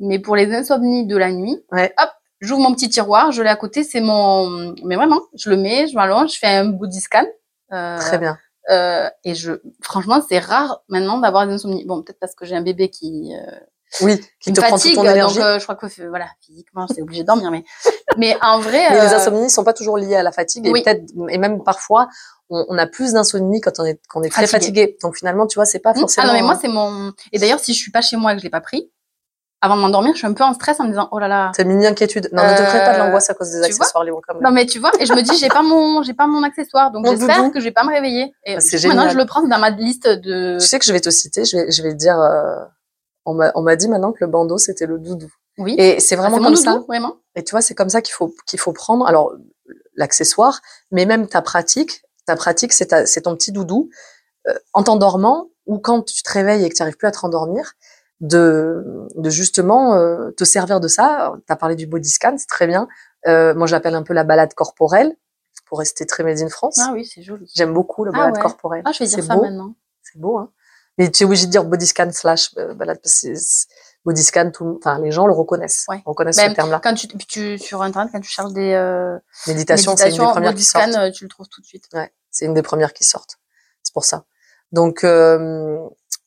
mais 0.00 0.18
pour 0.18 0.36
les 0.36 0.52
insomnies 0.54 1.06
de 1.06 1.16
la 1.16 1.30
nuit. 1.30 1.62
Ouais. 1.72 1.92
Hop, 1.98 2.10
j'ouvre 2.44 2.60
mon 2.62 2.74
petit 2.74 2.88
tiroir, 2.88 3.32
je 3.32 3.42
l'ai 3.42 3.48
à 3.50 3.56
côté. 3.56 3.84
C'est 3.84 4.00
mon, 4.00 4.74
mais 4.84 4.96
vraiment, 4.96 5.20
je 5.34 5.50
le 5.50 5.56
mets, 5.56 5.86
je 5.88 5.94
m'allonge, 5.94 6.32
je 6.34 6.38
fais 6.38 6.46
un 6.48 6.66
body 6.66 7.00
scan. 7.00 7.24
Euh, 7.72 7.98
Très 7.98 8.18
bien. 8.18 8.38
euh, 8.70 9.08
et 9.24 9.34
je, 9.34 9.52
franchement, 9.82 10.22
c'est 10.28 10.38
rare 10.38 10.82
maintenant 10.88 11.18
d'avoir 11.18 11.46
des 11.46 11.54
insomnies. 11.54 11.84
Bon, 11.84 12.02
peut-être 12.02 12.20
parce 12.20 12.34
que 12.34 12.44
j'ai 12.44 12.54
un 12.56 12.62
bébé 12.62 12.88
qui, 12.90 13.32
euh, 13.34 13.58
Oui, 14.02 14.18
qui 14.20 14.26
qui 14.40 14.50
me 14.50 14.56
te 14.56 14.60
prend 14.60 14.70
toute 14.70 14.78
fatigue, 14.80 14.94
ton 14.96 15.02
donc 15.02 15.10
énergie. 15.12 15.40
euh, 15.42 15.58
je 15.58 15.64
crois 15.64 15.74
que 15.76 15.86
voilà, 16.08 16.26
physiquement, 16.44 16.86
c'est 16.86 17.02
obligé 17.02 17.22
de 17.22 17.26
dormir, 17.26 17.50
mais, 17.50 17.64
mais 18.16 18.36
en 18.42 18.60
vrai, 18.60 18.86
Mais 18.90 19.00
les 19.06 19.12
insomnies 19.14 19.50
sont 19.50 19.64
pas 19.64 19.72
toujours 19.72 19.96
liées 19.98 20.16
à 20.16 20.22
la 20.22 20.32
fatigue 20.32 20.66
et 20.66 20.70
oui. 20.70 20.82
peut-être 20.82 21.02
et 21.30 21.38
même 21.38 21.62
parfois 21.64 22.08
on, 22.50 22.76
a 22.76 22.86
plus 22.86 23.14
d'insomnie 23.14 23.60
quand 23.62 23.72
on 23.80 23.84
est 23.86 23.98
quand 24.08 24.20
on 24.20 24.22
est 24.22 24.28
très 24.28 24.46
Fatigué. 24.46 24.82
fatigué. 24.82 24.98
Donc 25.02 25.16
finalement, 25.16 25.46
tu 25.46 25.54
vois, 25.56 25.64
c'est 25.64 25.78
pas 25.80 25.92
Hmm. 25.94 26.00
forcément. 26.00 26.26
Ah 26.28 26.32
non, 26.32 26.34
mais 26.38 26.42
moi, 26.42 26.56
c'est 26.60 26.68
mon. 26.68 27.12
Et 27.32 27.38
d'ailleurs, 27.38 27.58
si 27.58 27.72
je 27.72 27.78
suis 27.78 27.90
pas 27.90 28.02
chez 28.02 28.16
moi 28.16 28.32
et 28.32 28.34
que 28.36 28.40
je 28.40 28.44
l'ai 28.44 28.50
pas 28.50 28.60
pris, 28.60 28.90
avant 29.64 29.76
de 29.76 29.80
m'endormir, 29.82 30.12
je 30.12 30.18
suis 30.18 30.26
un 30.26 30.32
peu 30.34 30.44
en 30.44 30.52
stress 30.54 30.78
en 30.80 30.84
me 30.84 30.90
disant 30.90 31.08
oh 31.10 31.18
là 31.18 31.26
là. 31.28 31.52
T'as 31.56 31.64
mini 31.64 31.86
inquiétude. 31.86 32.28
Non, 32.32 32.42
ne 32.42 32.56
te 32.56 32.62
crée 32.62 32.78
pas 32.80 32.92
de 32.92 32.96
Euh, 33.00 33.04
l'angoisse 33.04 33.30
à 33.30 33.34
cause 33.34 33.50
des 33.50 33.60
tu 33.60 33.64
accessoires 33.66 34.04
comme 34.28 34.40
Non 34.42 34.50
mais 34.50 34.66
tu 34.66 34.78
vois, 34.78 34.90
et 35.00 35.06
je 35.06 35.12
me 35.14 35.22
dis 35.22 35.36
j'ai 35.36 35.48
pas 35.48 35.62
mon 35.62 36.02
j'ai 36.02 36.14
pas 36.14 36.26
mon 36.26 36.42
accessoire, 36.42 36.90
donc 36.90 37.04
Mon 37.06 37.12
j'espère 37.12 37.50
que 37.50 37.60
je 37.60 37.64
vais 37.64 37.72
pas 37.72 37.84
me 37.84 37.92
réveiller. 37.92 38.34
Et 38.44 38.56
Ah, 38.56 38.60
c'est 38.60 38.76
coup, 38.76 38.86
maintenant 38.88 39.02
génial. 39.02 39.14
je 39.14 39.18
le 39.18 39.26
prends 39.26 39.42
dans 39.42 39.58
ma 39.58 39.70
liste 39.70 40.08
de. 40.08 40.58
Tu 40.60 40.66
sais 40.66 40.78
que 40.78 40.84
je 40.84 40.92
vais 40.92 41.00
te 41.00 41.10
citer, 41.10 41.44
je 41.44 41.56
vais, 41.56 41.70
je 41.72 41.82
vais 41.82 41.90
te 41.92 41.96
dire, 41.98 42.18
euh, 42.20 42.56
on 43.24 43.34
m'a, 43.34 43.50
on 43.54 43.62
m'a 43.62 43.76
dit 43.76 43.88
maintenant 43.88 44.12
que 44.12 44.18
le 44.20 44.26
bandeau 44.28 44.58
c'était 44.58 44.86
le 44.86 44.98
doudou. 44.98 45.30
Oui. 45.58 45.74
Et 45.78 46.00
c'est 46.00 46.14
Ah, 46.16 46.18
vraiment 46.22 46.36
mon 46.38 46.44
comme 46.44 46.54
doudou, 46.54 46.64
ça. 46.64 46.82
vraiment. 46.88 47.16
Et 47.36 47.42
tu 47.44 47.52
vois, 47.52 47.62
c'est 47.62 47.74
comme 47.74 47.88
ça 47.88 48.02
qu'il 48.02 48.12
faut, 48.14 48.34
qu'il 48.46 48.58
faut 48.60 48.72
prendre. 48.72 49.06
Alors, 49.06 49.32
l'accessoire, 49.96 50.60
mais 50.90 51.06
même 51.06 51.26
ta 51.28 51.42
pratique. 51.42 52.02
Ta 52.26 52.36
pratique, 52.36 52.72
c'est 52.72 52.86
ta- 52.86 53.06
c'est 53.06 53.22
ton 53.22 53.34
petit 53.36 53.52
doudou. 53.52 53.90
Euh, 54.48 54.52
en 54.74 54.82
t'endormant 54.82 55.48
ou 55.66 55.78
quand 55.78 56.02
tu 56.02 56.22
te 56.22 56.30
réveilles 56.32 56.64
et 56.64 56.68
que 56.68 56.74
tu 56.74 56.82
n'arrives 56.82 56.96
plus 56.96 57.06
à 57.08 57.10
te 57.12 57.18
rendormir, 57.18 57.72
de, 58.20 59.08
de 59.16 59.30
justement 59.30 59.94
euh, 59.96 60.30
te 60.32 60.44
servir 60.44 60.80
de 60.80 60.88
ça. 60.88 61.32
Tu 61.46 61.52
as 61.52 61.56
parlé 61.56 61.76
du 61.76 61.86
body 61.86 62.08
scan, 62.08 62.34
c'est 62.38 62.46
très 62.48 62.66
bien. 62.66 62.88
Euh, 63.26 63.54
moi, 63.54 63.66
je 63.66 63.72
l'appelle 63.72 63.94
un 63.94 64.02
peu 64.02 64.14
la 64.14 64.24
balade 64.24 64.54
corporelle, 64.54 65.16
pour 65.66 65.78
rester 65.78 66.04
très 66.06 66.22
made 66.24 66.40
in 66.40 66.48
France. 66.48 66.78
Ah 66.80 66.90
oui, 66.92 67.04
c'est 67.06 67.22
joli. 67.22 67.50
J'aime 67.54 67.72
beaucoup 67.72 68.04
la 68.04 68.10
Ah 68.14 68.18
balade 68.18 68.34
ouais. 68.36 68.40
corporelle. 68.42 68.82
Ah, 68.84 68.92
je 68.92 68.98
vais 69.00 69.06
dire 69.06 69.24
ça 69.24 69.34
beau. 69.34 69.42
maintenant. 69.42 69.74
C'est 70.02 70.20
beau, 70.20 70.38
hein. 70.38 70.50
Mais 70.98 71.10
tu 71.10 71.24
es 71.24 71.26
obligé 71.26 71.46
de 71.46 71.50
dire 71.50 71.64
body 71.64 71.86
scan 71.86 72.10
slash 72.12 72.50
euh, 72.58 72.74
balade, 72.74 73.00
parce 73.02 73.20
que 73.22 73.34
c'est- 73.34 73.66
body 74.04 74.22
scan, 74.22 74.50
tout, 74.52 74.78
enfin, 74.78 75.00
les 75.00 75.10
gens 75.10 75.26
le 75.26 75.32
reconnaissent. 75.32 75.86
Ouais. 75.88 76.02
reconnaissent 76.04 76.36
Ben, 76.36 76.50
ce 76.50 76.54
terme-là. 76.54 76.80
Quand 76.84 76.94
tu, 76.94 77.58
sur 77.58 77.80
internet 77.82 78.12
quand 78.12 78.20
tu 78.20 78.28
cherches 78.30 78.52
des 78.52 78.72
euh, 78.74 79.18
Méditation, 79.46 79.96
c'est 79.96 80.04
une 80.04 80.10
des 80.10 80.18
méditations, 80.18 80.30
premières 80.32 80.50
body 80.52 80.62
qui 80.62 80.68
scan, 80.68 80.80
sortent. 80.92 80.96
euh, 80.96 81.10
tu 81.10 81.24
le 81.24 81.30
trouves 81.30 81.48
tout 81.48 81.60
de 81.62 81.66
suite. 81.66 81.84
Ouais, 81.94 82.12
c'est 82.30 82.44
une 82.44 82.52
des 82.54 82.62
premières 82.62 82.92
qui 82.92 83.02
sortent. 83.04 83.38
C'est 83.82 83.94
pour 83.94 84.04
ça. 84.04 84.24
Donc, 84.72 85.02
euh, 85.04 85.78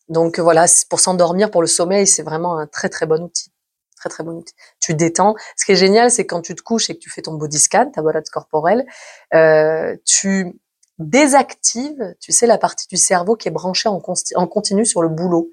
donc 0.10 0.40
voilà, 0.40 0.68
c'est 0.68 0.88
pour 0.88 1.00
s'endormir, 1.00 1.52
pour 1.52 1.62
le 1.62 1.68
sommeil, 1.68 2.08
c'est 2.08 2.24
vraiment 2.24 2.58
un 2.58 2.68
très 2.68 2.90
très 2.90 3.06
bon 3.06 3.24
outil. 3.24 3.52
Très 3.98 4.10
très 4.10 4.24
bon 4.24 4.34
outil. 4.38 4.54
Tu 4.80 4.94
détends. 4.94 5.36
Ce 5.56 5.66
qui 5.66 5.72
est 5.72 5.76
génial, 5.76 6.12
c'est 6.12 6.26
quand 6.26 6.42
tu 6.42 6.56
te 6.56 6.62
couches 6.62 6.90
et 6.90 6.96
que 6.96 7.00
tu 7.00 7.10
fais 7.10 7.24
ton 7.24 7.34
body 7.34 7.60
scan, 7.60 7.92
ta 7.92 8.02
balade 8.02 8.30
corporelle, 8.30 8.86
euh, 9.34 9.96
tu 10.06 10.60
désactives, 11.00 12.16
tu 12.20 12.32
sais, 12.32 12.48
la 12.48 12.58
partie 12.58 12.88
du 12.88 12.98
cerveau 12.98 13.36
qui 13.36 13.48
est 13.48 13.52
branchée 13.52 13.90
en, 13.90 14.02
en 14.36 14.48
continu 14.48 14.86
sur 14.86 15.02
le 15.02 15.10
boulot. 15.10 15.50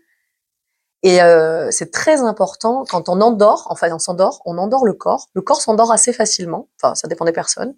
Et 1.03 1.23
euh, 1.23 1.71
c'est 1.71 1.91
très 1.91 2.21
important 2.23 2.85
quand 2.89 3.11
on 3.11 3.21
endort, 3.21 3.67
enfin 3.69 3.93
on 3.93 3.99
s'endort, 3.99 4.41
on 4.47 4.57
endort 4.57 4.87
le 4.87 4.95
corps. 4.95 5.29
Le 5.35 5.43
corps 5.43 5.61
s'endort 5.61 5.93
assez 5.93 6.15
facilement, 6.15 6.69
enfin 6.81 6.95
ça 6.95 7.09
dépend 7.09 7.27
des 7.27 7.33
personnes, 7.33 7.75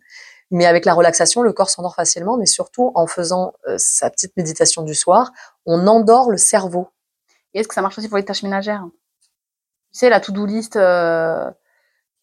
mais 0.50 0.66
avec 0.66 0.84
la 0.84 0.94
relaxation, 0.94 1.42
le 1.42 1.52
corps 1.52 1.70
s'endort 1.70 1.94
facilement, 1.94 2.36
mais 2.36 2.46
surtout 2.46 2.92
en 2.94 3.06
faisant 3.06 3.52
euh, 3.68 3.74
sa 3.78 4.10
petite 4.10 4.36
méditation 4.36 4.82
du 4.82 4.94
soir, 4.94 5.32
on 5.64 5.86
endort 5.86 6.30
le 6.30 6.36
cerveau. 6.36 6.88
Et 7.54 7.60
est-ce 7.60 7.68
que 7.68 7.74
ça 7.74 7.82
marche 7.82 7.98
aussi 7.98 8.08
pour 8.08 8.16
les 8.18 8.24
tâches 8.24 8.42
ménagères? 8.42 8.84
Tu 9.92 10.00
sais, 10.00 10.08
la 10.10 10.20
to-do 10.20 10.44
list 10.46 10.76
euh, 10.76 11.50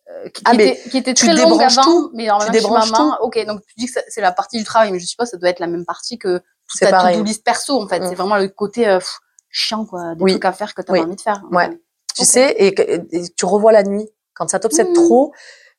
euh, 0.10 0.30
qui, 0.30 0.42
Ah, 0.46 0.52
qui 0.52 0.58
mais 0.58 0.68
était, 0.70 0.90
qui 0.90 0.98
était 0.98 1.14
très 1.14 1.34
longue 1.34 1.62
avant, 1.62 1.84
tout. 1.84 2.12
mais 2.14 2.30
en 2.30 2.40
Tu 2.40 2.52
débranches 2.52 2.92
maman. 2.92 3.18
Ok, 3.22 3.44
donc 3.46 3.62
tu 3.66 3.74
dis 3.78 3.88
que 3.88 4.00
c'est 4.08 4.22
la 4.22 4.32
partie 4.32 4.58
du 4.58 4.64
travail, 4.64 4.92
mais 4.92 5.00
je 5.00 5.06
suppose 5.06 5.28
que 5.28 5.32
ça 5.32 5.38
doit 5.38 5.50
être 5.50 5.60
la 5.60 5.68
même 5.68 5.86
partie 5.86 6.18
que 6.18 6.40
toute 6.68 6.80
ta 6.80 6.92
to-do 7.12 7.24
list 7.24 7.44
perso, 7.44 7.82
en 7.82 7.88
fait. 7.88 8.00
Mm. 8.00 8.10
C'est 8.10 8.16
vraiment 8.16 8.38
le 8.38 8.48
côté 8.48 8.88
euh, 8.88 9.00
pff, 9.00 9.20
chiant, 9.50 9.86
quoi, 9.86 10.16
des 10.16 10.24
Oui. 10.24 10.32
trucs 10.32 10.46
à 10.46 10.52
faire 10.54 10.74
que 10.76 10.82
tu 10.82 10.92
as 10.92 10.94
Oui. 10.94 11.00
pas 11.00 11.06
envie 11.08 11.16
de 11.16 11.22
faire. 11.22 11.42
Ouais. 11.52 11.70
Tu 12.16 12.26
sais, 12.26 12.56
et, 12.60 12.76
tu 13.36 13.46
revois 13.46 13.72
la 13.72 13.84
nuit. 13.84 14.08
Quand 14.36 14.48
ça 14.50 14.60
t'obsède 14.60 14.88
Mhm. 14.90 14.94
trop, 14.94 15.34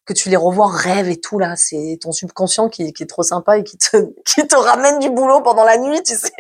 que 0.07 0.13
tu 0.13 0.29
les 0.29 0.37
revois 0.37 0.67
en 0.67 0.71
rêve 0.71 1.09
et 1.09 1.21
tout, 1.21 1.39
là, 1.39 1.55
c'est 1.57 1.99
ton 2.01 2.13
subconscient 2.13 2.69
qui, 2.69 2.93
qui 2.93 3.03
est 3.03 3.07
trop 3.07 3.23
sympa 3.23 3.59
et 3.59 3.65
qui 3.65 3.79
te, 3.79 3.97
qui 4.25 4.47
te 4.47 4.57
ramène 4.57 4.99
du 4.99 5.11
boulot 5.11 5.41
pendant 5.41 5.65
la 5.65 5.79
nuit, 5.79 6.03
tu 6.03 6.15
sais. 6.15 6.33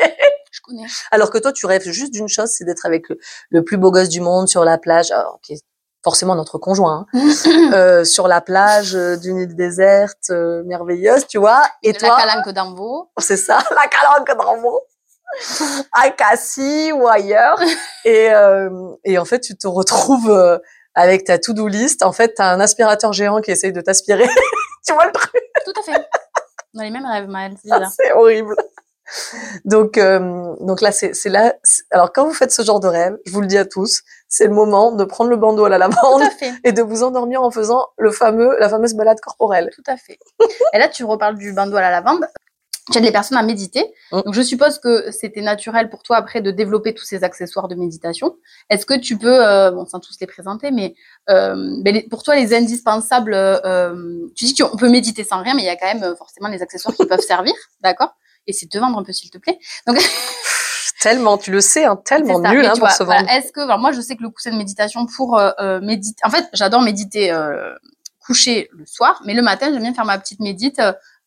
Je 0.53 0.61
connais. 0.63 0.87
Alors 1.11 1.31
que 1.31 1.39
toi, 1.39 1.53
tu 1.53 1.67
rêves 1.67 1.89
juste 1.89 2.13
d'une 2.13 2.29
chose, 2.29 2.51
c'est 2.51 2.65
d'être 2.65 2.87
avec 2.87 3.09
le, 3.09 3.19
le 3.51 3.65
plus 3.65 3.77
beau 3.77 3.91
gosse 3.91 4.09
du 4.09 4.21
monde 4.21 4.49
sur 4.49 4.65
la 4.65 4.79
plage, 4.79 5.11
alors, 5.11 5.41
qui 5.43 5.55
est 5.55 5.63
forcément 6.05 6.37
notre 6.37 6.59
conjoint, 6.59 7.07
hein, 7.15 7.29
euh, 7.73 8.05
sur 8.05 8.29
la 8.29 8.43
plage 8.43 8.95
euh, 8.95 9.17
d'une 9.17 9.39
île 9.39 9.57
déserte 9.57 10.31
euh, 10.31 10.63
merveilleuse, 10.65 11.27
tu 11.27 11.39
vois. 11.39 11.63
Et 11.83 11.93
la 11.93 11.99
toi, 11.99 12.17
calanque 12.19 12.51
d'Ambo. 12.51 13.11
c'est 13.19 13.39
ça, 13.39 13.59
la 13.71 13.89
calanque 13.89 14.39
d'Ambo, 14.39 14.83
à 15.93 16.11
Cassis 16.11 16.93
ou 16.93 17.09
ailleurs. 17.09 17.59
et, 18.05 18.31
euh, 18.31 18.69
et 19.05 19.19
en 19.19 19.25
fait, 19.25 19.41
tu 19.41 19.57
te 19.57 19.67
retrouves 19.67 20.31
euh, 20.31 20.59
avec 20.95 21.25
ta 21.25 21.39
to-do 21.39 21.67
list. 21.69 22.03
En 22.03 22.13
fait, 22.13 22.35
tu 22.35 22.43
as 22.43 22.51
un 22.51 22.61
aspirateur 22.61 23.13
géant 23.13 23.41
qui 23.41 23.51
essaye 23.51 23.73
de 23.73 23.81
t'aspirer. 23.81 24.29
tu 24.87 24.93
vois 24.93 25.07
le 25.07 25.13
truc? 25.13 25.33
Tout 25.65 25.81
à 25.81 25.83
fait. 25.83 26.07
On 26.75 26.81
a 26.81 26.85
les 26.85 26.91
mêmes 26.91 27.07
rêves, 27.07 27.29
Maëlle. 27.29 27.55
c'est 27.57 27.71
bizarre. 27.71 27.93
C'est 27.97 28.13
horrible. 28.13 28.57
Donc, 29.65 29.99
euh, 29.99 30.55
donc 30.61 30.81
là, 30.81 30.91
c'est 30.91 31.15
là. 31.27 31.55
Alors, 31.91 32.13
quand 32.13 32.25
vous 32.25 32.33
faites 32.33 32.53
ce 32.53 32.63
genre 32.63 32.81
de 32.81 32.89
rêve, 32.89 33.17
je 33.27 33.33
vous 33.33 33.41
le 33.41 33.47
dis 33.47 33.59
à 33.59 33.65
tous, 33.65 34.03
c'est 34.29 34.47
le 34.47 34.55
moment 34.55 34.93
de 34.93 35.05
prendre 35.05 35.31
le 35.31 35.37
bandeau 35.37 35.65
à 35.65 35.69
la 35.69 35.79
lavande 35.79 36.23
à 36.23 36.29
et 36.65 36.73
de 36.73 36.83
vous 36.83 37.03
endormir 37.03 37.43
en 37.43 37.51
faisant 37.51 37.87
le 37.99 38.11
fameux, 38.11 38.57
la 38.59 38.69
fameuse 38.69 38.95
balade 38.95 39.21
corporelle. 39.21 39.71
Tout 39.75 39.85
à 39.87 39.97
fait. 39.97 40.19
Et 40.73 40.79
là, 40.79 40.89
tu 40.89 41.05
reparles 41.05 41.37
du 41.37 41.53
bandeau 41.53 41.77
à 41.77 41.83
la 41.83 41.91
lavande. 41.91 42.27
Tu 42.93 42.99
aides 42.99 43.05
les 43.05 43.13
personnes 43.13 43.39
à 43.39 43.43
méditer. 43.43 43.83
Mm. 44.13 44.21
Donc, 44.23 44.35
je 44.35 44.43
suppose 44.43 44.79
que 44.79 45.11
c'était 45.11 45.41
naturel 45.41 45.89
pour 45.89 46.03
toi 46.03 46.17
après 46.19 46.43
de 46.43 46.51
développer 46.51 46.93
tous 46.93 47.05
ces 47.07 47.25
accessoires 47.25 47.67
de 47.67 47.75
méditation. 47.75 48.37
Est-ce 48.69 48.85
que 48.85 48.93
tu 48.99 49.17
peux, 49.17 49.43
euh, 49.43 49.71
bon, 49.71 49.87
sans 49.87 50.01
tous 50.01 50.17
les 50.21 50.27
présenter, 50.27 50.71
mais 50.71 50.95
euh, 51.31 51.55
ben, 51.83 51.95
les- 51.95 52.03
pour 52.03 52.23
toi, 52.23 52.37
les 52.37 52.55
indispensables, 52.55 53.33
euh, 53.35 54.27
tu 54.37 54.45
dis 54.45 54.55
qu'on 54.55 54.77
peut 54.77 54.91
méditer 54.91 55.25
sans 55.25 55.43
rien, 55.43 55.55
mais 55.55 55.63
il 55.63 55.67
y 55.67 55.71
a 55.71 55.77
quand 55.77 55.87
même 55.87 56.03
euh, 56.03 56.15
forcément 56.15 56.49
les 56.49 56.61
accessoires 56.61 56.95
qui 56.95 57.07
peuvent 57.07 57.21
servir, 57.27 57.55
d'accord? 57.81 58.15
Et 58.47 58.53
c'est 58.53 58.67
te 58.67 58.77
vendre 58.77 58.99
un 58.99 59.03
peu, 59.03 59.13
s'il 59.13 59.31
te 59.31 59.39
plaît. 59.39 59.59
Donc, 59.87 59.97
Tellement, 61.01 61.37
tu 61.39 61.51
le 61.51 61.61
sais, 61.61 61.85
hein, 61.85 61.97
tellement 61.97 62.43
ça. 62.43 62.51
nul 62.51 62.65
hein, 62.65 62.71
pour 62.71 62.81
vois, 62.81 62.91
se 62.91 63.03
voilà, 63.03 63.21
vendre. 63.23 63.33
Est-ce 63.33 63.53
que, 63.53 63.61
alors 63.61 63.79
moi, 63.79 63.93
je 63.93 64.01
sais 64.01 64.17
que 64.17 64.23
le 64.23 64.31
coussin 64.31 64.53
de 64.53 64.57
méditation 64.57 65.07
pour 65.07 65.39
méditer. 65.83 66.21
En 66.25 66.31
fait, 66.31 66.47
j'adore 66.55 66.81
méditer 66.81 67.31
coucher 68.21 68.71
le 68.73 68.87
soir, 68.87 69.21
mais 69.27 69.35
le 69.35 69.43
matin, 69.43 69.71
j'aime 69.71 69.83
bien 69.83 69.93
faire 69.93 70.07
ma 70.07 70.19
petite 70.19 70.41
médite 70.41 70.81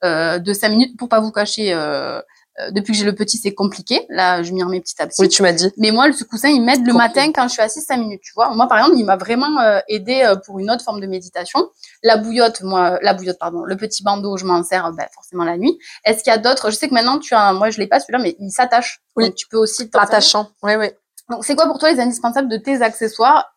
de 0.04 0.54
5 0.54 0.70
minutes 0.70 0.98
pour 0.98 1.10
pas 1.10 1.20
vous 1.20 1.32
cacher. 1.32 1.74
euh, 1.74 2.22
euh, 2.60 2.72
depuis 2.72 2.94
que 2.94 2.98
j'ai 2.98 3.06
le 3.06 3.14
petit, 3.14 3.38
c'est 3.38 3.54
compliqué. 3.54 4.06
Là, 4.10 4.42
je 4.42 4.52
m'y 4.52 4.64
remets 4.64 4.82
petit 4.82 5.00
à 5.00 5.06
petit. 5.06 5.22
Oui, 5.22 5.30
tu 5.30 5.44
m'as 5.44 5.52
dit. 5.52 5.72
Mais 5.78 5.92
moi, 5.92 6.12
ce 6.12 6.24
coussin, 6.24 6.50
il 6.50 6.64
m'aide 6.64 6.86
le 6.88 6.94
matin 6.94 7.32
quand 7.32 7.48
je 7.48 7.54
suis 7.54 7.62
assise 7.62 7.86
5 7.86 7.98
minutes, 7.98 8.22
tu 8.24 8.32
vois. 8.36 8.50
Moi, 8.56 8.68
par 8.68 8.80
exemple, 8.80 8.98
il 8.98 9.06
m'a 9.06 9.16
vraiment 9.16 9.60
euh, 9.60 9.80
aidé 9.88 10.24
euh, 10.24 10.36
pour 10.36 10.58
une 10.58 10.72
autre 10.72 10.84
forme 10.84 11.00
de 11.00 11.06
méditation. 11.06 11.70
La 12.02 12.18
bouillotte, 12.18 12.62
moi, 12.64 12.98
la 13.04 13.14
bouillotte, 13.14 13.38
pardon, 13.38 13.64
le 13.64 13.76
petit 13.78 14.04
bandeau, 14.04 14.38
je 14.38 14.46
m'en 14.46 14.64
sers 14.64 14.88
euh, 14.88 14.92
ben, 14.92 15.06
forcément 15.14 15.44
la 15.44 15.58
nuit. 15.58 15.78
Est-ce 16.04 16.24
qu'il 16.24 16.32
y 16.32 16.36
a 16.36 16.40
d'autres? 16.40 16.72
Je 16.72 16.76
sais 16.76 16.88
que 16.88 16.96
maintenant, 16.96 17.20
tu 17.20 17.36
as, 17.36 17.54
moi, 17.54 17.70
je 17.70 17.78
l'ai 17.78 17.88
pas 17.88 18.00
celui-là, 18.00 18.20
mais 18.20 18.36
il 18.40 18.50
s'attache. 18.50 19.02
Oui. 19.16 19.26
Donc, 19.26 19.36
tu 19.36 19.48
peux 19.48 19.58
aussi. 19.58 19.90
Attachant. 19.94 20.50
Oui, 20.64 20.76
oui. 20.78 20.88
Donc, 21.30 21.46
c'est 21.46 21.56
quoi 21.56 21.68
pour 21.68 21.78
toi 21.78 21.92
les 21.92 22.00
indispensables 22.00 22.50
de 22.50 22.58
tes 22.58 22.82
accessoires 22.82 23.54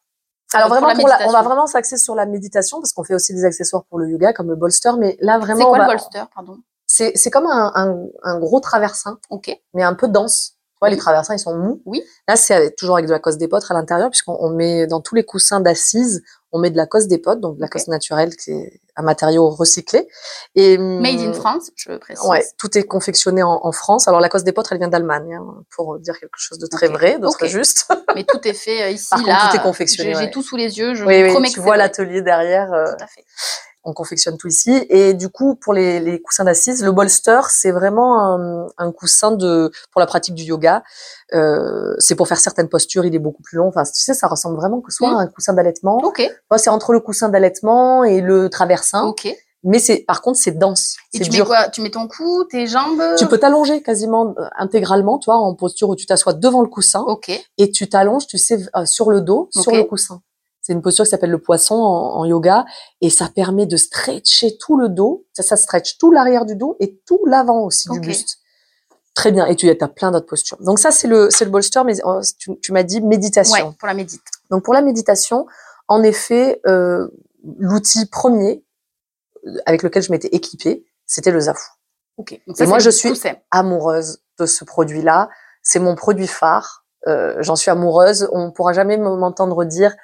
Alors 0.55 0.69
pour 0.69 0.77
vraiment, 0.79 0.89
la 0.89 0.95
pour 0.95 1.09
la- 1.09 1.29
on 1.29 1.33
va 1.33 1.43
vraiment 1.43 1.67
s'axer 1.67 1.97
sur 1.97 2.15
la 2.15 2.27
méditation 2.27 2.81
parce 2.81 2.93
qu'on 2.93 3.05
fait 3.05 3.15
aussi 3.15 3.33
des 3.35 3.45
accessoires 3.45 3.85
pour 3.89 3.99
le 3.99 4.09
yoga 4.09 4.33
comme 4.33 4.49
le 4.49 4.57
bolster, 4.57 4.93
mais 4.99 5.17
là 5.21 5.35
C'est 5.35 5.47
vraiment, 5.47 5.67
quoi 5.69 5.79
on 5.79 5.83
le 5.83 5.87
bolster, 5.87 6.23
pardon? 6.35 6.57
C'est 6.87 7.13
c'est 7.17 7.31
comme 7.31 7.47
un, 7.47 7.71
un, 7.75 7.97
un 8.25 8.39
gros 8.41 8.59
traversin, 8.61 9.19
Ok. 9.31 9.57
mais 9.75 9.83
un 9.85 9.95
peu 9.95 10.09
dense. 10.09 10.57
Tu 10.73 10.79
vois, 10.81 10.89
Oui. 10.89 10.95
les 10.95 11.01
traversins, 11.01 11.35
ils 11.35 11.39
sont 11.39 11.55
mous. 11.55 11.83
Oui. 11.85 12.03
Là, 12.27 12.37
c'est 12.37 12.75
toujours 12.77 12.97
avec 12.97 13.07
de 13.07 13.13
la 13.13 13.19
cosse 13.21 13.37
d'épeautre 13.37 13.71
à 13.71 13.75
l'intérieur, 13.75 14.09
puisqu'on 14.11 14.37
on 14.41 14.51
met 14.51 14.87
dans 14.87 15.01
tous 15.01 15.15
les 15.15 15.25
coussins 15.25 15.61
d'assises, 15.61 16.23
on 16.53 16.59
met 16.59 16.71
de 16.71 16.77
la 16.77 16.87
cosse 16.87 17.07
d'épeautre, 17.07 17.41
donc 17.41 17.57
de 17.57 17.61
la 17.61 17.67
Ok. 17.67 17.73
cosse 17.75 17.87
naturelle, 17.89 18.35
qui 18.35 18.51
est 18.53 18.81
un 19.01 19.03
matériau 19.03 19.51
recyclé. 19.51 20.07
Et 20.55 20.79
Made 20.79 21.21
in 21.21 21.27
hum, 21.29 21.35
France, 21.35 21.71
je 21.77 21.93
précise. 21.97 22.25
Ouais, 22.27 22.45
tout 22.59 22.77
est 22.79 22.85
confectionné 22.85 23.43
en, 23.43 23.61
en 23.63 23.73
France. 23.73 24.07
Alors 24.09 24.21
la 24.21 24.29
cosse 24.29 24.45
d'épeautre, 24.45 24.73
elle 24.73 24.79
vient 24.79 24.89
d'Allemagne, 24.89 25.35
hein, 25.35 25.65
pour 25.75 25.99
dire 25.99 26.19
quelque 26.19 26.37
chose 26.39 26.59
de 26.59 26.67
très 26.67 26.89
vrai, 26.89 27.19
de 27.19 27.27
Ok. 27.27 27.39
très 27.39 27.49
juste. 27.49 27.87
Mais 28.15 28.25
tout 28.25 28.41
est 28.47 28.55
fait 28.55 28.83
euh, 28.83 28.91
ici, 28.91 29.09
Par 29.11 29.19
contre, 29.21 29.31
là. 29.31 29.49
tout 29.51 29.57
est 29.57 29.63
confectionné, 29.63 30.15
J'ai 30.15 30.21
ouais. 30.21 30.31
tout 30.31 30.43
sous 30.43 30.57
les 30.57 30.79
yeux. 30.79 30.95
Je 30.95 31.05
oui, 31.05 31.23
oui, 31.23 31.31
promets 31.31 31.49
tu 31.49 31.57
que 31.57 31.61
vois 31.61 31.77
l'atelier 31.77 32.23
derrière. 32.23 32.73
euh, 32.73 32.85
Tout 32.85 33.05
à 33.05 33.07
fait. 33.07 33.25
On 33.85 33.93
confectionne 33.95 34.37
tout 34.37 34.49
ici. 34.49 34.87
Et 34.91 35.15
du 35.15 35.29
coup, 35.29 35.55
pour 35.55 35.73
les, 35.73 36.01
les 36.01 36.21
coussins 36.21 36.45
d'assises, 36.45 36.85
le 36.85 36.93
bolster, 36.93 37.41
c'est 37.49 37.71
vraiment 37.73 38.21
un, 38.35 38.67
un 38.79 38.93
coussin 38.93 39.31
de 39.31 39.71
pour 39.91 40.01
la 40.01 40.07
pratique 40.07 40.35
du 40.35 40.43
yoga. 40.45 40.83
Euh, 41.35 41.95
c'est 41.99 42.15
pour 42.15 42.29
faire 42.29 42.39
certaines 42.39 42.69
postures, 42.69 43.05
il 43.05 43.15
est 43.15 43.19
beaucoup 43.21 43.43
plus 43.43 43.57
long. 43.57 43.69
Enfin, 43.69 43.85
tu 43.85 43.91
sais, 44.03 44.15
ça 44.15 44.27
ressemble 44.27 44.57
vraiment 44.57 44.81
que 44.81 44.93
soit 44.93 45.11
Mm. 45.11 45.17
à 45.17 45.21
un 45.21 45.27
coussin 45.29 45.53
d'allaitement. 45.55 45.99
Ok. 46.03 46.21
Moi, 46.51 46.59
c'est 46.59 46.71
entre 46.71 46.93
le 46.93 47.01
coussin 47.01 47.29
d'allaitement 47.29 48.05
et 48.05 48.21
le 48.21 48.49
traversin. 48.51 49.05
Ok. 49.07 49.27
Et 49.27 49.39
Mais 49.63 49.79
c'est, 49.79 49.99
par 49.99 50.23
contre, 50.23 50.39
c'est 50.39 50.53
dense. 50.59 50.97
tu 51.13 51.23
C'est 51.25 51.31
mets 51.33 51.45
quoi? 51.45 51.69
Tu 51.69 51.83
mets 51.83 51.91
ton 51.91 52.09
cou, 52.09 52.45
tes 52.51 52.67
jambes? 52.67 53.03
Tu 53.19 53.27
peux 53.27 53.37
t'allonger 53.39 53.83
quasiment 53.83 54.35
euh, 54.39 54.45
intégralement, 54.57 55.19
toi, 55.19 55.37
en 55.37 55.55
posture 55.55 55.89
où 55.91 55.97
tu 55.97 56.07
t'assois 56.07 56.33
devant 56.33 56.63
le 56.63 56.69
coussin 56.69 57.01
Ok. 57.07 57.31
et 57.59 57.71
tu 57.71 57.89
t'allonges, 57.89 58.27
tu 58.27 58.39
sais, 58.39 58.59
euh, 58.77 58.87
sur 58.87 59.11
le 59.11 59.21
dos, 59.21 59.49
sur 59.53 59.73
le 59.73 59.85
coussin. 59.85 60.21
C'est 60.71 60.75
une 60.75 60.83
posture 60.83 61.05
qui 61.05 61.11
s'appelle 61.11 61.31
le 61.33 61.41
poisson 61.41 61.75
en, 61.75 62.19
en 62.21 62.25
yoga 62.25 62.65
et 63.01 63.11
ça 63.11 63.29
permet 63.35 63.67
de 63.67 63.77
stretcher 63.77 64.57
tout 64.57 64.77
le 64.77 64.89
dos. 64.89 65.27
Ça, 65.33 65.43
ça 65.43 65.57
stretch 65.57 65.99
tout 65.99 66.13
l'arrière 66.13 66.45
du 66.45 66.55
dos 66.55 66.77
et 66.79 66.97
tout 67.07 67.19
l'avant 67.27 67.63
aussi 67.65 67.89
Ok. 67.91 67.99
du 67.99 68.07
buste. 68.07 68.39
Très 69.15 69.33
bien. 69.33 69.47
Et 69.47 69.57
tu 69.57 69.69
as 69.69 69.89
plein 69.89 70.13
d'autres 70.13 70.27
postures. 70.27 70.59
Donc 70.63 70.79
ça, 70.79 70.93
c'est 70.93 71.09
le, 71.09 71.29
c'est 71.31 71.45
le 71.45 71.51
bolster, 71.51 71.83
mais 71.85 71.95
euh, 72.07 72.21
tu, 72.39 72.57
tu 72.61 72.71
m'as 72.73 72.85
dit 72.85 73.01
méditation. 73.01 73.53
Ouais, 73.67 73.73
pour 73.81 73.89
la 73.89 73.95
médite. 73.95 74.23
Donc 74.49 74.63
pour 74.63 74.73
la 74.73 74.81
méditation, 74.81 75.45
en 75.89 76.05
effet, 76.05 76.61
euh, 76.69 77.09
l'outil 77.59 78.07
premier 78.07 78.65
euh, 79.49 79.57
avec 79.67 79.83
lequel 79.83 80.05
je 80.05 80.13
m'étais 80.13 80.29
équipée, 80.29 80.87
c'était 81.05 81.33
le 81.33 81.41
zafou. 81.41 81.69
Ok. 82.17 82.41
Donc 82.47 82.61
Et 82.61 82.67
moi, 82.67 82.79
je 82.79 82.91
suis- 82.91 83.13
amoureuse 83.51 84.23
de 84.39 84.47
ce 84.47 84.65
produit-là. 84.65 85.31
C'est 85.65 85.81
mon 85.81 85.97
produit 85.97 86.29
phare. 86.29 86.85
Euh, 87.09 87.35
J'en 87.41 87.57
suis 87.57 87.73
amoureuse. 87.73 88.29
On 88.31 88.53
pourra 88.53 88.73
jamais 88.73 88.99
m'entendre 88.99 89.65
dire 89.65 89.97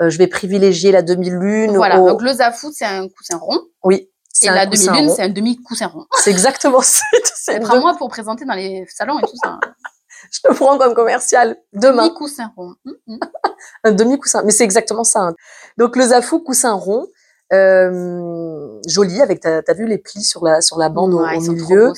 euh, 0.00 0.10
je 0.10 0.18
vais 0.18 0.26
privilégier 0.26 0.90
la 0.92 1.02
demi-lune. 1.02 1.76
Voilà, 1.76 2.00
au- 2.00 2.08
donc 2.08 2.22
le 2.22 2.32
zafou, 2.32 2.70
c'est 2.72 2.84
un 2.84 3.08
coussin 3.08 3.36
rond. 3.38 3.60
Oui. 3.84 4.08
Et 4.42 4.46
la 4.46 4.66
demi-lune, 4.66 5.10
c'est 5.14 5.22
un 5.22 5.28
demi-coussin 5.28 5.86
rond. 5.86 6.06
C'est 6.18 6.30
exactement 6.30 6.80
ça. 6.80 7.04
C'est 7.34 7.58
deux- 7.58 7.66
Prends-moi 7.66 7.94
pour 7.98 8.08
présenter 8.08 8.44
dans 8.44 8.54
les 8.54 8.86
salons 8.88 9.18
et 9.18 9.22
tout 9.22 9.36
ça. 9.42 9.58
Je 10.32 10.40
te 10.40 10.52
prends 10.54 10.78
comme 10.78 10.94
commercial 10.94 11.56
demain. 11.72 12.06
Demi-coussin 12.06 12.50
rond. 12.56 12.74
Hum, 12.86 12.94
hum. 13.08 13.18
Un 13.84 13.92
demi-coussin. 13.92 14.42
Mais 14.44 14.50
c'est 14.52 14.64
exactement 14.64 15.04
ça. 15.04 15.20
hein. 15.20 15.34
Donc 15.78 15.96
le 15.96 16.04
zafou, 16.06 16.40
coussin 16.40 16.72
rond, 16.72 17.06
euh, 17.52 18.80
joli, 18.88 19.20
avec, 19.20 19.40
t'as 19.40 19.60
as 19.66 19.74
vu 19.74 19.86
les 19.86 19.98
plis 19.98 20.22
sur 20.22 20.44
la, 20.44 20.60
sur 20.60 20.78
la 20.78 20.88
bande 20.88 21.12
au- 21.14 21.22
Ouais, 21.22 21.36
au, 21.36 21.42
trop 21.42 21.52
milieu, 21.52 21.86
beaux, 21.88 21.94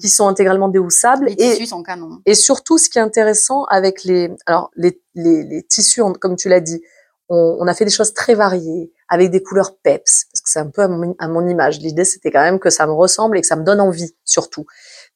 qui 0.00 0.08
sont 0.08 0.28
intégralement 0.28 0.68
déhoussables. 0.68 1.26
Les 1.26 1.32
Et, 1.32 1.52
tissus 1.54 1.66
sont 1.66 1.82
canons. 1.82 2.20
et 2.26 2.34
surtout, 2.34 2.78
ce 2.78 2.88
qui 2.88 2.98
est 2.98 3.02
intéressant 3.02 3.64
avec 3.64 4.04
les, 4.04 4.30
alors 4.46 4.70
les, 4.76 5.00
les, 5.14 5.44
les 5.44 5.62
tissus, 5.62 6.02
comme 6.20 6.36
tu 6.36 6.48
l'as 6.48 6.60
dit, 6.60 6.82
on, 7.28 7.56
on 7.60 7.66
a 7.66 7.74
fait 7.74 7.84
des 7.84 7.90
choses 7.90 8.14
très 8.14 8.34
variées, 8.34 8.92
avec 9.08 9.30
des 9.30 9.42
couleurs 9.42 9.76
peps, 9.82 10.24
parce 10.32 10.40
que 10.42 10.50
c'est 10.50 10.58
un 10.58 10.68
peu 10.70 10.82
à 10.82 10.88
mon, 10.88 11.14
à 11.18 11.28
mon 11.28 11.46
image. 11.46 11.78
L'idée, 11.80 12.04
c'était 12.04 12.30
quand 12.30 12.40
même 12.42 12.58
que 12.58 12.70
ça 12.70 12.86
me 12.86 12.92
ressemble 12.92 13.36
et 13.38 13.40
que 13.42 13.46
ça 13.46 13.56
me 13.56 13.64
donne 13.64 13.80
envie, 13.80 14.16
surtout. 14.24 14.64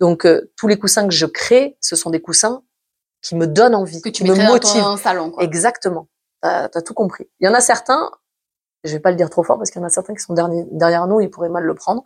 Donc, 0.00 0.24
euh, 0.26 0.52
tous 0.56 0.68
les 0.68 0.78
coussins 0.78 1.06
que 1.06 1.14
je 1.14 1.26
crée, 1.26 1.76
ce 1.80 1.96
sont 1.96 2.10
des 2.10 2.20
coussins 2.20 2.62
qui 3.22 3.36
me 3.36 3.46
donnent 3.46 3.74
envie, 3.74 4.00
Que 4.02 4.08
tu 4.10 4.24
qui 4.24 4.30
me 4.30 4.36
dans 4.36 4.42
motivent. 4.44 4.82
ton 4.82 4.96
salon, 4.96 5.30
quoi. 5.30 5.42
Exactement. 5.44 6.08
T'as 6.42 6.68
as 6.74 6.82
tout 6.82 6.94
compris. 6.94 7.30
Il 7.40 7.46
y 7.46 7.48
en 7.48 7.54
a 7.54 7.60
certains, 7.60 8.10
je 8.82 8.92
vais 8.92 8.98
pas 9.00 9.10
le 9.10 9.16
dire 9.16 9.30
trop 9.30 9.44
fort 9.44 9.58
parce 9.58 9.70
qu'il 9.70 9.80
y 9.80 9.84
en 9.84 9.86
a 9.86 9.90
certains 9.90 10.12
qui 10.14 10.22
sont 10.24 10.34
derni- 10.34 10.66
derrière 10.72 11.06
nous, 11.06 11.20
ils 11.20 11.30
pourraient 11.30 11.48
mal 11.48 11.62
le 11.62 11.74
prendre. 11.74 12.02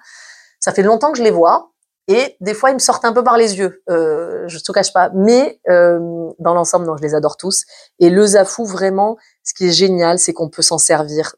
Ça 0.60 0.72
fait 0.72 0.82
longtemps 0.82 1.10
que 1.12 1.18
je 1.18 1.22
les 1.22 1.30
vois 1.30 1.70
et 2.08 2.36
des 2.40 2.52
fois 2.52 2.68
ils 2.70 2.74
me 2.74 2.78
sortent 2.78 3.04
un 3.06 3.14
peu 3.14 3.24
par 3.24 3.38
les 3.38 3.56
yeux. 3.58 3.82
Euh, 3.88 4.44
je 4.46 4.58
te 4.58 4.72
cache 4.72 4.92
pas, 4.92 5.10
mais 5.14 5.58
euh, 5.70 5.98
dans 6.38 6.52
l'ensemble, 6.52 6.84
non, 6.84 6.96
je 6.98 7.02
les 7.02 7.14
adore 7.14 7.38
tous. 7.38 7.64
Et 7.98 8.10
le 8.10 8.26
zafou, 8.26 8.66
vraiment, 8.66 9.16
ce 9.46 9.54
qui 9.54 9.68
est 9.68 9.72
génial, 9.72 10.18
c'est 10.18 10.32
qu'on 10.32 10.50
peut 10.50 10.60
s'en 10.62 10.76
servir 10.76 11.34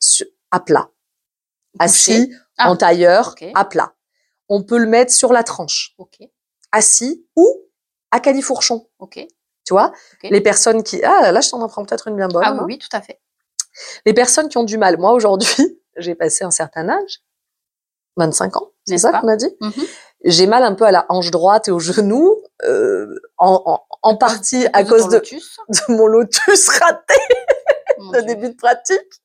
à 0.51 0.61
plat, 0.61 0.89
assis, 1.79 2.35
Ah, 2.57 2.71
en 2.71 2.77
tailleur, 2.77 3.35
à 3.55 3.65
plat. 3.67 3.93
On 4.49 4.63
peut 4.65 4.79
le 4.79 4.87
mettre 4.87 5.13
sur 5.13 5.33
la 5.33 5.45
tranche, 5.45 5.95
assis 6.73 7.27
ou 7.37 7.47
à 8.11 8.19
califourchon. 8.19 8.89
Tu 9.13 9.75
vois, 9.75 9.93
les 10.23 10.41
personnes 10.41 10.83
qui 10.83 11.05
ah 11.05 11.31
là 11.31 11.43
je 11.43 11.51
t'en 11.51 11.63
apprends 11.63 11.85
peut-être 11.85 12.09
une 12.09 12.17
bien 12.17 12.29
bonne. 12.29 12.43
Ah 12.45 12.53
oui, 12.53 12.59
hein. 12.61 12.65
oui, 12.67 12.79
tout 12.79 12.89
à 12.93 13.03
fait. 13.03 13.21
Les 14.07 14.15
personnes 14.15 14.49
qui 14.49 14.57
ont 14.57 14.65
du 14.65 14.79
mal, 14.79 14.97
moi 14.97 15.13
aujourd'hui, 15.13 15.83
j'ai 15.99 16.15
passé 16.15 16.45
un 16.45 16.51
certain 16.51 16.89
âge, 16.89 17.21
25 18.17 18.57
ans, 18.57 18.73
c'est 18.87 18.97
ça 18.97 19.13
qu'on 19.21 19.29
a 19.29 19.37
dit? 19.37 19.55
Mhm. 19.61 19.85
J'ai 20.25 20.47
mal 20.47 20.65
un 20.65 20.75
peu 20.75 20.85
à 20.85 20.91
la 20.91 21.05
hanche 21.11 21.31
droite 21.31 21.69
et 21.69 21.71
au 21.71 21.79
genou, 21.79 22.43
euh, 22.65 23.21
en, 23.37 23.63
en, 23.67 23.85
en 24.01 24.17
partie 24.17 24.67
à 24.73 24.83
cause 24.83 25.09
de, 25.11 25.23
mon 25.89 26.07
lotus 26.07 26.69
raté 26.71 27.15
de 27.99 28.19
Dieu. 28.19 28.27
début 28.35 28.49
de 28.51 28.57
pratique. 28.57 29.23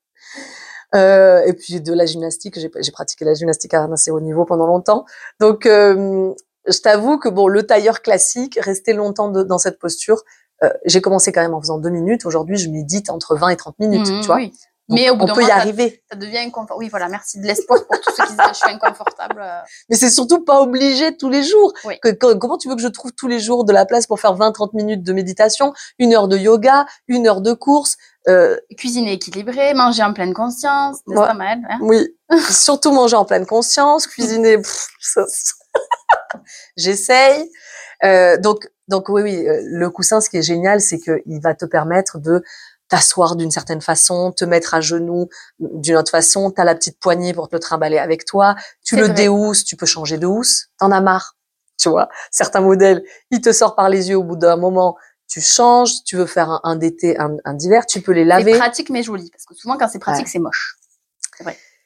Euh, 0.95 1.41
et 1.45 1.53
puis 1.53 1.81
de 1.81 1.93
la 1.93 2.05
gymnastique, 2.05 2.59
j'ai 2.59 2.91
pratiqué 2.91 3.25
la 3.25 3.33
gymnastique 3.33 3.73
à 3.73 3.81
un 3.81 3.91
assez 3.91 4.11
haut 4.11 4.19
niveau 4.19 4.45
pendant 4.45 4.67
longtemps. 4.67 5.05
Donc, 5.39 5.65
euh, 5.65 6.31
je 6.67 6.79
t'avoue 6.79 7.17
que 7.17 7.29
bon, 7.29 7.47
le 7.47 7.63
tailleur 7.63 8.01
classique, 8.01 8.59
rester 8.61 8.93
longtemps 8.93 9.29
de- 9.29 9.43
dans 9.43 9.57
cette 9.57 9.79
posture, 9.79 10.21
euh, 10.63 10.69
j'ai 10.85 11.01
commencé 11.01 11.31
quand 11.31 11.41
même 11.41 11.55
en 11.55 11.61
faisant 11.61 11.79
deux 11.79 11.89
minutes. 11.89 12.25
Aujourd'hui, 12.25 12.57
je 12.57 12.69
médite 12.69 13.09
entre 13.09 13.35
20 13.35 13.49
et 13.49 13.57
30 13.57 13.77
minutes, 13.79 14.07
Mhm, 14.07 14.19
tu 14.21 14.27
vois. 14.27 14.35
oui. 14.37 14.53
Donc, 14.89 14.99
Mais 14.99 15.09
au 15.09 15.15
bout 15.15 15.23
on 15.23 15.27
peut 15.27 15.33
y 15.33 15.35
moment, 15.43 15.47
ça- 15.47 15.55
arriver. 15.55 16.03
Ça 16.11 16.17
devient 16.17 16.39
inconfortable. 16.39 16.77
Oui, 16.79 16.89
voilà, 16.89 17.07
merci 17.07 17.39
de 17.39 17.45
l'espoir 17.47 17.79
pour 17.87 18.01
tous 18.01 18.11
ceux 18.15 18.23
qui 18.25 18.31
se 18.33 18.35
disent 18.37 18.47
je 18.49 18.53
suis 18.57 18.69
inconfortable. 18.69 19.39
euh. 19.41 19.59
Mais 19.89 19.95
c'est 19.95 20.09
surtout 20.09 20.43
pas 20.43 20.59
obligé 20.61 21.15
tous 21.15 21.29
les 21.29 21.41
jours. 21.43 21.71
Oui. 21.85 21.97
Que- 22.01 22.09
que- 22.09 22.33
comment 22.33 22.57
tu 22.57 22.67
veux 22.67 22.75
que 22.75 22.81
je 22.81 22.89
trouve 22.89 23.13
tous 23.13 23.27
les 23.29 23.39
jours 23.39 23.63
de 23.63 23.71
la 23.71 23.85
place 23.85 24.07
pour 24.07 24.19
faire 24.19 24.33
20-30 24.35 24.73
minutes 24.73 25.01
de 25.01 25.13
méditation, 25.13 25.73
une 25.99 26.13
heure 26.13 26.27
de 26.27 26.37
yoga, 26.37 26.85
une 27.07 27.27
heure 27.27 27.39
de 27.41 27.53
course 27.53 27.95
euh, 28.29 28.57
Cuisiner 28.77 29.13
équilibré, 29.13 29.73
manger 29.73 30.03
en 30.03 30.13
pleine 30.13 30.33
conscience, 30.33 30.97
Ouais. 31.07 31.15
pas 31.15 31.33
mal 31.33 31.59
hein? 31.69 31.77
Oui, 31.81 32.15
surtout 32.49 32.91
manger 32.91 33.15
en 33.17 33.25
pleine 33.25 33.45
conscience, 33.45 34.07
cuisiner. 34.07 34.57
ça- 35.01 35.25
J'essaye. 36.77 37.49
Euh, 38.03 38.37
donc, 38.37 38.69
donc 38.87 39.07
oui, 39.09 39.21
oui, 39.21 39.47
euh, 39.47 39.61
le 39.63 39.89
coussin, 39.89 40.19
ce 40.21 40.29
qui 40.29 40.37
est 40.37 40.41
génial, 40.43 40.81
c'est 40.81 40.99
qu'il 40.99 41.39
va 41.41 41.53
te 41.53 41.65
permettre 41.65 42.17
de 42.19 42.43
t'asseoir 42.93 43.35
d'une 43.35 43.49
certaine 43.49 43.81
façon, 43.81 44.31
te 44.31 44.45
mettre 44.45 44.73
à 44.75 44.81
genoux 44.81 45.27
d'une 45.59 45.95
autre 45.97 46.11
façon. 46.11 46.51
T'as 46.51 46.63
la 46.63 46.75
petite 46.75 46.99
poignée 46.99 47.33
pour 47.33 47.49
te 47.49 47.55
le 47.55 47.59
trimballer 47.59 47.97
avec 47.97 48.23
toi. 48.25 48.55
Tu 48.85 48.95
C'est 48.95 49.01
le 49.01 49.05
vrai. 49.07 49.13
déhousses, 49.15 49.63
tu 49.65 49.75
peux 49.75 49.85
changer 49.87 50.17
de 50.19 50.27
housse. 50.27 50.67
T'en 50.77 50.91
as 50.91 51.01
marre, 51.01 51.35
tu 51.79 51.89
vois. 51.89 52.09
Certains 52.29 52.61
modèles, 52.61 53.03
il 53.31 53.41
te 53.41 53.51
sort 53.51 53.75
par 53.75 53.89
les 53.89 54.09
yeux 54.09 54.17
au 54.17 54.23
bout 54.23 54.35
d'un 54.35 54.57
moment. 54.57 54.95
Tu 55.27 55.41
changes, 55.41 56.03
tu 56.05 56.17
veux 56.17 56.27
faire 56.27 56.49
un, 56.51 56.59
un 56.63 56.75
d'été, 56.75 57.17
un, 57.19 57.35
un 57.45 57.53
d'hiver, 57.55 57.85
tu 57.87 58.01
peux 58.01 58.11
les 58.11 58.21
C'est 58.21 58.25
laver. 58.27 58.57
pratique 58.59 58.89
mais 58.91 59.01
joli. 59.01 59.31
Parce 59.31 59.45
que 59.45 59.55
souvent, 59.55 59.77
quand 59.77 59.87
c'est 59.87 59.97
pratique, 59.97 60.25
Ouais. 60.25 60.31
c'est 60.31 60.39
moche. 60.39 60.77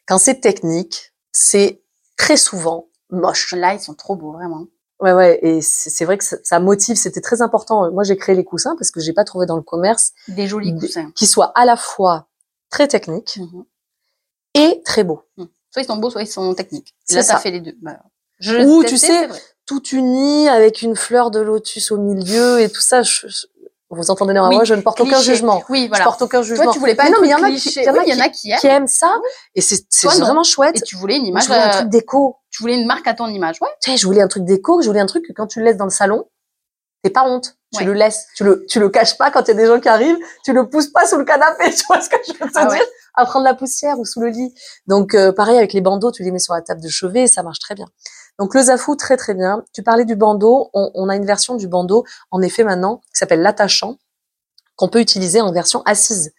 Quand 0.07 0.17
c'est 0.17 0.41
technique, 0.41 1.13
c'est 1.31 1.81
très 2.17 2.35
souvent 2.37 2.87
moche. 3.09 3.53
Là, 3.53 3.73
ils 3.73 3.79
sont 3.79 3.93
trop 3.93 4.15
beaux, 4.17 4.33
vraiment. 4.33 4.65
Ouais, 4.99 5.13
ouais, 5.13 5.39
et 5.43 5.61
c'est 5.61 6.05
vrai 6.05 6.17
que 6.17 6.23
ça, 6.23 6.37
ça 6.43 6.59
motive. 6.59 6.95
C'était 6.95 7.21
très 7.21 7.41
important. 7.43 7.91
Moi, 7.91 8.03
j'ai 8.03 8.17
créé 8.17 8.35
les 8.35 8.43
coussins 8.43 8.75
parce 8.77 8.89
que 8.91 8.99
j'ai 8.99 9.13
pas 9.13 9.23
trouvé 9.23 9.45
dans 9.45 9.55
le 9.55 9.61
commerce 9.61 10.11
Des 10.27 10.47
jolis 10.47 10.73
coussins. 10.77 11.11
qui 11.15 11.27
soient 11.27 11.51
à 11.55 11.65
la 11.65 11.77
fois 11.77 12.27
très 12.71 12.87
techniques 12.87 13.37
Mhm. 13.37 13.63
et 14.55 14.81
très 14.85 15.03
beaux. 15.03 15.21
Soit 15.71 15.83
ils 15.83 15.85
sont 15.85 15.97
beaux, 15.97 16.09
soit 16.09 16.23
ils 16.23 16.27
sont 16.27 16.53
techniques. 16.55 16.95
Là, 17.11 17.21
ça 17.21 17.33
ça. 17.35 17.39
fait 17.39 17.51
les 17.51 17.59
deux. 17.61 17.75
Bah, 17.81 17.99
je 18.39 18.55
Ou, 18.57 18.83
tu 18.83 18.97
sais. 18.97 19.29
Tout 19.67 19.85
uni 19.89 20.47
avec 20.47 20.81
une 20.81 20.95
fleur 20.95 21.29
de 21.29 21.41
lotus 21.41 21.91
au 21.91 21.97
milieu 21.97 22.59
et 22.61 22.69
tout 22.69 22.79
ça. 22.81 23.01
je- 23.03 23.27
je- 23.27 23.47
vous 23.89 24.09
entendez 24.11 24.33
derrière 24.33 24.49
Oui, 24.49 24.55
moi, 24.55 24.63
je 24.65 24.73
ne 24.73 24.81
porte 24.81 24.99
aucun 25.01 25.21
jugement. 25.21 25.63
Oui, 25.69 25.83
Je 25.83 25.87
voilà. 25.89 26.03
porte 26.05 26.21
aucun 26.21 26.41
jugement. 26.41 26.63
Toi, 26.65 26.73
tu 26.73 26.79
voulais 26.79 26.95
pas 26.95 27.03
Mais 27.05 27.09
non, 27.11 27.17
mais 27.21 27.27
il 27.27 27.31
y 27.31 27.33
en 27.35 27.43
a 27.43 27.49
qui, 27.49 27.59
cliché. 27.59 27.81
il 27.81 27.85
y 27.85 27.89
en 27.89 27.93
a 27.93 27.97
Oui, 27.99 28.03
il 28.07 28.13
y 28.13 28.17
en 28.17 28.25
a 28.25 28.29
qui, 28.29 28.51
qui 28.59 28.67
aiment. 28.67 28.87
ça 28.87 29.13
et 29.55 29.61
c'est 29.61 29.85
vraiment 30.19 30.43
chouette. 30.43 30.77
Et 30.77 30.81
tu 30.81 30.95
voulais 30.97 31.17
une 31.17 31.25
image, 31.27 31.43
je 31.43 31.47
voulais 31.47 31.59
un 31.59 31.69
euh, 31.69 31.71
truc 31.71 31.89
déco. 31.89 32.35
Tu 32.57 32.63
voulais 32.63 32.75
une 32.79 32.87
marque 32.87 33.07
à 33.07 33.13
ton 33.13 33.27
image, 33.27 33.61
ouais. 33.61 33.69
Tu 33.81 33.91
sais, 33.91 33.97
je 33.97 34.05
voulais 34.05 34.21
un 34.21 34.27
truc 34.27 34.43
déco, 34.43 34.81
je 34.81 34.87
voulais 34.87 34.99
un 34.99 35.05
truc 35.05 35.25
que 35.27 35.33
quand 35.33 35.47
tu 35.47 35.59
le 35.59 35.65
laisses 35.65 35.77
dans 35.77 35.85
le 35.85 35.91
salon, 35.91 36.27
t'es 37.03 37.09
pas 37.09 37.23
honte. 37.23 37.55
Tu 37.73 37.79
Ouais. 37.79 37.85
le 37.85 37.93
laisses. 37.93 38.25
Tu 38.35 38.43
le, 38.45 38.65
tu 38.67 38.79
le 38.79 38.89
caches 38.89 39.17
pas 39.17 39.29
quand 39.29 39.41
il 39.43 39.47
y 39.49 39.51
a 39.51 39.53
des 39.55 39.65
gens 39.67 39.79
qui 39.81 39.89
arrivent. 39.89 40.17
Tu 40.45 40.53
le 40.53 40.69
pousses 40.69 40.87
pas 40.87 41.05
sous 41.05 41.17
le 41.17 41.25
canapé. 41.25 41.65
Tu 41.75 41.83
vois 41.87 41.99
ce 42.01 42.09
que 42.09 42.15
je 42.25 42.31
veux 42.33 42.49
te 42.49 42.57
Ah 42.57 42.67
ouais. 42.69 42.77
dire? 42.77 42.85
À 43.13 43.25
prendre 43.25 43.43
la 43.45 43.53
poussière 43.55 43.99
ou 43.99 44.05
sous 44.05 44.21
le 44.21 44.29
lit. 44.29 44.53
Donc, 44.87 45.13
euh, 45.15 45.31
pareil 45.33 45.57
avec 45.57 45.73
les 45.73 45.81
bandeaux, 45.81 46.11
tu 46.11 46.23
les 46.23 46.31
mets 46.31 46.39
sur 46.39 46.53
la 46.53 46.61
table 46.61 46.81
de 46.81 46.87
chevet 46.87 47.23
et 47.23 47.27
ça 47.27 47.43
marche 47.43 47.59
très 47.59 47.75
bien. 47.75 47.85
Donc, 48.39 48.53
le 48.55 48.61
zafou, 48.61 48.95
très 48.95 49.17
très 49.17 49.33
bien. 49.33 49.63
Tu 49.73 49.83
parlais 49.83 50.05
du 50.05 50.15
bandeau. 50.15 50.69
On, 50.73 50.91
on 50.93 51.09
a 51.09 51.15
une 51.15 51.25
version 51.25 51.55
du 51.55 51.67
bandeau, 51.67 52.05
en 52.31 52.41
effet, 52.41 52.63
maintenant, 52.63 53.01
qui 53.13 53.17
s'appelle 53.19 53.41
l'attachant, 53.41 53.97
qu'on 54.77 54.87
peut 54.87 55.01
utiliser 55.01 55.41
en 55.41 55.51
version 55.51 55.81
assise. 55.85 56.31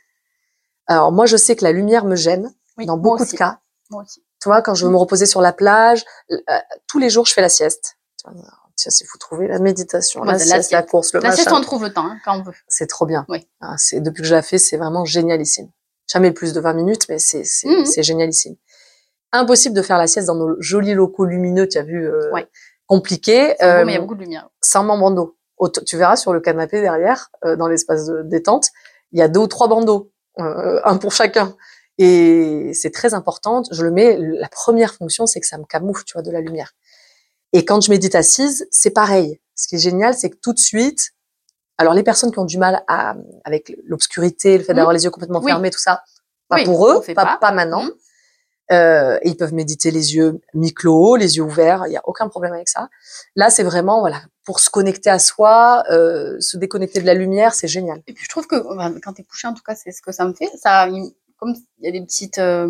Alors, 0.86 1.12
moi, 1.12 1.26
je 1.26 1.36
sais 1.36 1.56
que 1.56 1.64
la 1.64 1.72
lumière 1.72 2.04
me 2.06 2.16
gêne 2.16 2.50
Oui, 2.78 2.86
dans 2.86 2.96
beaucoup 2.96 3.24
de 3.26 3.30
cas. 3.36 3.58
Moi 3.90 4.02
aussi. 4.04 4.22
Tu 4.41 4.49
vois, 4.49 4.62
quand 4.62 4.74
je 4.74 4.84
veux 4.86 4.93
me 4.93 4.97
reposer 4.97 5.26
sur 5.26 5.41
la 5.41 5.53
plage, 5.53 6.05
euh, 6.30 6.36
tous 6.86 6.99
les 6.99 7.11
jours, 7.11 7.26
je 7.26 7.32
fais 7.32 7.41
la 7.41 7.49
sieste. 7.49 7.97
Tiens, 8.76 8.91
si 8.93 9.05
vous 9.05 9.18
trouvez 9.18 9.49
la 9.49 9.59
méditation, 9.59 10.20
Ouais, 10.20 10.26
la 10.26 10.32
la 10.34 10.39
sieste, 10.39 10.53
la 10.55 10.62
sieste. 10.62 10.89
course, 10.91 11.12
le 11.12 11.20
La 11.20 11.32
sieste, 11.32 11.49
machin, 11.49 11.59
on 11.61 11.62
trouve 11.62 11.82
le 11.82 11.93
temps, 11.93 12.07
hein, 12.07 12.18
quand 12.24 12.39
on 12.39 12.43
veut. 12.43 12.53
c'est 12.68 12.86
trop 12.86 13.07
bien. 13.07 13.26
Oui. 13.28 13.49
Ah, 13.61 13.74
c'est 13.76 14.01
depuis 14.01 14.22
que 14.22 14.28
je 14.28 14.34
la 14.34 14.43
fais, 14.43 14.59
c'est 14.59 14.76
vraiment 14.76 15.05
génialissime. 15.05 15.68
Jamais 16.11 16.30
plus 16.30 16.53
de 16.53 16.61
20 16.61 16.72
minutes, 16.74 17.09
mais 17.09 17.18
c'est 17.18 17.43
c'est 17.45 17.68
c'est 17.84 18.03
génialissime. 18.03 18.55
Impossible 19.32 19.74
de 19.74 19.82
faire 19.82 19.99
la 19.99 20.07
sieste 20.07 20.28
dans 20.28 20.36
nos 20.36 20.55
jolis 20.61 20.95
locaux 20.95 21.24
lumineux, 21.26 21.68
tu 21.68 21.76
as 21.76 21.82
vu, 21.82 22.07
euh, 22.09 22.30
Ouais. 22.32 22.49
C'est 22.91 23.62
euh, 23.62 23.84
mais 23.84 23.93
il 23.93 23.95
y 23.97 23.99
a 23.99 24.01
beaucoup 24.01 24.14
de 24.14 24.20
lumière. 24.22 24.49
sans 24.62 24.84
bandeau. 24.84 25.36
Tu 25.84 25.99
verras 25.99 26.16
sur 26.16 26.32
le 26.32 26.41
canapé 26.41 26.80
derrière, 26.80 27.30
euh, 27.45 27.57
dans 27.57 27.68
l'espace 27.68 28.07
de 28.07 28.22
détente, 28.22 28.68
il 29.12 29.18
y 29.18 29.22
a 29.22 29.28
deux 29.28 29.41
ou 29.41 29.47
trois 29.47 29.68
bandeaux, 29.68 30.11
euh, 30.39 30.80
un 30.84 30.97
pour 30.97 31.12
chacun. 31.12 31.55
Et 31.99 32.70
c'est 32.74 32.90
très 32.90 33.12
important. 33.14 33.62
Je 33.70 33.82
le 33.84 33.90
mets. 33.90 34.16
La 34.18 34.49
première 34.49 34.94
fonction, 34.94 35.26
c'est 35.26 35.40
que 35.40 35.46
ça 35.46 35.59
me 35.59 35.64
camoufle, 35.64 36.05
tu 36.05 36.12
vois, 36.14 36.22
de 36.22 36.30
la 36.30 36.40
lumière. 36.40 36.72
Et 37.53 37.64
quand 37.64 37.80
je 37.80 37.90
médite 37.90 38.14
assise, 38.14 38.68
c'est 38.70 38.90
pareil. 38.90 39.40
Ce 39.55 39.66
qui 39.68 39.76
est 39.76 39.80
génial, 39.80 40.14
c'est 40.14 40.30
que 40.30 40.36
tout 40.36 40.53
de 40.53 40.59
suite, 40.59 41.11
alors 41.78 41.94
les 41.94 42.03
personnes 42.05 42.30
qui 42.30 42.38
ont 42.38 42.44
du 42.44 42.59
mal 42.59 42.84
à, 42.86 43.16
avec 43.44 43.76
l'obscurité, 43.84 44.59
le 44.59 44.64
fait 44.64 44.74
d'avoir 44.74 44.92
les 44.92 45.05
yeux 45.05 45.11
complètement 45.11 45.40
Oui. 45.40 45.51
fermés, 45.51 45.70
tout 45.70 45.78
ça, 45.80 46.03
pas 46.49 46.57
Oui, 46.57 46.64
pour 46.64 46.86
eux, 46.88 47.03
pas, 47.14 47.24
pas. 47.24 47.38
pas 47.40 47.53
maintenant. 47.53 47.82
Mhm. 47.84 47.92
Euh, 48.70 49.18
et 49.22 49.30
ils 49.30 49.36
peuvent 49.36 49.55
méditer 49.55 49.90
les 49.90 50.14
yeux 50.14 50.40
mi-clos, 50.53 51.16
les 51.16 51.38
yeux 51.38 51.42
ouverts, 51.42 51.84
il 51.86 51.90
n'y 51.90 51.96
a 51.96 52.03
aucun 52.05 52.28
problème 52.28 52.53
avec 52.53 52.68
ça. 52.68 52.90
Là, 53.34 53.49
c'est 53.49 53.62
vraiment 53.62 54.01
voilà 54.01 54.20
pour 54.44 54.61
se 54.61 54.68
connecter 54.68 55.09
à 55.09 55.18
soi, 55.18 55.84
euh, 55.90 56.38
se 56.40 56.59
déconnecter 56.59 57.01
de 57.01 57.07
la 57.07 57.14
lumière, 57.14 57.55
c'est 57.55 57.66
génial. 57.66 58.03
Et 58.07 58.12
puis 58.12 58.24
je 58.24 58.28
trouve 58.28 58.46
que 58.46 58.57
quand 59.01 59.14
t'es 59.14 59.22
couché, 59.24 59.49
en 59.49 59.55
tout 59.55 59.62
cas, 59.66 59.74
c'est 59.74 59.90
ce 59.90 60.03
que 60.03 60.12
ça 60.12 60.26
me 60.26 60.34
fait. 60.34 60.51
Ça, 60.62 60.86
comme 61.39 61.55
il 61.78 61.84
y 61.84 61.89
a 61.89 61.93
des 61.93 62.01
petites, 62.05 62.39
euh, 62.39 62.66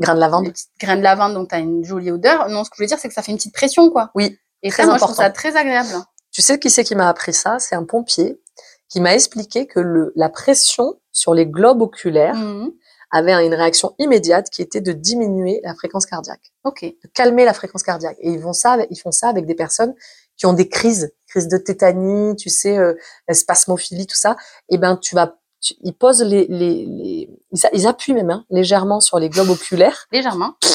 Grain 0.00 0.14
de 0.14 0.20
lavande. 0.20 0.44
des 0.46 0.50
petites 0.52 0.70
graines 0.80 0.98
de 0.98 1.04
lavande, 1.04 1.34
donc 1.34 1.48
t'as 1.48 1.60
une 1.60 1.84
jolie 1.84 2.10
odeur. 2.10 2.48
Non, 2.48 2.64
ce 2.64 2.70
que 2.70 2.76
je 2.76 2.78
voulais 2.80 2.88
dire, 2.88 2.98
c'est 2.98 3.08
que 3.08 3.14
ça 3.14 3.22
fait 3.22 3.30
une 3.32 3.38
petite 3.38 3.54
pression, 3.54 3.90
quoi. 3.90 4.10
Oui, 4.14 4.38
Et 4.62 4.70
très 4.70 4.82
ça, 4.82 4.88
moi, 4.88 4.96
je 4.98 5.02
trouve 5.04 5.14
ça 5.14 5.30
très 5.30 5.54
agréable. 5.56 5.88
Tu 6.32 6.42
sais 6.42 6.58
qui 6.58 6.70
c'est 6.70 6.84
qui 6.84 6.94
m'a 6.94 7.08
appris 7.08 7.32
ça? 7.32 7.58
C'est 7.58 7.74
un 7.76 7.84
pompier 7.84 8.40
qui 8.88 9.00
m'a 9.00 9.14
expliqué 9.14 9.66
que 9.66 9.80
le, 9.80 10.12
la 10.16 10.28
pression 10.28 10.94
sur 11.12 11.34
les 11.34 11.46
globes 11.46 11.82
oculaires 11.82 12.34
Mhm. 12.36 12.72
avait 13.10 13.32
une 13.46 13.54
réaction 13.54 13.94
immédiate 13.98 14.48
qui 14.50 14.62
était 14.62 14.80
de 14.80 14.92
diminuer 14.92 15.60
la 15.64 15.74
fréquence 15.74 16.06
cardiaque, 16.06 16.52
Ok. 16.64 16.82
de 16.84 17.08
calmer 17.14 17.44
la 17.44 17.52
fréquence 17.54 17.82
cardiaque. 17.82 18.16
Et 18.20 18.30
ils 18.32 18.40
font 18.40 18.52
ça, 18.52 18.72
avec- 18.72 18.88
ils 18.90 18.96
font 19.00 19.12
ça 19.12 19.28
avec 19.28 19.46
des 19.46 19.54
personnes 19.54 19.94
qui 20.36 20.44
ont 20.46 20.52
des 20.52 20.68
crises, 20.68 21.12
crises 21.28 21.48
de 21.48 21.56
tétanie, 21.56 22.36
tu 22.36 22.50
sais, 22.50 22.76
euh, 22.76 22.92
spasmophilie, 23.32 24.06
tout 24.06 24.16
ça. 24.16 24.36
Et 24.68 24.78
ben 24.78 24.96
tu 24.96 25.14
vas 25.14 25.28
tu- 25.28 25.34
ils 25.82 25.94
posent 25.94 26.22
les, 26.22 26.46
les, 26.48 26.86
les 26.86 27.30
ils, 27.72 27.86
appuient 27.86 28.14
même 28.14 28.30
hein, 28.30 28.44
légèrement 28.50 29.00
sur 29.00 29.18
les 29.18 29.28
globes 29.28 29.50
oculaires. 29.50 30.06
Légèrement. 30.12 30.54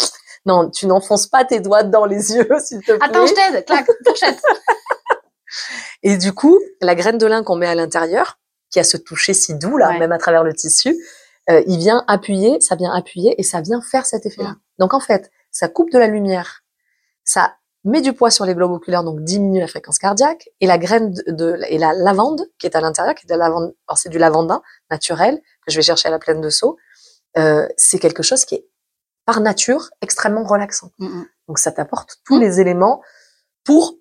Non, 0.43 0.71
tu 0.71 0.87
n'enfonces 0.87 1.27
pas 1.27 1.45
tes 1.45 1.59
doigts 1.59 1.83
dans 1.83 2.05
les 2.05 2.31
yeux, 2.33 2.49
s'il 2.65 2.79
te 2.79 2.93
plaît. 2.93 2.97
Attends, 2.99 3.27
je 3.27 3.33
t'aide. 3.35 3.63
Clac, 3.63 3.85
fourchette. 4.03 4.41
Et 6.01 6.17
du 6.17 6.33
coup, 6.33 6.59
la 6.81 6.95
graine 6.95 7.19
de 7.19 7.27
lin 7.27 7.43
qu'on 7.43 7.55
met 7.55 7.67
à 7.67 7.75
l'intérieur, 7.75 8.39
qui 8.71 8.79
a 8.79 8.83
ce 8.83 8.97
toucher 8.97 9.35
si 9.35 9.53
doux 9.53 9.77
là, 9.77 9.89
Ouais. 9.89 9.99
même 9.99 10.11
à 10.11 10.17
travers 10.17 10.43
le 10.43 10.53
tissu, 10.53 10.95
euh, 11.51 11.61
il 11.67 11.77
vient 11.77 12.03
appuyer, 12.07 12.59
ça 12.59 12.75
vient 12.75 12.91
appuyer 12.91 13.35
et 13.39 13.43
ça 13.43 13.61
vient 13.61 13.81
faire 13.81 14.07
cet 14.07 14.25
effet-là. 14.25 14.55
Donc 14.79 14.95
en 14.95 14.99
fait, 14.99 15.29
ça 15.51 15.67
coupe 15.67 15.91
de 15.91 15.99
la 15.99 16.07
lumière, 16.07 16.63
ça 17.23 17.53
met 17.83 18.01
du 18.01 18.13
poids 18.13 18.29
sur 18.29 18.45
les 18.45 18.53
globes 18.55 18.71
oculaires, 18.71 19.03
donc 19.03 19.21
diminue 19.23 19.59
la 19.59 19.67
fréquence 19.67 19.97
cardiaque, 19.97 20.49
et 20.59 20.67
la 20.67 20.77
graine 20.77 21.11
de, 21.11 21.23
de- 21.31 21.59
et 21.69 21.77
la 21.77 21.93
lavande 21.93 22.45
qui 22.59 22.67
est 22.67 22.75
à 22.75 22.81
l'intérieur, 22.81 23.15
qui 23.15 23.25
est 23.25 23.29
de 23.29 23.33
la 23.33 23.45
lavande, 23.45 23.73
alors 23.87 23.97
c'est 23.97 24.09
du 24.09 24.17
lavandin 24.19 24.61
naturel 24.91 25.39
que 25.65 25.71
je 25.71 25.77
vais 25.77 25.81
chercher 25.81 26.07
à 26.07 26.11
la 26.11 26.19
plaine 26.19 26.41
de 26.41 26.49
Sceaux, 26.49 26.77
euh, 27.37 27.67
c'est 27.77 27.97
quelque 27.99 28.23
chose 28.23 28.45
qui 28.45 28.55
est 28.55 28.67
par 29.25 29.39
nature 29.41 29.89
extrêmement 30.01 30.43
relaxant. 30.43 30.91
Mm, 30.99 31.05
mm. 31.07 31.25
Donc 31.47 31.59
ça 31.59 31.71
t'apporte 31.71 32.17
tous 32.25 32.37
Mm. 32.37 32.41
les 32.41 32.59
éléments 32.61 33.01
pour 33.63 33.95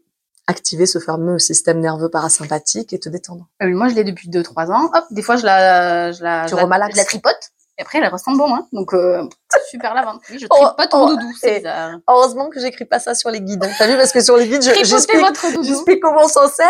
activer 0.46 0.84
ce 0.86 0.98
fameux 0.98 1.38
système 1.38 1.78
nerveux 1.80 2.08
parasympathique 2.10 2.92
et 2.92 2.98
te 2.98 3.08
détendre. 3.08 3.46
Oui, 3.62 3.72
moi, 3.72 3.88
je 3.88 3.94
l'ai 3.94 4.02
depuis 4.04 4.28
2-3 4.28 4.70
ans. 4.72 4.90
Hop, 4.92 5.04
des 5.10 5.22
fois, 5.22 5.36
je 5.36 5.44
la, 5.46 6.10
je 6.12 6.22
la, 6.24 6.44
Tu 6.46 6.50
je 6.50 6.56
la- 6.56 6.62
je 6.90 6.96
la 6.96 7.04
tripote. 7.04 7.49
Et 7.80 7.82
après, 7.82 7.96
elle 7.96 8.06
ressemble 8.12 8.36
bon, 8.36 8.54
hein. 8.54 8.68
Donc, 8.72 8.92
euh, 8.92 9.26
super 9.70 9.94
lavande. 9.94 10.18
Oui, 10.30 10.38
je 10.38 10.46
Oh, 10.50 10.66
tripote 10.76 10.92
mon 10.92 11.04
oh, 11.06 11.08
doudou. 11.16 11.32
Et- 11.44 11.56
bizarre. 11.60 11.92
Heureusement 12.06 12.50
que 12.50 12.60
j'écris 12.60 12.84
pas 12.84 12.98
ça 12.98 13.14
sur 13.14 13.30
les 13.30 13.40
guides. 13.40 13.64
hein. 13.64 13.70
T'as 13.78 13.86
vu 13.86 13.96
parce 13.96 14.12
que 14.12 14.20
sur 14.20 14.36
les 14.36 14.46
guides, 14.46 14.62
je- 14.62 14.84
j'explique, 14.84 16.00
comment 16.02 16.24
on 16.24 16.28
s'en 16.28 16.46
sert. 16.46 16.68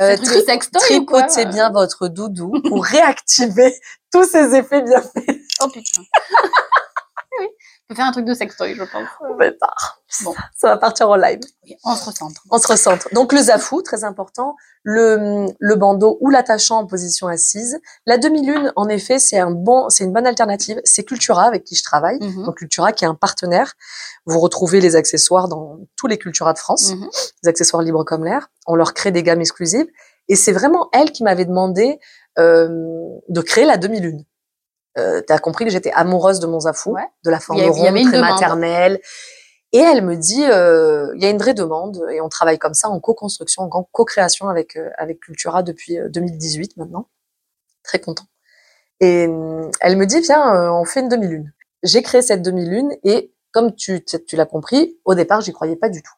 Euh, 0.00 0.16
tri- 0.16 0.42
tripotez 0.72 1.44
bien 1.44 1.70
votre 1.70 2.08
doudou 2.08 2.50
pour 2.66 2.82
réactiver 2.94 3.78
tous 4.10 4.24
ces 4.24 4.54
effets 4.54 4.80
bienfaits. 4.80 5.38
Oh 5.60 5.68
putain. 5.68 6.02
peut 7.88 7.94
faire 7.94 8.06
un 8.06 8.12
truc 8.12 8.26
de 8.26 8.34
sextoy, 8.34 8.74
je 8.74 8.82
pense. 8.84 9.08
Bon. 10.24 10.34
Ça 10.56 10.68
va 10.68 10.76
partir 10.76 11.08
en 11.08 11.16
live. 11.16 11.40
Oui, 11.64 11.74
on 11.84 11.94
se 11.94 12.04
recentre. 12.04 12.42
On 12.50 12.58
se 12.58 12.66
recentre. 12.68 13.08
Donc 13.12 13.32
le 13.32 13.40
zafou, 13.40 13.82
très 13.82 14.04
important, 14.04 14.56
le, 14.82 15.46
le 15.58 15.74
bandeau 15.76 16.18
ou 16.20 16.30
l'attachant 16.30 16.78
en 16.78 16.86
position 16.86 17.28
assise. 17.28 17.78
La 18.06 18.18
demi-lune, 18.18 18.72
en 18.76 18.88
effet, 18.88 19.18
c'est 19.18 19.38
un 19.38 19.50
bon, 19.50 19.88
c'est 19.88 20.04
une 20.04 20.12
bonne 20.12 20.26
alternative. 20.26 20.80
C'est 20.84 21.04
Cultura 21.04 21.44
avec 21.44 21.64
qui 21.64 21.74
je 21.76 21.82
travaille. 21.82 22.18
Mhm. 22.20 22.44
Donc 22.44 22.58
Cultura 22.58 22.92
qui 22.92 23.04
est 23.04 23.08
un 23.08 23.14
partenaire. 23.14 23.72
Vous 24.26 24.38
retrouvez 24.38 24.80
les 24.80 24.94
accessoires 24.96 25.48
dans 25.48 25.78
tous 25.96 26.06
les 26.06 26.18
Cultura 26.18 26.52
de 26.52 26.58
France, 26.58 26.92
Mhm. 26.92 27.08
les 27.42 27.48
accessoires 27.48 27.82
libres 27.82 28.04
comme 28.04 28.24
l'air. 28.24 28.48
On 28.66 28.74
leur 28.74 28.92
crée 28.94 29.10
des 29.12 29.22
gammes 29.22 29.40
exclusives. 29.40 29.86
Et 30.28 30.36
c'est 30.36 30.52
vraiment 30.52 30.88
elle 30.92 31.10
qui 31.10 31.22
m'avait 31.24 31.46
demandé 31.46 31.98
euh, 32.38 32.68
de 33.28 33.40
créer 33.40 33.64
la 33.64 33.76
demi-lune. 33.78 34.24
Euh, 34.96 35.20
T'as 35.26 35.38
compris 35.38 35.64
que 35.64 35.70
j'étais 35.70 35.92
amoureuse 35.92 36.40
de 36.40 36.46
mon 36.46 36.60
zafou, 36.60 36.92
Ouais. 36.94 37.06
de 37.24 37.30
la 37.30 37.40
forme 37.40 37.60
a- 37.60 37.66
ronde, 37.68 37.76
très 37.94 38.04
demande. 38.04 38.20
maternelle. 38.30 39.00
Et 39.72 39.78
elle 39.80 40.02
me 40.02 40.16
dit, 40.16 40.44
euh, 40.44 41.12
il 41.16 41.22
y 41.22 41.26
a 41.26 41.30
une 41.30 41.36
vraie 41.38 41.52
demande 41.54 42.02
et 42.10 42.20
on 42.22 42.28
travaille 42.30 42.58
comme 42.58 42.72
ça 42.72 42.88
en 42.88 42.98
co-construction, 43.00 43.68
en 43.70 43.82
co-création 43.92 44.48
avec 44.48 44.76
euh, 44.76 44.88
avec 44.96 45.20
Cultura 45.20 45.62
depuis 45.62 45.98
euh, 45.98 46.08
2018 46.08 46.76
maintenant. 46.78 47.08
Très 47.84 47.98
content. 47.98 48.24
Et 49.00 49.26
euh, 49.28 49.70
elle 49.80 49.96
me 49.98 50.06
dit, 50.06 50.20
viens, 50.20 50.54
euh, 50.54 50.70
on 50.70 50.84
fait 50.84 51.00
une 51.00 51.08
demi-lune. 51.10 51.52
J'ai 51.82 52.02
créé 52.02 52.22
cette 52.22 52.42
demi-lune 52.42 52.92
et 53.04 53.32
comme 53.52 53.74
tu, 53.74 54.02
l'as 54.32 54.46
compris, 54.46 54.98
au 55.04 55.14
départ, 55.14 55.40
j'y 55.42 55.52
croyais 55.52 55.76
pas 55.76 55.88
du 55.88 56.02
tout. 56.02 56.14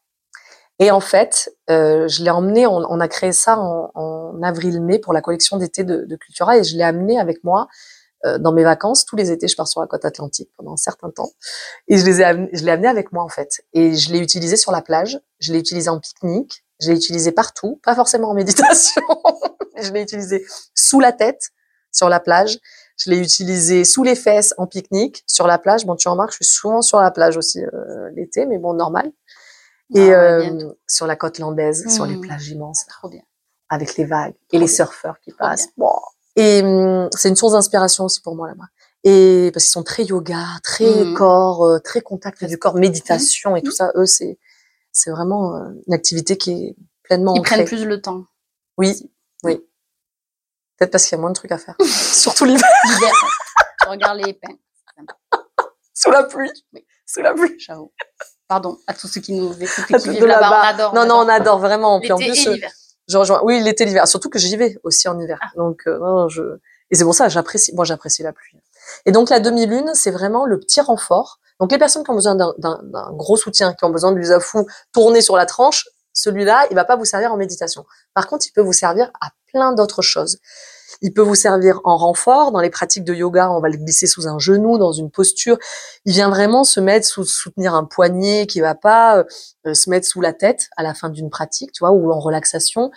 Et 0.79 0.91
en 0.91 1.01
fait, 1.01 1.51
euh, 1.71 2.09
je 2.09 2.23
l'ai 2.25 2.31
emmené, 2.31 2.67
on, 2.67 2.77
on 2.89 3.01
a 3.01 3.09
créé 3.09 3.33
ça 3.33 3.59
en, 3.59 3.91
en 3.95 4.43
avril-mai 4.43 4.99
pour 4.99 5.13
la 5.13 5.21
collection 5.21 5.57
d'été 5.59 5.85
de, 5.85 6.05
de 6.07 6.17
Cultura 6.17 6.57
et 6.57 6.65
je 6.65 6.77
l'ai 6.77 6.83
amené 6.85 7.19
avec 7.21 7.45
moi 7.45 7.63
euh, 7.63 7.67
dans 8.39 8.53
mes 8.53 8.65
vacances. 8.65 9.05
Tous 9.05 9.17
les 9.17 9.31
étés, 9.31 9.49
je 9.49 9.57
pars 9.57 9.67
sur 9.69 9.81
la 9.81 9.87
côte 9.87 10.05
atlantique 10.05 10.51
pendant 10.57 10.73
un 10.73 10.77
certain 10.77 11.11
temps. 11.11 11.31
Et 11.89 11.97
je 11.99 12.05
les 12.05 12.21
ai 12.21 12.49
je 12.53 12.65
l'ai 12.65 12.73
amené 12.73 12.89
avec 12.89 13.13
moi 13.13 13.23
en 13.25 13.29
fait. 13.29 13.63
Et 13.73 13.95
je 13.95 14.13
l'ai 14.13 14.19
utilisé 14.19 14.57
sur 14.57 14.73
la 14.73 14.83
plage, 14.83 15.19
je 15.39 15.53
l'ai 15.53 15.59
utilisé 15.59 15.89
en 15.89 15.99
pique-nique, 16.01 16.65
je 16.81 16.91
l'ai 16.91 16.97
utilisé 16.97 17.33
partout, 17.33 17.81
pas 17.83 17.95
forcément 17.95 18.29
en 18.31 18.35
méditation, 18.43 19.03
je 19.81 19.91
l'ai 19.93 20.03
utilisé 20.03 20.45
sous 20.75 21.01
la 21.01 21.13
tête 21.13 21.51
sur 21.93 22.09
la 22.09 22.21
plage. 22.21 22.59
Je 23.03 23.09
l'ai 23.11 23.17
utilisé 23.19 23.85
sous 23.87 24.03
les 24.03 24.15
fesses 24.15 24.53
en 24.59 24.67
pique-nique 24.67 25.23
sur 25.27 25.47
la 25.47 25.57
plage. 25.59 25.87
Bon, 25.87 25.97
tu 25.97 26.07
remarques, 26.09 26.33
je 26.33 26.37
suis 26.37 26.45
souvent 26.45 26.83
sur 26.83 27.01
la 27.01 27.11
plage 27.11 27.39
aussi 27.39 27.65
euh, 27.65 28.11
l'été, 28.15 28.45
mais 28.45 28.59
bon, 28.59 28.75
normal. 28.75 29.11
Et 29.95 30.13
Ah 30.13 30.37
ouais, 30.39 30.51
euh, 30.51 30.73
sur 30.87 31.07
la 31.07 31.17
côte 31.17 31.39
landaise, 31.39 31.89
sur 31.89 32.05
les 32.05 32.17
Mhm. 32.17 32.21
plages 32.21 32.49
immenses, 32.49 32.85
là, 32.87 32.93
Trop 32.99 33.09
bien. 33.09 33.23
avec 33.71 33.97
les 33.97 34.05
vagues 34.05 34.35
et 34.53 34.59
les 34.59 34.67
bien. 34.67 34.75
surfeurs 34.75 35.19
qui 35.21 35.31
Trop 35.31 35.39
passent. 35.39 35.69
Bon. 35.79 35.95
Et 36.37 36.63
hum, 36.63 37.09
c'est 37.17 37.29
une 37.29 37.37
source 37.37 37.53
d'inspiration 37.53 38.05
aussi 38.05 38.21
pour 38.21 38.35
moi 38.37 38.49
là-bas. 38.49 38.67
Et 39.05 39.51
parce 39.53 39.65
qu'ils 39.65 39.73
sont 39.73 39.83
très 39.83 40.05
yoga, 40.05 40.45
très 40.63 41.05
Mhm. 41.05 41.15
corps, 41.15 41.65
euh, 41.65 41.79
très 41.79 42.01
contact 42.03 42.45
du 42.45 42.59
corps, 42.59 42.75
méditation 42.77 43.57
et 43.57 43.63
tout 43.63 43.69
Mhm. 43.71 43.75
ça. 43.75 43.93
Eux, 43.97 44.07
c'est 44.07 44.39
c'est 44.93 45.11
vraiment 45.11 45.55
euh, 45.57 45.71
une 45.87 45.95
activité 45.95 46.37
qui 46.37 46.51
est 46.53 46.77
pleinement 47.05 47.35
Ils 47.35 47.41
ancrée. 47.41 47.57
prennent 47.57 47.67
plus 47.67 47.85
le 47.87 48.01
temps. 48.03 48.25
Oui, 48.77 49.11
oui. 49.45 49.57
Peut-être 50.77 50.91
parce 50.93 51.05
qu'il 51.07 51.17
y 51.17 51.19
a 51.19 51.21
moins 51.21 51.31
de 51.31 51.35
trucs 51.35 51.53
à 51.53 51.59
faire. 51.59 51.77
Surtout 52.35 52.45
l'hiver, 52.45 52.69
L'hiver, 52.85 53.13
tu 53.83 53.89
regardes 53.89 54.19
les 54.19 54.35
pins. 54.35 54.57
sous 55.95 56.11
la 56.11 56.25
pluie. 56.25 56.51
Oui. 56.75 56.85
Sous 57.07 57.21
la 57.23 57.35
pluie. 57.35 57.55
J'avoue. 57.59 57.93
Pardon 58.49 58.79
à 58.87 58.95
tous 58.95 59.07
ceux 59.09 59.21
qui 59.21 59.33
nous 59.33 59.53
écoutent 59.63 59.91
et 59.91 59.97
qui 59.99 60.11
vivent 60.11 60.27
là-bas. 60.27 60.49
On 60.49 60.51
là-bas. 60.51 60.67
adore. 60.69 60.95
Non, 60.95 61.07
non, 61.07 61.15
on 61.17 61.29
adore 61.29 61.59
vraiment. 61.59 62.01
Puis 62.01 62.11
en 62.13 62.19
L'été 62.19 62.33
plus, 62.33 62.47
et 62.49 62.65
euh. 62.65 62.69
Je 63.11 63.17
rejoins. 63.19 63.41
Oui, 63.43 63.61
l'été, 63.61 63.85
l'hiver. 63.85 64.07
Surtout 64.07 64.31
que 64.31 64.39
j'y 64.39 64.57
vais 64.57 64.79
aussi 64.85 65.09
en 65.09 65.19
hiver. 65.19 65.39
Ah. 65.43 65.49
Donc, 65.57 65.83
euh, 65.87 65.99
non, 65.99 66.29
je. 66.29 66.43
Et 66.91 66.95
c'est 66.97 67.05
pour 67.05 67.15
ça, 67.15 67.29
j'apprécie. 67.29 67.75
Moi, 67.75 67.85
j'apprécie 67.85 68.23
la 68.23 68.33
pluie. 68.33 68.57
Et 69.07 69.13
donc, 69.13 69.31
la 69.31 69.41
demi-lune, 69.41 69.91
c'est 69.95 70.11
vraiment 70.11 70.47
le 70.47 70.59
petit 70.59 70.81
renfort. 70.81 71.39
Donc, 71.61 71.71
les 71.73 71.79
personnes 71.79 72.05
qui 72.05 72.11
ont 72.11 72.15
besoin 72.15 72.35
d'un- 72.35 72.55
gros 73.13 73.37
soutien, 73.37 73.75
qui 73.75 73.85
ont 73.85 73.91
besoin 73.91 74.13
du 74.13 74.23
zafou 74.25 74.67
tourné 74.93 75.21
sur 75.21 75.37
la 75.37 75.47
tranche, 75.47 75.87
celui-là, 76.13 76.67
il 76.71 76.75
va 76.75 76.85
pas 76.85 76.97
vous 76.97 77.05
servir 77.05 77.33
en 77.33 77.37
méditation. 77.37 77.85
Par 78.15 78.27
contre, 78.29 78.47
il 78.49 78.53
peut 78.53 78.63
vous 78.63 78.73
servir 78.73 79.11
à 79.21 79.29
plein 79.53 79.73
d'autres 79.73 80.03
choses. 80.03 80.39
Il 81.03 81.13
peut 81.13 81.23
vous 81.23 81.35
servir 81.35 81.81
en 81.85 81.97
renfort. 81.97 82.53
Dans 82.53 82.61
les 82.61 82.71
pratiques 82.71 83.05
de 83.05 83.15
yoga, 83.15 83.51
on 83.51 83.61
va 83.61 83.69
le 83.69 83.77
glisser 83.77 84.07
sous 84.07 84.27
un 84.29 84.39
genou, 84.39 84.79
dans 84.79 84.93
une 84.93 85.11
posture. 85.11 85.59
Il 86.05 86.13
vient 86.13 86.29
vraiment 86.31 86.65
se 86.65 86.81
mettre 86.81 87.07
sous, 87.07 87.25
soutenir 87.25 87.75
un 87.75 87.85
poignet 87.85 88.47
qui 88.47 88.61
va 88.61 88.75
pas 88.75 89.25
euh, 89.67 89.75
se 89.75 89.91
mettre 89.91 90.07
sous 90.07 90.21
la 90.21 90.33
tête 90.33 90.69
à 90.77 90.83
la 90.83 90.95
fin 90.95 91.09
d'une 91.09 91.31
pratique, 91.31 91.73
tu 91.73 91.81
vois, 91.85 91.93
ou 91.93 92.13
en 92.13 92.19
relaxation. 92.21 92.91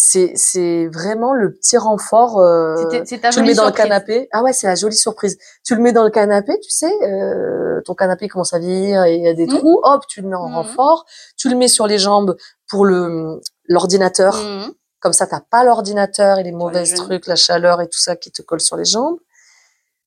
C'est, 0.00 0.32
c'est 0.36 0.86
vraiment 0.92 1.34
le 1.34 1.52
petit 1.54 1.76
renfort. 1.76 2.38
euh, 2.38 2.76
C'est 3.04 3.18
ta 3.20 3.30
tu 3.30 3.40
le 3.40 3.46
mets 3.46 3.54
dans 3.54 3.64
le 3.66 3.72
canapé. 3.72 4.28
Ah 4.32 4.44
ouais, 4.44 4.52
c'est 4.52 4.68
la 4.68 4.76
jolie 4.76 4.96
surprise. 4.96 5.36
Tu 5.64 5.74
le 5.74 5.82
mets 5.82 5.90
dans 5.92 6.04
le 6.04 6.10
canapé, 6.10 6.52
tu 6.62 6.70
sais, 6.70 6.92
euh, 7.02 7.80
ton 7.84 7.94
canapé 7.94 8.28
commence 8.28 8.54
à 8.54 8.60
vieillir 8.60 9.02
et 9.04 9.16
il 9.16 9.22
y 9.24 9.28
a 9.28 9.34
des 9.34 9.46
Mhm. 9.46 9.58
trous. 9.58 9.80
Hop, 9.82 10.06
tu 10.06 10.22
le 10.22 10.28
mets 10.28 10.36
en 10.36 10.48
Mhm. 10.50 10.54
renfort. 10.54 11.04
Tu 11.36 11.48
le 11.48 11.56
mets 11.56 11.66
sur 11.66 11.88
les 11.88 11.98
jambes 11.98 12.36
pour 12.68 12.84
le 12.84 13.40
l'ordinateur. 13.66 14.36
Mhm. 14.36 14.72
Comme 15.00 15.12
ça, 15.12 15.26
t'as 15.26 15.40
pas 15.40 15.62
l'ordinateur 15.64 16.38
et 16.38 16.42
les 16.42 16.52
mauvais 16.52 16.84
trucs, 16.96 17.26
la 17.26 17.36
chaleur 17.36 17.80
et 17.80 17.88
tout 17.88 17.98
ça 18.00 18.16
qui 18.16 18.32
te 18.32 18.42
colle 18.42 18.60
sur 18.60 18.76
les 18.76 18.84
jambes. 18.84 19.18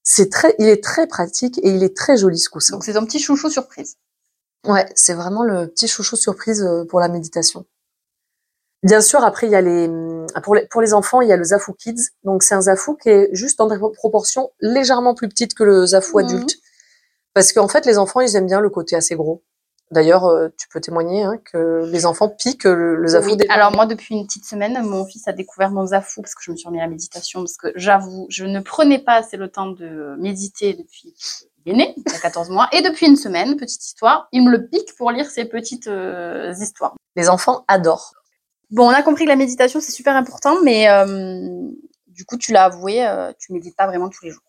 C'est 0.04 0.30
très, 0.32 0.56
il 0.60 0.68
est 0.68 0.84
très 0.84 1.08
pratique 1.08 1.58
et 1.60 1.70
il 1.70 1.84
est 1.84 1.96
très 1.96 2.18
joli 2.18 2.38
ce 2.39 2.50
coussin. 2.50 2.74
Donc 2.74 2.84
c'est 2.84 2.94
ton 2.94 3.06
petit 3.06 3.20
chouchou 3.20 3.50
surprise. 3.50 3.98
Ouais, 4.68 4.86
c'est 4.96 5.14
vraiment 5.14 5.44
le 5.44 5.68
petit 5.68 5.88
chouchou 5.88 6.16
surprise 6.16 6.62
euh, 6.64 6.86
pour 6.86 7.00
la 7.00 7.08
méditation. 7.08 7.66
Bien 8.84 9.00
sûr, 9.02 9.24
après 9.24 9.46
il 9.48 9.52
y 9.52 9.56
a 9.56 9.62
les 9.62 9.88
pour 10.44 10.56
les 10.56 10.66
pour 10.68 10.82
les 10.82 10.94
enfants, 10.94 11.22
il 11.22 11.30
y 11.30 11.32
a 11.32 11.38
le 11.38 11.44
Zafu 11.44 11.74
Kids. 11.76 12.10
Donc 12.24 12.42
c'est 12.42 12.56
un 12.56 12.62
Zafu 12.62 12.98
qui 12.98 13.10
est 13.10 13.30
juste 13.32 13.60
dans 13.60 13.68
des 13.68 13.78
proportions 13.96 14.52
légèrement 14.60 15.14
plus 15.14 15.30
petites 15.30 15.54
que 15.54 15.64
le 15.64 15.86
Zafu 15.86 16.14
Mhm. 16.16 16.26
adulte. 16.26 16.56
Parce 17.34 17.54
qu'en 17.54 17.68
fait, 17.68 17.86
les 17.86 17.98
enfants, 17.98 18.20
ils 18.22 18.36
aiment 18.36 18.48
bien 18.48 18.60
le 18.60 18.70
côté 18.70 18.96
assez 18.96 19.16
gros. 19.16 19.42
D'ailleurs, 19.92 20.26
euh, 20.26 20.50
tu 20.58 20.68
peux 20.70 20.80
témoigner 20.80 21.24
hein, 21.24 21.38
que 21.44 21.86
les 21.86 22.06
enfants 22.06 22.30
piquent 22.30 22.64
le, 22.64 22.96
le 22.96 23.26
Oui. 23.26 23.36
des 23.36 23.46
Alors 23.50 23.72
moi, 23.72 23.86
depuis 23.86 24.16
une 24.16 24.26
petite 24.26 24.46
semaine, 24.46 24.82
mon 24.84 25.06
fils 25.06 25.28
a 25.28 25.34
découvert 25.34 25.70
mon 25.70 25.88
zafou 25.88 26.22
parce 26.22 26.34
que 26.34 26.42
je 26.44 26.52
me 26.52 26.56
suis 26.56 26.68
remis 26.68 26.80
à 26.80 26.84
la 26.84 26.89
méditation 26.89 27.42
parce 27.42 27.58
que 27.58 27.68
j'avoue, 27.76 28.26
je 28.30 28.46
ne 28.46 28.62
prenais 28.62 29.00
pas 29.00 29.16
assez 29.16 29.38
le 29.38 29.50
temps 29.50 29.68
de 29.68 30.16
méditer 30.18 30.74
depuis 30.74 31.14
qu'il 31.14 31.74
est 31.74 31.76
né, 31.76 31.94
il 31.98 32.12
y 32.12 32.16
a 32.16 32.20
14 32.20 32.50
mois, 32.50 32.70
et 32.72 32.82
depuis 32.82 33.06
une 33.06 33.18
semaine, 33.18 33.58
petite 33.58 33.84
histoire, 33.84 34.28
il 34.32 34.44
me 34.44 34.52
le 34.52 34.68
pique 34.68 34.96
pour 34.98 35.12
lire 35.12 35.30
ses 35.30 35.46
petites 35.46 35.88
euh, 35.88 36.54
histoires. 36.60 36.96
les 37.16 37.30
enfants 37.30 37.66
adorent. 37.68 38.14
Bon, 38.70 38.88
on 38.88 38.94
a 38.94 39.04
compris 39.04 39.26
que 39.26 39.30
la 39.30 39.36
méditation 39.36 39.82
c'est 39.82 39.92
super 39.92 40.16
important, 40.16 40.62
mais 40.64 40.89
euh, 40.89 41.70
du 42.08 42.26
coup, 42.26 42.38
tu 42.38 42.54
l'as 42.54 42.64
avoué, 42.64 43.06
euh, 43.06 43.32
tu 43.38 43.52
médites 43.52 43.76
pas 43.76 43.88
vraiment 43.88 44.10
tous 44.10 44.24
les 44.24 44.32
jours. 44.32 44.44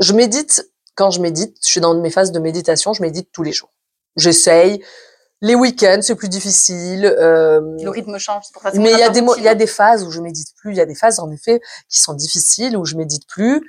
Je 0.00 0.12
médite 0.12 0.68
quand 0.94 1.10
je 1.10 1.20
médite, 1.20 1.56
je 1.62 1.68
suis 1.68 1.80
dans 1.80 1.94
mes 1.94 2.10
phases 2.10 2.32
de 2.32 2.38
méditation, 2.38 2.92
je 2.92 3.02
médite 3.02 3.30
tous 3.32 3.42
les 3.42 3.52
jours. 3.52 3.70
J'essaye. 4.20 4.82
Les 5.42 5.54
week-ends, 5.54 6.00
c'est 6.02 6.14
plus 6.16 6.28
difficile. 6.28 7.06
euh, 7.06 7.60
Le 7.82 7.88
rythme 7.90 8.18
change, 8.18 8.44
c'est 8.46 8.52
pour 8.52 8.62
ça. 8.62 8.70
que 8.72 8.76
Mais 8.78 8.92
il 8.92 8.98
y 8.98 9.02
a 9.02 9.08
des 9.08 9.22
il 9.38 9.42
y 9.42 9.48
a 9.48 9.54
des 9.54 9.66
phases 9.66 10.04
où 10.04 10.10
je 10.10 10.20
médite 10.20 10.48
plus, 10.60 10.72
il 10.72 10.76
y 10.76 10.80
a 10.82 10.86
des 10.86 10.94
phases 10.94 11.18
en 11.18 11.30
effet 11.30 11.60
qui 11.88 11.98
sont 12.00 12.12
difficiles 12.12 12.76
où 12.76 12.84
je 12.84 12.94
médite 12.96 13.26
plus. 13.26 13.66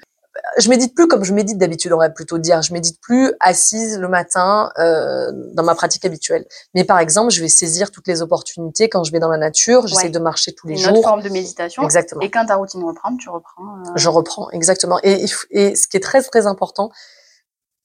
je 0.57 0.69
médite 0.69 0.95
plus 0.95 1.07
comme 1.07 1.23
je 1.23 1.33
médite 1.33 1.57
d'habitude, 1.57 1.93
on 1.93 1.97
va 1.97 2.09
plutôt 2.09 2.37
dire. 2.39 2.61
Je 2.61 2.73
médite 2.73 2.99
plus 3.01 3.33
assise 3.39 3.97
le 3.99 4.07
matin 4.09 4.69
euh, 4.79 5.31
dans 5.53 5.63
ma 5.63 5.73
pratique 5.75 6.03
habituelle. 6.03 6.45
Mais 6.73 6.83
par 6.83 6.99
exemple, 6.99 7.31
je 7.31 7.41
vais 7.41 7.47
saisir 7.49 7.89
toutes 7.91 8.07
les 8.07 8.21
opportunités 8.21 8.89
quand 8.89 9.03
je 9.05 9.11
vais 9.13 9.19
dans 9.19 9.29
la 9.29 9.37
nature. 9.37 9.87
J'essaie 9.87 10.03
Ouais. 10.05 10.09
de 10.09 10.19
marcher 10.19 10.51
tous 10.53 10.67
les 10.67 10.73
Une 10.73 10.79
jours. 10.79 10.97
autre 10.99 11.07
forme 11.07 11.21
de 11.21 11.29
méditation. 11.29 11.83
Exactement. 11.83 12.21
Et 12.21 12.29
quand 12.29 12.45
ta 12.45 12.55
routine 12.55 12.83
reprend, 12.83 13.15
tu 13.15 13.29
reprends. 13.29 13.63
euh, 13.87 13.91
Je 13.95 14.09
reprends 14.09 14.49
exactement. 14.51 14.99
Et 15.03 15.25
ce 15.27 15.87
qui 15.87 15.95
est 15.97 16.03
très 16.03 16.21
très 16.21 16.47
important, 16.47 16.91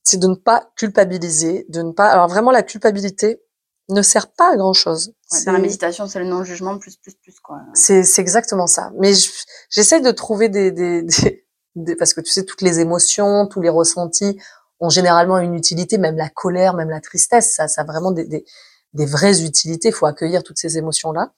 c'est 0.07 0.19
de 0.19 0.27
ne 0.29 0.35
pas 0.35 0.71
culpabiliser, 0.77 1.67
de 1.69 1.83
ne 1.83 1.93
pas. 1.93 2.09
Alors 2.09 2.29
vraiment, 2.29 2.51
la 2.51 2.63
culpabilité 2.63 3.43
ne 3.89 4.03
sert 4.03 4.33
pas 4.33 4.53
à 4.53 4.57
grand 4.57 4.73
chose. 4.73 5.13
ouais, 5.33 5.45
dans 5.45 5.53
la 5.53 5.59
méditation, 5.59 6.07
c'est 6.07 6.19
le 6.19 6.25
non-jugement 6.27 6.79
plus, 6.79 6.97
plus, 6.97 7.15
plus, 7.15 7.39
quoi. 7.41 7.61
C'est 7.75 8.03
c'est 8.05 8.21
exactement 8.23 8.67
ça. 8.67 8.91
Mais 8.99 9.15
je- 9.15 9.31
j'essaie 9.71 10.01
de 10.01 10.11
trouver 10.11 10.49
des, 10.49 10.71
des, 10.73 11.03
des, 11.03 11.47
des- 11.77 11.97
parce 11.97 12.15
que 12.15 12.21
tu 12.21 12.31
sais 12.33 12.45
toutes 12.45 12.63
les 12.63 12.81
émotions, 12.81 13.47
tous 13.47 13.61
les 13.61 13.69
ressentis 13.69 14.41
ont 14.81 14.91
généralement 14.91 15.39
une 15.39 15.55
utilité, 15.55 15.99
même 15.99 16.17
la 16.17 16.29
colère, 16.29 16.75
même 16.75 16.91
la 16.91 17.01
tristesse, 17.01 17.55
ça, 17.55 17.67
ça 17.69 17.81
a 17.83 17.85
vraiment 17.85 18.11
des, 18.13 18.25
des, 18.27 18.45
des 18.93 19.07
vraies 19.07 19.43
utilités. 19.43 19.89
Il 19.89 19.95
faut 19.95 20.07
accueillir 20.07 20.43
toutes 20.43 20.59
ces 20.59 20.79
émotions 20.79 21.13
là. 21.13 21.33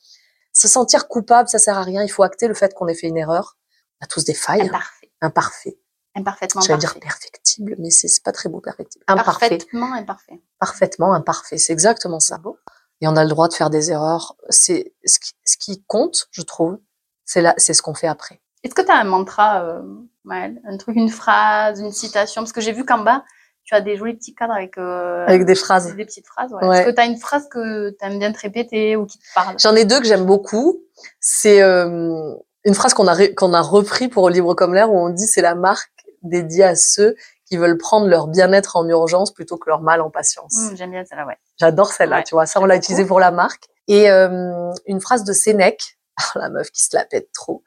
Se 0.53 0.67
sentir 0.69 1.07
coupable, 1.09 1.49
ça 1.49 1.59
sert 1.59 1.79
à 1.79 1.83
rien. 1.85 2.03
Il 2.03 2.09
faut 2.09 2.23
acter 2.25 2.49
le 2.49 2.55
fait 2.55 2.75
qu'on 2.75 2.89
ait 2.89 2.95
fait 2.95 3.07
une 3.09 3.17
erreur. 3.19 3.57
On 4.01 4.05
a 4.05 4.09
tous 4.09 4.25
des 4.25 4.35
failles, 4.35 4.63
hein. 4.63 4.67
Imparfait. 4.67 5.11
imparfait. 5.21 5.79
Imparfaitement 6.19 6.61
J'allais 6.63 6.79
dire 6.79 6.99
perfectible, 7.01 7.75
mais 7.79 7.91
c'est 7.91 8.23
pas 8.23 8.33
très 8.33 8.49
beau 8.49 8.61
perfectible. 8.61 9.05
Imparfait, 9.09 9.49
Parfaitement 9.51 9.93
imparfait. 9.95 10.41
parfaitement 10.59 11.13
imparfait. 11.15 11.59
C'est 11.59 11.73
exactement 11.73 12.21
ça. 12.21 12.39
Beau. 12.39 12.59
Et 13.01 13.07
on 13.09 13.17
a 13.17 13.23
le 13.23 13.31
droit 13.31 13.49
de 13.49 13.55
faire 13.55 13.71
des 13.71 13.91
erreurs. 13.93 14.37
C'est 14.49 14.93
ce 15.05 15.19
qui, 15.21 15.33
ce 15.45 15.57
qui 15.57 15.85
compte, 15.87 16.29
je 16.33 16.43
trouve. 16.43 16.79
C'est 17.25 17.41
là, 17.43 17.55
c'est 17.59 17.75
ce 17.75 17.83
qu'on 17.83 17.95
fait 17.95 18.09
après. 18.09 18.41
Est-ce 18.65 18.75
que 18.75 18.83
tu 18.83 18.91
as 18.91 18.97
un 18.97 19.05
mantra, 19.05 19.63
euh, 19.63 19.83
Un 20.31 20.77
truc, 20.79 20.97
une 20.97 21.11
phrase, 21.11 21.79
une 21.81 21.93
citation? 21.93 22.43
Parce 22.43 22.53
que 22.53 22.61
j'ai 22.61 22.73
vu 22.73 22.85
qu'en 22.85 22.99
bas, 22.99 23.23
tu 23.65 23.75
as 23.75 23.81
des 23.81 23.97
jolis 23.97 24.15
petits 24.15 24.35
cadres 24.35 24.55
avec, 24.55 24.79
euh, 24.79 25.25
Avec 25.29 25.45
des 25.45 25.55
phrases. 25.55 25.95
des 25.95 26.05
petites 26.05 26.27
phrases. 26.27 26.53
Ouais. 26.53 26.67
Ouais. 26.67 26.79
Est-ce 26.81 26.89
que 26.89 26.95
tu 26.95 27.01
as 27.01 27.05
une 27.05 27.19
phrase 27.19 27.49
que 27.51 27.91
tu 27.91 27.97
aimes 28.05 28.19
bien 28.19 28.33
te 28.33 28.41
répéter 28.41 28.97
ou 28.97 29.07
qui 29.07 29.19
te 29.19 29.25
parle? 29.35 29.55
J'en 29.61 29.77
ai 29.77 29.85
deux 29.85 30.01
que 30.01 30.07
j'aime 30.07 30.25
beaucoup. 30.25 30.81
C'est 31.21 31.61
euh, 31.63 32.35
une 32.65 32.75
phrase 32.75 32.95
qu'on 32.95 33.07
a 33.07 33.29
qu'on 33.29 33.53
a 33.55 33.61
repris 33.61 34.09
pour 34.09 34.29
Libre 34.31 34.55
comme 34.55 34.75
l'air 34.75 34.91
où 34.91 34.99
on 34.99 35.11
dit 35.11 35.27
c'est 35.27 35.43
la 35.43 35.55
marque 35.55 35.93
dédiée 36.23 36.65
à 36.65 36.77
ceux 36.77 37.15
qui 37.47 37.57
veulent 37.57 37.79
prendre 37.79 38.07
leur 38.09 38.27
bien-être 38.29 38.77
en 38.77 38.87
urgence 38.89 39.33
plutôt 39.33 39.57
que 39.57 39.69
leur 39.71 39.81
mal 39.81 40.01
en 40.01 40.11
patience. 40.11 40.55
Hum, 40.57 40.77
J'aime 40.77 40.91
bien 40.91 41.05
celle-là, 41.05 41.27
ouais. 41.27 41.39
J'adore 41.59 41.93
celle-là, 41.93 42.19
Ouais, 42.19 42.25
tu 42.25 42.35
vois. 42.35 42.47
Ça, 42.47 42.61
on 42.61 42.65
l'a 42.67 42.77
utilisé 42.77 43.05
pour 43.07 43.21
la 43.21 43.31
marque. 43.31 43.65
Et 43.87 44.11
euh, 44.11 44.71
une 44.87 45.01
phrase 45.01 45.25
de 45.25 45.33
Sénèque. 45.33 45.95
Oh, 46.35 46.39
la 46.41 46.49
meuf 46.51 46.71
qui 46.73 46.83
se 46.83 46.97
la 46.97 47.05
pète 47.05 47.31
trop. 47.33 47.63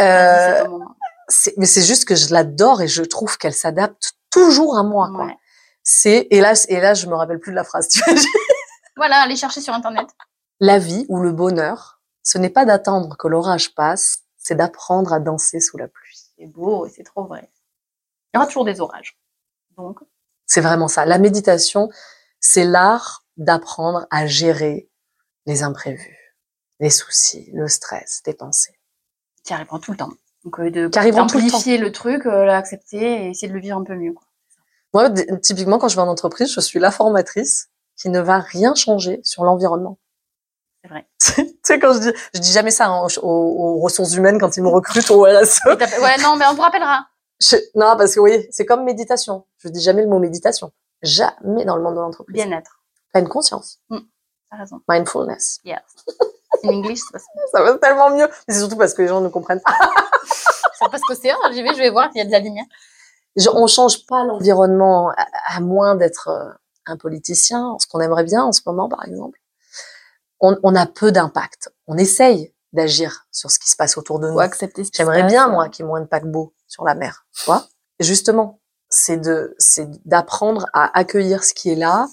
Euh, 0.00 0.64
mais 1.56 1.66
c'est 1.66 1.82
juste 1.84 2.04
que 2.04 2.16
je 2.16 2.32
l'adore 2.32 2.82
et 2.82 2.88
je 2.88 3.02
trouve 3.04 3.38
qu'elle 3.38 3.54
s'adapte 3.54 4.14
toujours 4.30 4.76
à 4.76 4.82
moi. 4.82 5.08
Ouais. 5.12 5.36
C'est 5.84 6.26
et 6.32 6.40
là 6.40 6.54
et 6.68 6.80
là 6.80 6.94
je 6.94 7.06
me 7.06 7.14
rappelle 7.14 7.38
plus 7.38 7.52
de 7.52 7.56
la 7.56 7.62
phrase. 7.62 7.88
Tu 7.88 8.00
vois, 8.04 8.14
Voilà, 8.96 9.18
allez 9.22 9.36
chercher 9.36 9.60
sur 9.60 9.72
Internet. 9.72 10.08
la 10.58 10.78
vie 10.80 11.06
ou 11.08 11.20
le 11.20 11.30
bonheur, 11.30 12.00
ce 12.24 12.38
n'est 12.38 12.50
pas 12.50 12.64
d'attendre 12.64 13.16
que 13.16 13.28
l'orage 13.28 13.74
passe, 13.76 14.18
c'est 14.36 14.56
d'apprendre 14.56 15.12
à 15.12 15.20
danser 15.20 15.60
sous 15.60 15.76
la 15.78 15.86
pluie. 15.86 16.18
C'est 16.38 16.46
beau 16.46 16.86
et 16.86 16.90
c'est 16.90 17.04
trop 17.04 17.24
vrai. 17.24 17.48
Il 18.36 18.38
y 18.38 18.42
aura 18.42 18.46
toujours 18.46 18.64
des 18.64 18.80
orages. 18.80 19.18
Donc, 19.76 19.98
C'est 20.46 20.60
vraiment 20.60 20.88
ça. 20.88 21.04
La 21.04 21.18
méditation, 21.18 21.88
c'est 22.40 22.64
l'art 22.64 23.24
d'apprendre 23.36 24.06
à 24.10 24.26
gérer 24.26 24.88
les 25.46 25.62
imprévus, 25.62 26.36
les 26.80 26.90
soucis, 26.90 27.50
le 27.52 27.68
stress, 27.68 28.22
tes 28.22 28.34
pensées. 28.34 28.78
qui 29.44 29.52
arriveront 29.52 29.78
tout 29.78 29.92
le 29.92 29.96
temps. 29.96 30.10
Donc, 30.44 30.58
euh, 30.60 30.70
de 30.70 30.88
tout 30.88 30.98
le 31.00 31.20
amplifier 31.20 31.78
le, 31.78 31.92
truc, 31.92 32.26
euh, 32.26 32.44
l'accepter 32.44 32.98
et 33.26 33.30
essayer 33.30 33.48
de 33.48 33.52
le 33.52 33.60
vivre 33.60 33.76
un 33.78 33.84
peu 33.84 33.94
mieux. 33.94 34.12
Quoi. 34.12 34.26
Moi, 34.94 35.10
typiquement, 35.42 35.78
quand 35.78 35.88
je 35.88 35.96
vais 35.96 36.02
en 36.02 36.08
entreprise, 36.08 36.52
je 36.52 36.60
suis 36.60 36.78
la 36.78 36.90
formatrice 36.90 37.68
qui 37.96 38.08
ne 38.08 38.20
va 38.20 38.38
rien 38.38 38.74
changer 38.74 39.20
sur 39.24 39.44
l'environnement. 39.44 39.98
C'est 40.82 40.88
vrai. 40.88 41.06
tu 41.20 41.56
sais, 41.62 41.78
quand 41.78 41.92
je 41.94 41.98
dis, 41.98 42.12
je 42.34 42.40
dis 42.40 42.52
jamais 42.52 42.70
ça 42.70 42.86
hein, 42.86 43.06
aux, 43.22 43.28
aux 43.28 43.80
ressources 43.80 44.14
humaines 44.14 44.38
quand 44.38 44.56
ils 44.56 44.62
me 44.62 44.68
recrutent. 44.68 45.10
Et 45.10 45.76
t'as- 45.76 46.00
ouais, 46.00 46.16
non, 46.22 46.36
mais 46.36 46.46
on 46.46 46.54
te 46.54 46.60
rappellera. 46.60 47.06
Je- 47.40 47.56
non, 47.74 47.96
parce 47.96 48.14
que 48.14 48.20
oui, 48.20 48.46
c'est 48.50 48.64
comme 48.66 48.84
méditation. 48.84 49.44
Je 49.58 49.68
dis 49.68 49.80
jamais 49.80 50.02
le 50.02 50.08
mot 50.08 50.18
méditation. 50.18 50.72
Jamais 51.02 51.64
dans 51.64 51.76
le 51.76 51.82
monde 51.82 51.94
de 51.96 52.00
l'entreprise. 52.00 52.34
Bien-être. 52.34 52.80
Pleine 53.12 53.28
conscience. 53.28 53.80
T'as 53.90 54.56
raison. 54.58 54.80
Mindfulness. 54.88 55.60
Yes. 55.64 55.80
In 56.64 56.68
English, 56.68 57.00
ça. 57.12 57.18
Ça 57.52 57.62
va 57.62 57.74
tellement 57.78 58.10
mieux. 58.10 58.28
Mais 58.48 58.54
c'est 58.54 58.60
surtout 58.60 58.76
parce 58.76 58.94
que 58.94 59.02
les 59.02 59.08
gens 59.08 59.20
ne 59.20 59.28
comprennent 59.28 59.60
pas. 59.60 59.72
C'est 60.78 60.90
parce 60.90 61.02
que 61.08 61.14
c'est 61.14 61.30
un, 61.30 61.36
j'y 61.52 61.62
vais, 61.62 61.72
je 61.72 61.78
vais 61.78 61.88
voir 61.88 62.10
s'il 62.12 62.18
y 62.18 62.20
a 62.20 62.26
de 62.26 62.30
la 62.30 62.38
lumière. 62.38 62.66
Je- 63.34 63.48
on 63.48 63.66
change 63.66 64.04
pas 64.06 64.24
l'environnement 64.24 65.08
à, 65.16 65.26
à 65.56 65.60
moins 65.60 65.94
d'être 65.94 66.28
euh, 66.28 66.50
un 66.84 66.98
politicien, 66.98 67.76
ce 67.80 67.86
qu'on 67.86 68.00
aimerait 68.00 68.24
bien 68.24 68.44
en 68.44 68.52
ce 68.52 68.60
moment, 68.66 68.86
par 68.86 69.02
exemple. 69.06 69.38
On, 70.40 70.54
on 70.62 70.74
a 70.74 70.84
peu 70.86 71.12
d'impact. 71.12 71.70
On 71.86 71.96
essaye 71.96 72.52
d'agir 72.74 73.26
sur 73.32 73.50
ce 73.50 73.58
qui 73.58 73.70
se 73.70 73.76
passe 73.76 73.96
autour 73.96 74.18
de 74.18 74.28
nous. 74.28 74.34
J'aimerais 74.94 75.22
passe. 75.22 75.32
bien, 75.32 75.48
moi, 75.48 75.70
qu'il 75.70 75.84
y 75.84 75.86
ait 75.86 75.88
moins 75.88 76.00
de 76.02 76.06
paquebots 76.06 76.52
sur 76.66 76.84
la 76.84 76.94
mer. 76.94 77.26
Tu 77.32 77.44
vois 77.44 77.66
Justement, 78.00 78.60
c'est 78.88 79.16
de, 79.16 79.54
c'est 79.58 79.88
d'apprendre 80.06 80.66
à 80.72 80.96
accueillir 80.98 81.44
ce 81.44 81.54
qui 81.54 81.70
est 81.70 81.76
là, 81.76 82.08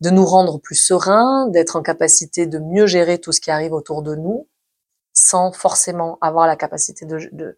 de 0.00 0.10
nous 0.10 0.24
rendre 0.24 0.58
plus 0.58 0.74
sereins, 0.74 1.48
d'être 1.48 1.76
en 1.76 1.82
capacité 1.82 2.46
de 2.46 2.58
mieux 2.58 2.86
gérer 2.86 3.18
tout 3.18 3.32
ce 3.32 3.40
qui 3.40 3.50
arrive 3.50 3.72
autour 3.72 4.02
de 4.02 4.14
nous, 4.14 4.48
sans 5.12 5.52
forcément 5.52 6.18
avoir 6.20 6.46
la 6.46 6.56
capacité 6.56 7.06
de, 7.06 7.28
de, 7.32 7.56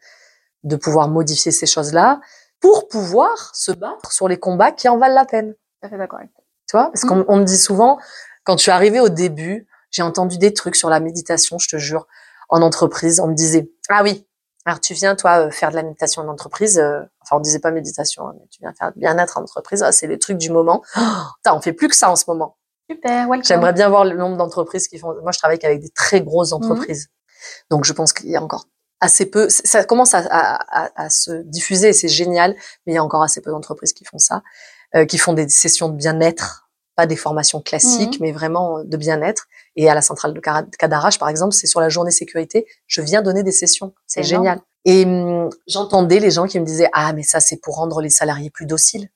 de 0.63 0.77
pouvoir 0.77 1.09
modifier 1.09 1.53
ces 1.53 1.67
choses-là, 1.67 2.21
pour 2.61 2.89
pouvoir 2.89 3.55
se 3.55 3.73
battre 3.73 4.13
sur 4.13 4.29
les 4.29 4.39
combats 4.39 4.73
qui 4.73 4.89
en 4.89 4.99
valent 4.99 5.15
la 5.15 5.25
peine. 5.25 5.55
Tout 5.55 5.87
à 5.87 5.89
fait 5.89 5.99
d'accord. 5.99 6.21
Tu 6.21 6.77
vois, 6.77 6.87
parce 6.87 7.05
qu'on 7.05 7.25
on 7.29 7.37
me 7.37 7.45
dit 7.45 7.59
souvent, 7.59 7.99
quand 8.45 8.57
je 8.57 8.63
suis 8.63 8.71
arrivée 8.71 9.01
au 9.01 9.09
début, 9.09 9.67
j'ai 9.91 10.03
entendu 10.03 10.39
des 10.39 10.55
trucs 10.55 10.77
sur 10.77 10.89
la 10.89 11.01
méditation, 11.01 11.59
je 11.59 11.69
te 11.69 11.77
jure, 11.77 12.07
en 12.49 12.63
entreprise. 12.63 13.21
On 13.21 13.29
me 13.29 13.35
disait, 13.35 13.71
ah 13.89 14.03
oui, 14.03 14.27
alors 14.65 14.81
tu 14.81 14.95
viens 14.95 15.15
toi 15.17 15.47
euh, 15.47 15.51
faire 15.51 15.71
de 15.71 15.77
la 15.77 15.83
méditation 15.83 16.23
en 16.23 16.29
entreprise. 16.29 16.79
euh, 16.79 17.01
enfin, 17.23 17.37
on 17.37 17.41
disait 17.41 17.59
pas 17.59 17.71
méditation, 17.71 18.27
hein, 18.29 18.35
mais 18.39 18.47
tu 18.51 18.61
viens 18.61 18.73
faire 18.73 18.93
bien-être 18.97 19.39
en 19.39 19.43
entreprise. 19.43 19.83
Ah, 19.83 19.93
c'est 19.93 20.07
les 20.07 20.19
trucs 20.19 20.39
du 20.39 20.51
moment. 20.51 20.83
Oh, 20.97 21.51
on 21.53 21.61
fait 21.61 21.73
plus 21.75 21.89
que 21.89 21.97
ça 21.97 22.11
en 22.11 22.17
ce 22.17 22.25
moment. 22.29 22.57
Super, 22.91 23.29
welcome. 23.29 23.45
J'aimerais 23.45 23.73
bien 23.73 23.89
voir 23.89 24.05
le 24.05 24.17
nombre 24.17 24.37
d'entreprises 24.37 24.89
qui 24.89 24.99
font. 24.99 25.15
Moi, 25.23 25.33
je 25.33 25.39
travaille 25.39 25.59
avec 25.63 25.81
des 25.81 25.91
très 25.91 26.21
grosses 26.23 26.53
entreprises, 26.53 27.09
donc 27.71 27.85
je 27.85 27.93
pense 27.93 28.13
qu'il 28.13 28.31
y 28.31 28.37
a 28.37 28.43
encore 28.43 28.67
assez 29.01 29.27
peu. 29.27 29.49
Ça 29.51 29.85
commence 29.85 30.15
à, 30.15 30.19
à- 30.31 30.85
à- 30.85 30.91
à 31.05 31.11
se 31.11 31.33
diffuser, 31.43 31.93
c'est 31.93 32.09
génial, 32.09 32.55
mais 32.87 32.93
il 32.93 32.95
y 32.95 32.99
a 32.99 33.05
encore 33.05 33.23
assez 33.23 33.41
peu 33.43 33.51
d'entreprises 33.51 33.93
qui 33.93 34.05
font 34.05 34.19
ça, 34.19 34.43
euh, 34.97 35.05
qui 35.05 35.19
font 35.19 35.33
des 35.35 35.49
sessions 35.49 35.89
de 35.91 35.97
bien-être, 35.97 36.64
pas 36.97 37.07
des 37.07 37.17
formations 37.17 37.61
classiques, 37.61 38.19
mais 38.21 38.33
vraiment 38.33 38.79
euh, 38.79 38.85
de 38.85 38.97
bien-être. 38.97 39.47
Et 39.77 39.89
à 39.91 39.95
la 39.95 40.03
centrale 40.03 40.33
de 40.35 40.41
Cadarache, 40.79 41.19
par 41.19 41.29
exemple, 41.29 41.53
c'est 41.55 41.67
sur 41.67 41.81
la 41.81 41.89
journée 41.89 42.11
sécurité. 42.11 42.67
Je 42.87 43.01
viens 43.03 43.23
donner 43.23 43.43
des 43.43 43.53
sessions, 43.53 43.93
c'est 44.07 44.21
génial. 44.29 44.61
Et 44.85 45.05
hum, 45.05 45.51
j'entendais 45.67 46.21
les 46.21 46.31
gens 46.31 46.47
qui 46.47 46.61
me 46.61 46.65
disaient 46.67 46.91
ah 46.93 47.13
mais 47.15 47.23
ça 47.23 47.41
c'est 47.41 47.57
pour 47.57 47.77
rendre 47.77 48.01
les 48.03 48.11
salariés 48.11 48.51
plus 48.51 48.67
dociles. 48.67 49.09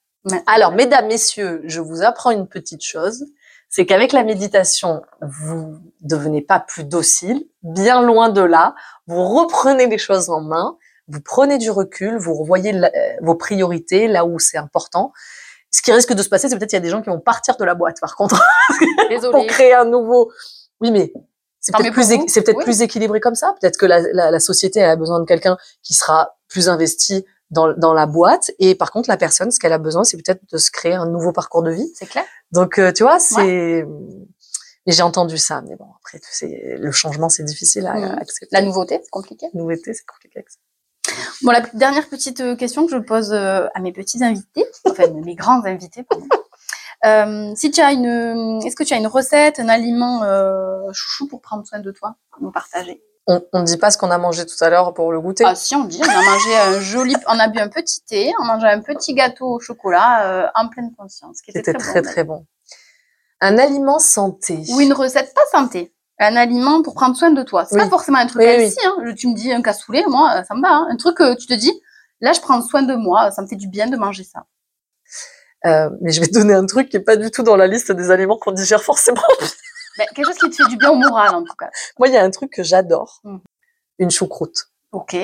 Alors, 0.47 0.72
mesdames, 0.72 1.07
messieurs, 1.07 1.62
je 1.64 1.81
vous 1.81 2.03
apprends 2.03 2.31
une 2.33 2.47
petite 2.47 2.83
chose. 2.83 3.24
C'est 3.70 3.87
qu'avec 3.87 4.12
la 4.12 4.24
méditation, 4.24 5.03
vous 5.20 5.76
devenez 6.01 6.41
pas 6.43 6.59
plus 6.59 6.85
docile, 6.85 7.47
bien 7.62 8.03
loin 8.03 8.29
de 8.31 8.41
là. 8.41 8.74
Vous 9.07 9.22
reprenez 9.29 9.87
les 9.87 9.99
choses 9.99 10.29
en 10.31 10.41
main, 10.41 10.76
vous 11.07 11.20
prenez 11.20 11.59
du 11.59 11.70
recul, 11.70 12.16
vous 12.18 12.35
revoyez 12.35 12.72
la- 12.72 12.89
euh, 12.89 13.16
vos 13.22 13.35
priorités 13.35 14.09
là 14.09 14.24
où 14.26 14.39
c'est 14.39 14.59
important. 14.59 15.12
Ce 15.70 15.82
qui 15.82 15.92
risque 15.92 16.12
de 16.14 16.22
se 16.22 16.28
passer, 16.28 16.48
c'est 16.48 16.56
peut-être 16.56 16.70
qu'il 16.70 16.76
y 16.78 16.82
a 16.82 16.84
des 16.84 16.88
gens 16.90 17.02
qui 17.02 17.10
vont 17.10 17.20
partir 17.20 17.56
de 17.56 17.64
la 17.64 17.74
boîte, 17.74 18.00
par 18.00 18.16
contre, 18.16 18.42
pour 19.30 19.46
créer 19.46 19.74
un 19.74 19.84
nouveau. 19.84 20.30
Oui, 20.80 20.90
mais 20.90 21.12
c'est 21.60 21.72
peut-être 21.76 21.92
plus, 21.92 22.78
Oui. 22.78 22.82
équilibré 22.82 23.20
comme 23.20 23.34
ça. 23.34 23.54
Peut-être 23.60 23.76
que 23.76 23.84
la, 23.86 24.00
la, 24.12 24.30
la 24.30 24.40
société 24.40 24.82
a 24.82 24.96
besoin 24.96 25.20
de 25.20 25.24
quelqu'un 25.26 25.56
qui 25.82 25.92
sera 25.94 26.36
plus 26.48 26.68
investi 26.68 27.24
dans, 27.50 27.72
dans 27.74 27.92
la 27.94 28.06
boîte. 28.06 28.50
Et 28.58 28.74
par 28.74 28.90
contre, 28.92 29.08
la 29.10 29.16
personne, 29.16 29.50
ce 29.50 29.58
qu'elle 29.58 29.72
a 29.72 29.78
besoin, 29.78 30.04
c'est 30.04 30.16
peut-être 30.16 30.40
de 30.50 30.56
se 30.58 30.70
créer 30.70 30.94
un 30.94 31.06
nouveau 31.06 31.32
parcours 31.32 31.62
de 31.62 31.70
vie. 31.70 31.90
C'est 31.94 32.06
clair. 32.06 32.24
Donc, 32.52 32.78
euh, 32.78 32.92
tu 32.92 33.02
vois, 33.02 33.18
c'est. 33.18 33.84
Mais 34.86 34.92
j'ai 34.94 35.02
entendu 35.02 35.36
ça. 35.36 35.60
Mais 35.68 35.76
bon, 35.76 35.86
après, 35.98 36.18
tu 36.20 36.28
sais, 36.30 36.76
le 36.78 36.92
changement, 36.92 37.28
c'est 37.28 37.44
difficile 37.44 37.86
à, 37.86 37.92
à 37.92 38.20
accepter. 38.20 38.48
La 38.56 38.62
nouveauté, 38.62 39.00
c'est 39.02 39.10
compliqué. 39.10 39.46
La 39.52 39.60
nouveauté, 39.60 39.92
c'est 39.92 40.06
compliqué. 40.06 40.38
avec 40.38 40.48
ça. 40.48 40.58
Bon, 41.42 41.52
la 41.52 41.61
dernière 41.74 42.09
petite 42.09 42.40
euh, 42.40 42.56
question 42.56 42.86
que 42.86 42.92
je 42.92 42.98
pose 42.98 43.32
euh, 43.32 43.66
à 43.74 43.80
mes 43.80 43.92
petits 43.92 44.22
invités, 44.22 44.64
enfin 44.84 45.06
mes 45.09 45.34
grands 45.34 45.64
invités, 45.64 46.02
pardon. 46.02 46.26
Euh, 47.04 47.52
si 47.54 47.70
tu 47.70 47.80
as 47.80 47.92
une, 47.92 48.61
est-ce 48.64 48.74
que 48.74 48.82
tu 48.82 48.92
as 48.92 48.96
une 48.96 49.06
recette, 49.06 49.61
un 49.61 49.68
aliment 49.68 50.24
euh, 50.24 50.92
chouchou 50.92 51.28
pour 51.28 51.40
prendre 51.40 51.66
soin 51.66 51.78
de 51.78 51.90
toi, 51.92 52.16
à 52.32 52.36
nous 52.40 52.50
partager? 52.50 53.02
On 53.30 53.42
ne 53.52 53.64
dit 53.64 53.76
pas 53.76 53.90
ce 53.90 53.98
qu'on 53.98 54.11
a 54.11 54.16
mangé 54.16 54.46
tout 54.46 54.56
à 54.64 54.70
l'heure 54.70 54.94
pour 54.94 55.12
le 55.12 55.20
goûter. 55.20 55.44
Ah 55.46 55.54
si, 55.54 55.76
on 55.76 55.84
dit, 55.84 56.00
on 56.02 56.09
a 56.09 56.22
mangé 56.22 56.56
un 56.56 56.80
joli, 56.80 57.14
on 57.26 57.38
a 57.38 57.48
bu 57.48 57.59
un 57.59 57.68
petit 57.68 58.00
thé, 58.00 58.32
on 58.40 58.44
a 58.44 58.54
mangé 58.54 58.66
un 58.68 58.80
petit 58.80 59.12
gâteau 59.12 59.46
au 59.46 59.61
chocolat 59.61 60.26
euh, 60.26 60.46
en 60.54 60.68
pleine 60.68 60.94
conscience, 60.96 61.42
qui 61.42 61.50
était, 61.50 61.59
C'était 61.59 61.76
très, 61.76 62.00
bon, 62.00 62.09
très 62.09 62.24
bon. 62.24 62.46
Un 63.42 63.59
aliment 63.59 63.98
santé. 63.98 64.62
Ou 64.70 64.80
une 64.80 64.94
recette 64.94 65.34
pas 65.34 65.42
santé, 65.52 65.92
un 66.20 66.36
aliment 66.36 66.82
pour 66.82 66.94
prendre 66.94 67.16
soin 67.16 67.30
de 67.30 67.42
toi. 67.42 67.64
C'est 67.64 67.76
Oui. 67.76 67.82
pas 67.82 67.88
forcément 67.90 68.18
un 68.18 68.26
truc 68.26 68.42
Oui, 68.42 68.74
hein. 68.84 68.94
Je- 69.06 69.12
Tu 69.12 69.28
me 69.28 69.34
dis 69.34 69.52
un 69.52 69.62
cassoulet, 69.62 70.04
moi, 70.08 70.38
euh, 70.40 70.44
ça 70.44 70.54
me 70.54 70.62
va. 70.62 70.68
hein. 70.70 70.88
Un 70.90 70.96
truc 70.96 71.16
que 71.18 71.36
tu 71.36 71.46
te 71.46 71.54
dis, 71.54 71.72
Là, 72.20 72.32
je 72.32 72.40
prends 72.40 72.60
soin 72.62 72.82
de 72.82 72.96
moi. 72.96 73.30
Ça 73.30 73.42
me 73.42 73.46
fait 73.46 73.54
du 73.54 73.68
bien 73.68 73.86
de 73.86 73.96
manger 73.96 74.24
ça. 74.24 74.44
Euh, 75.66 75.88
mais 76.00 76.10
je 76.10 76.20
vais 76.20 76.26
te 76.26 76.32
donner 76.34 76.52
un 76.54 76.66
truc 76.66 76.88
qui 76.88 76.96
est 76.96 77.00
pas 77.00 77.14
du 77.16 77.30
tout 77.30 77.44
dans 77.44 77.56
la 77.56 77.68
liste 77.68 77.92
des 77.92 78.10
aliments 78.10 78.36
qu'on 78.36 78.50
digère 78.52 78.82
forcément. 78.82 79.22
Ben, 79.98 80.06
quelque 80.14 80.26
chose 80.26 80.36
qui 80.38 80.50
te 80.50 80.54
fait 80.62 80.68
du 80.68 80.76
bien 80.76 80.90
au 80.90 80.94
moral, 80.96 81.34
en 81.34 81.42
tout 81.44 81.54
cas. 81.58 81.70
Moi, 81.98 82.06
il 82.08 82.14
y 82.14 82.16
a 82.16 82.22
un 82.22 82.30
truc 82.30 82.52
que 82.52 82.62
j'adore. 82.62 83.20
Mhm. 83.24 83.40
Une 83.98 84.10
choucroute. 84.12 84.66
Ok. 84.92 85.16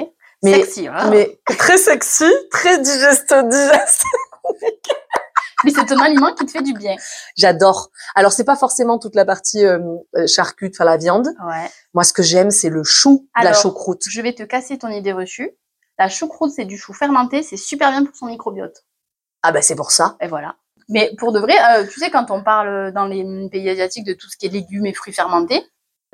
Mais- 0.43 0.55
Sexy, 0.55 0.89
hein. 0.89 1.11
Mais 1.11 1.39
très 1.47 1.79
sexy, 1.79 2.29
très 2.51 2.79
digeste, 2.81 3.33
digeste. 3.51 4.03
Mais 5.65 5.71
c'est 5.71 5.93
un 5.93 5.99
aliment 5.99 6.35
qui 6.35 6.47
te 6.47 6.51
fait 6.51 6.63
du 6.63 6.75
bien. 6.75 6.97
J'adore. 7.37 7.91
Alors, 8.15 8.33
c'est 8.33 8.45
pas 8.45 8.57
forcément 8.57 8.99
toute 8.99 9.15
la 9.15 9.25
partie 9.25 9.65
euh, 9.65 9.79
euh, 10.17 10.27
charcute, 10.27 10.75
enfin 10.77 10.85
la 10.85 10.97
viande. 10.97 11.29
Ouais. 11.47 11.71
Moi, 11.95 12.05
ce 12.05 12.13
que 12.13 12.23
j'aime, 12.23 12.51
c'est 12.51 12.69
le 12.69 12.83
chou, 12.85 13.29
la 13.37 13.49
Alors, 13.49 13.61
choucroute. 13.61 14.03
Je 14.09 14.21
vais 14.21 14.35
te 14.35 14.43
casser 14.43 14.79
ton 14.79 14.89
idée 14.89 15.13
reçue. 15.13 15.51
La 15.99 16.09
choucroute, 16.09 16.53
c'est 16.55 16.65
du 16.65 16.77
chou 16.77 16.93
fermenté. 16.93 17.43
C'est 17.43 17.57
super 17.57 17.91
bien 17.91 18.05
pour 18.05 18.15
son 18.15 18.27
microbiote. 18.27 18.85
Ah 19.43 19.53
bah 19.53 19.63
c'est 19.63 19.77
pour 19.77 19.91
ça. 19.91 20.17
Et 20.21 20.27
voilà. 20.27 20.57
Mais 20.89 21.13
pour 21.19 21.33
de 21.33 21.39
vrai, 21.39 21.55
euh, 21.71 21.87
tu 21.87 22.01
sais, 22.01 22.11
quand 22.11 22.31
on 22.31 22.43
parle 22.43 22.93
dans 22.93 23.07
les 23.07 23.49
pays 23.51 23.69
asiatiques 23.69 24.07
de 24.07 24.15
tout 24.15 24.29
ce 24.29 24.37
qui 24.37 24.47
est 24.47 24.51
légumes 24.51 24.87
et 24.87 24.93
fruits 24.93 25.13
fermentés, 25.13 25.63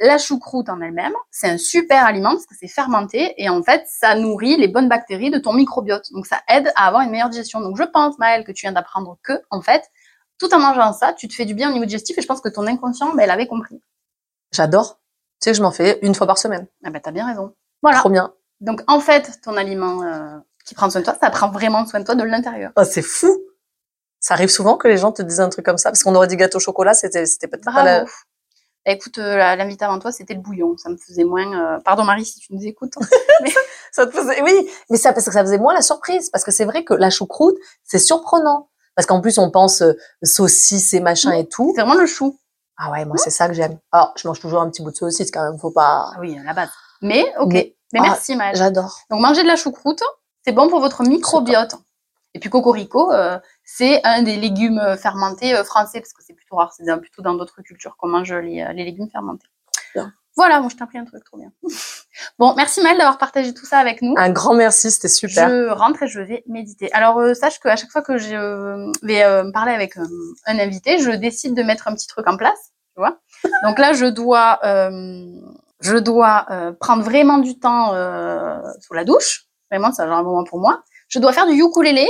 la 0.01 0.17
choucroute 0.17 0.69
en 0.69 0.81
elle-même, 0.81 1.13
c'est 1.31 1.49
un 1.49 1.59
super 1.59 2.05
aliment 2.07 2.31
parce 2.31 2.47
que 2.47 2.55
c'est 2.59 2.69
fermenté 2.69 3.35
et 3.37 3.49
en 3.51 3.63
fait, 3.63 3.85
ça 3.87 4.15
nourrit 4.15 4.57
les 4.57 4.67
bonnes 4.67 4.89
bactéries 4.89 5.31
de 5.31 5.39
ton 5.39 5.53
microbiote. 5.53 6.11
Donc, 6.13 6.27
ça 6.27 6.41
aide 6.49 6.73
à 6.75 6.87
avoir 6.87 7.03
une 7.03 7.11
meilleure 7.11 7.29
digestion. 7.29 7.61
Donc, 7.61 7.77
je 7.77 7.83
pense, 7.83 8.19
Maëlle, 8.19 8.45
que 8.45 8.53
tu 8.53 8.63
viens 8.63 8.73
d'apprendre 8.73 9.19
que, 9.23 9.35
en 9.51 9.61
fait, 9.61 9.85
tout 10.39 10.53
en 10.55 10.59
mangeant 10.59 10.95
ça, 10.95 11.13
tu 11.13 11.29
te 11.29 11.35
fais 11.35 11.45
du 11.45 11.55
bien 11.55 11.69
au 11.69 11.73
niveau 11.73 11.85
digestif 11.85 12.17
et 12.17 12.23
je 12.23 12.27
pense 12.27 12.41
que 12.41 12.49
ton 12.49 12.67
inconscient, 12.67 13.15
ben, 13.15 13.21
elle 13.21 13.31
avait 13.31 13.47
compris. 13.47 13.83
J'adore. 14.53 14.99
Tu 15.41 15.45
sais 15.45 15.51
que 15.51 15.57
je 15.57 15.63
m'en 15.63 15.71
fais 15.71 15.99
une 16.03 16.15
fois 16.15 16.27
par 16.27 16.39
semaine. 16.39 16.67
Ah 16.83 16.91
ben, 16.91 17.01
t'as 17.01 17.13
bien 17.13 17.27
raison. 17.27 17.55
Voilà. 17.83 17.99
Trop 17.99 18.09
bien. 18.11 18.33
Donc, 18.61 18.83
en 18.87 19.01
fait, 19.01 19.41
ton 19.43 19.57
aliment 19.57 20.03
euh, 20.03 20.39
qui 20.65 20.75
prend 20.75 20.89
soin 20.89 21.03
de 21.03 21.05
toi, 21.05 21.17
ça 21.21 21.29
prend 21.31 21.51
vraiment 21.51 21.87
soin 21.87 22.01
de 22.01 22.07
toi 22.07 22.15
de 22.15 22.25
l'intérieur. 22.25 22.73
Oh, 22.77 22.85
c'est 22.85 23.03
fou. 23.03 23.39
Ça 24.19 24.35
arrive 24.35 24.51
souvent 24.51 24.77
que 24.77 24.89
les 24.89 24.99
gens 24.99 25.13
te 25.13 25.23
disent 25.23 25.41
un 25.41 25.49
truc 25.49 25.65
comme 25.65 25.79
ça 25.79 25.91
parce 25.91 26.03
qu'on 26.03 26.15
aurait 26.15 26.27
dit 26.27 26.37
gâteau 26.37 26.59
au 26.59 26.61
chocolat, 26.61 26.93
c'était 26.93 27.25
c'était 27.25 27.49
peut-être 27.49 27.65
pas 27.65 27.83
la... 27.83 28.05
Bah, 28.87 28.93
écoute, 28.93 29.19
euh, 29.19 29.37
l'invité 29.57 29.85
avant 29.85 29.99
toi, 29.99 30.11
c'était 30.13 30.35
le 30.35 30.41
bouillon. 30.41 30.77
Ça 30.79 30.89
me 30.89 30.97
faisait 30.97 31.25
moins. 31.25 31.77
euh, 31.77 31.79
Pardon 31.85 32.05
Marie, 32.05 32.25
si 32.25 32.41
tu 32.41 32.55
nous 32.55 32.65
écoutes. 32.67 32.95
ça 33.93 34.07
te 34.07 34.13
faisait 34.13 34.43
oui, 34.43 34.69
mais 34.91 34.97
ça 34.97 35.13
parce 35.13 35.27
que 35.27 35.33
ça 35.33 35.41
faisait 35.43 35.59
moins 35.59 35.75
la 35.75 35.83
surprise 35.83 36.31
parce 36.31 36.45
que 36.45 36.51
c'est 36.51 36.65
vrai 36.65 36.85
que 36.85 36.95
la 36.95 37.11
choucroute, 37.11 37.57
c'est 37.85 37.99
surprenant 37.99 38.69
parce 38.95 39.07
qu'en 39.07 39.21
plus 39.21 39.39
on 39.39 39.51
pense 39.51 39.83
euh, 39.83 39.93
saucisse 40.23 40.95
et 40.95 41.01
machin 41.01 41.33
et 41.33 41.49
tout. 41.49 41.73
C'est 41.75 41.83
vraiment 41.83 41.99
le 41.99 42.07
chou. 42.07 42.39
Ah 42.83 42.91
ouais, 42.91 43.05
moi 43.05 43.17
c'est 43.19 43.31
ça 43.31 43.47
que 43.49 43.55
j'aime. 43.55 43.79
Alors, 43.93 44.15
je 44.17 44.27
mange 44.27 44.41
toujours 44.41 44.61
un 44.63 44.71
petit 44.71 44.83
bout 44.83 44.91
de 44.91 44.97
saucisse 44.97 45.31
quand 45.31 45.43
même, 45.45 45.59
faut 45.59 45.71
pas 45.71 46.11
Ah 46.15 46.19
oui, 46.21 46.39
à 46.39 46.43
la 46.43 46.55
base. 46.55 46.71
Mais 47.03 47.25
ok. 47.39 47.53
Mais- 47.53 47.77
Mais, 47.93 47.99
ah, 48.01 48.11
merci 48.11 48.37
Maëlle. 48.37 48.57
J'adore. 48.57 49.01
Donc 49.11 49.21
manger 49.21 49.43
de 49.43 49.49
la 49.49 49.57
choucroute, 49.57 50.03
c'est 50.45 50.53
bon 50.53 50.69
pour 50.71 50.81
votre 50.81 51.03
microbiote. 51.03 51.75
Et 52.35 52.39
puis 52.39 52.51
cocorico, 52.51 53.13
euh, 53.13 53.39
c'est 53.65 54.01
un 54.05 54.23
des 54.23 54.37
légumes 54.37 54.79
euh, 54.79 54.97
fermentés 54.97 55.55
euh, 55.55 55.65
français 55.65 56.01
parce 56.01 56.13
que 56.13 56.23
c'est 56.25 56.35
plutôt 56.35 56.57
rare. 56.57 56.73
C'est 56.73 56.85
plutôt 57.01 57.23
dans 57.23 57.35
d'autres 57.35 57.63
cultures 57.63 57.97
qu'on 57.97 58.09
mange 58.09 58.33
les, 58.33 58.67
les 58.75 58.85
légumes 58.85 59.11
fermentés. 59.11 59.49
Bien. 59.95 60.13
Voilà, 60.37 60.61
moi 60.61 60.69
je 60.71 60.77
t'ai 60.77 60.83
appris 60.83 60.99
un 60.99 61.05
truc 61.05 61.25
trop 61.25 61.37
bien. 61.37 61.51
bon, 62.39 62.55
merci 62.57 62.81
Maëlle 62.83 62.99
d'avoir 62.99 63.19
partagé 63.19 63.53
tout 63.53 63.67
ça 63.67 63.79
avec 63.79 64.01
nous. 64.01 64.15
Un 64.17 64.31
grand 64.31 64.55
merci, 64.55 64.91
c'était 64.91 65.09
super. 65.09 65.49
Je 65.49 65.69
rentre 65.71 66.05
et 66.05 66.09
je 66.09 66.21
vais 66.21 66.45
méditer. 66.47 66.93
Alors, 66.93 67.19
euh, 67.19 67.35
sache 67.35 67.59
qu'à 67.59 67.77
chaque 67.77 67.91
fois 67.91 68.03
que 68.03 68.17
je 68.17 68.35
euh, 68.35 68.91
vais 69.03 69.23
euh, 69.23 69.51
parler 69.53 69.73
avec 69.73 69.97
un 69.97 70.59
invité, 70.59 70.99
je 70.99 71.11
décide 71.11 71.55
de 71.55 71.63
mettre 71.63 71.89
un 71.89 71.95
petit 71.95 72.07
truc 72.07 72.27
en 72.29 72.37
place, 72.37 72.73
tu 72.95 73.01
vois. 73.01 73.19
Donc 73.65 73.79
là, 73.79 73.93
je 73.93 74.07
dois, 74.07 74.61
je 74.63 75.97
dois 75.97 76.47
prendre 76.81 77.03
vraiment 77.03 77.39
du 77.39 77.59
temps 77.59 77.89
sous 78.81 78.95
la 78.95 79.05
douche. 79.05 79.47
Vraiment, 79.71 79.93
ça 79.93 80.05
un 80.05 80.23
moment 80.23 80.45
pour 80.45 80.59
moi. 80.59 80.83
Je 81.11 81.19
dois 81.19 81.33
faire 81.35 81.47
du 81.47 81.53
ukulélé 81.61 82.09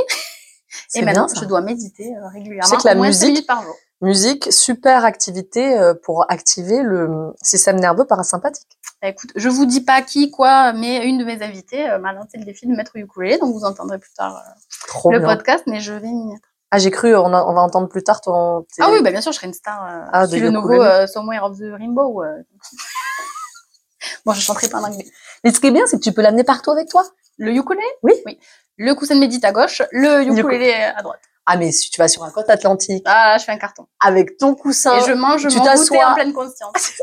C'est 0.88 1.01
et 1.01 1.03
maintenant, 1.05 1.26
ça. 1.26 1.40
je 1.40 1.44
dois 1.46 1.61
méditer 1.62 2.14
euh, 2.16 2.28
régulièrement, 2.28 2.68
sais 2.68 2.76
que 2.76 2.86
la 2.86 2.94
musique- 2.94 3.28
minutes 3.28 3.46
par 3.46 3.62
jour. 3.62 3.74
Musique, 4.03 4.51
super 4.53 5.05
activité 5.05 5.76
euh, 5.78 5.92
pour 5.92 6.24
activer 6.30 6.82
le 6.82 7.32
système 7.42 7.78
nerveux 7.78 8.07
parasympathique. 8.07 8.66
Bah, 9.03 9.09
écoute, 9.09 9.30
je 9.36 9.48
vous 9.51 9.66
dis 9.66 9.82
pas 9.82 10.01
qui, 10.01 10.30
quoi, 10.30 10.72
mais 10.72 11.05
une 11.07 11.18
de 11.18 11.24
mes 11.24 11.42
invitées 11.42 11.88
euh, 11.90 11.98
m'a 11.98 12.12
lancé 12.14 12.38
le 12.38 12.44
défi 12.44 12.66
de 12.66 12.72
mettre 12.74 12.92
au 12.94 12.98
ukulélé, 12.98 13.36
donc 13.38 13.53
vous 13.53 13.64
entendrez 13.64 13.98
plus 13.98 14.12
tard 14.14 14.36
euh, 14.36 14.61
Trop 14.88 15.11
le 15.12 15.18
bien. 15.18 15.28
podcast, 15.36 15.64
mais 15.66 15.80
je 15.80 15.92
vais 15.92 16.07
m'y 16.09 16.32
mettre. 16.32 16.48
Ah, 16.70 16.78
j'ai 16.78 16.90
cru, 16.90 17.14
on, 17.16 17.34
a- 17.34 17.44
on 17.44 17.53
va 17.53 17.61
entendre 17.62 17.88
plus 17.88 18.03
tard 18.05 18.20
ton. 18.22 18.64
Ah 18.78 18.90
oui, 18.90 19.03
bah 19.03 19.11
bien 19.11 19.20
sûr, 19.20 19.32
je 19.32 19.36
serai 19.36 19.48
une 19.48 19.53
star. 19.55 19.84
Euh, 19.84 20.09
Ah, 20.12 20.24
je 20.26 20.30
suis 20.30 20.40
le 20.40 20.51
nouveau 20.51 20.80
euh, 20.82 21.07
Somewhere 21.07 21.40
of 21.44 21.59
the 21.59 21.64
Rainbow. 21.76 22.22
euh. 22.22 22.42
bon, 24.24 24.32
je 24.32 24.40
chanterai 24.40 24.68
pas 24.68 24.78
en 24.80 24.84
anglais. 24.84 25.07
Mais 25.44 25.53
ce 25.53 25.61
qui 25.61 25.66
est 25.66 25.72
bien, 25.72 25.86
c'est 25.86 25.98
que 25.98 26.03
tu 26.03 26.12
peux 26.12 26.22
l'amener 26.22 26.44
partout 26.44 26.70
avec 26.70 26.88
toi. 26.88 27.05
Le 27.41 27.53
ukulélé? 27.53 27.86
Oui. 28.03 28.12
Oui. 28.26 28.38
Le 28.76 28.95
coussin 28.95 29.14
de 29.16 29.20
médite 29.20 29.45
à 29.45 29.51
gauche, 29.53 29.82
le 29.91 30.22
ukulélé 30.22 30.72
à 30.72 31.03
droite. 31.03 31.20
Ah, 31.47 31.57
mais 31.57 31.72
si 31.72 31.91
tu 31.91 31.99
vas 31.99 32.07
sur 32.07 32.22
la 32.24 32.30
côte 32.30 32.49
atlantique 32.51 33.03
Ah, 33.07 33.36
je 33.38 33.45
fais 33.45 33.51
un 33.53 33.57
carton. 33.59 33.86
avec 33.99 34.36
ton 34.36 34.55
coussin, 34.55 34.97
Et 34.99 35.01
je 35.09 35.12
mange 35.12 35.49
tu 35.49 35.59
mon 35.59 35.64
goûter 35.74 36.05
en 36.05 36.14
pleine 36.14 36.32
conscience. 36.32 36.72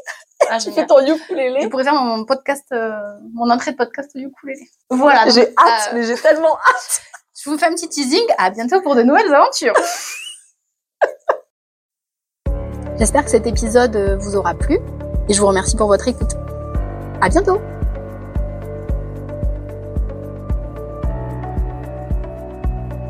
Ah, 0.49 0.59
tu 0.59 0.71
fais 0.71 0.85
ton 0.85 0.99
Je 1.05 1.13
ukulélé. 1.13 1.67
pourrais 1.67 1.83
faire 1.83 1.95
mon 1.95 2.23
podcast, 2.23 2.63
euh, 2.71 2.91
mon 3.33 3.49
entrée 3.49 3.71
de 3.71 3.75
podcast 3.77 4.11
ukulélé. 4.13 4.69
Voilà. 4.91 5.27
J'ai 5.29 5.47
hâte, 5.57 5.89
euh, 5.89 5.95
mais 5.95 6.03
j'ai 6.03 6.13
tellement 6.15 6.55
hâte. 6.59 7.01
Je 7.43 7.49
vous 7.49 7.57
fais 7.57 7.65
un 7.65 7.73
petit 7.73 7.89
teasing. 7.89 8.21
À 8.37 8.51
bientôt 8.51 8.79
pour 8.81 8.93
de 8.95 9.01
nouvelles 9.01 9.33
aventures. 9.33 9.73
J'espère 12.99 13.25
que 13.25 13.31
cet 13.31 13.47
épisode 13.47 13.95
euh, 13.95 14.15
vous 14.17 14.35
aura 14.35 14.53
plu 14.53 14.77
et 15.27 15.33
je 15.33 15.41
vous 15.41 15.47
remercie 15.47 15.75
pour 15.75 15.87
votre 15.87 16.07
écoute. 16.07 16.33
À 17.19 17.29
bientôt. 17.29 17.59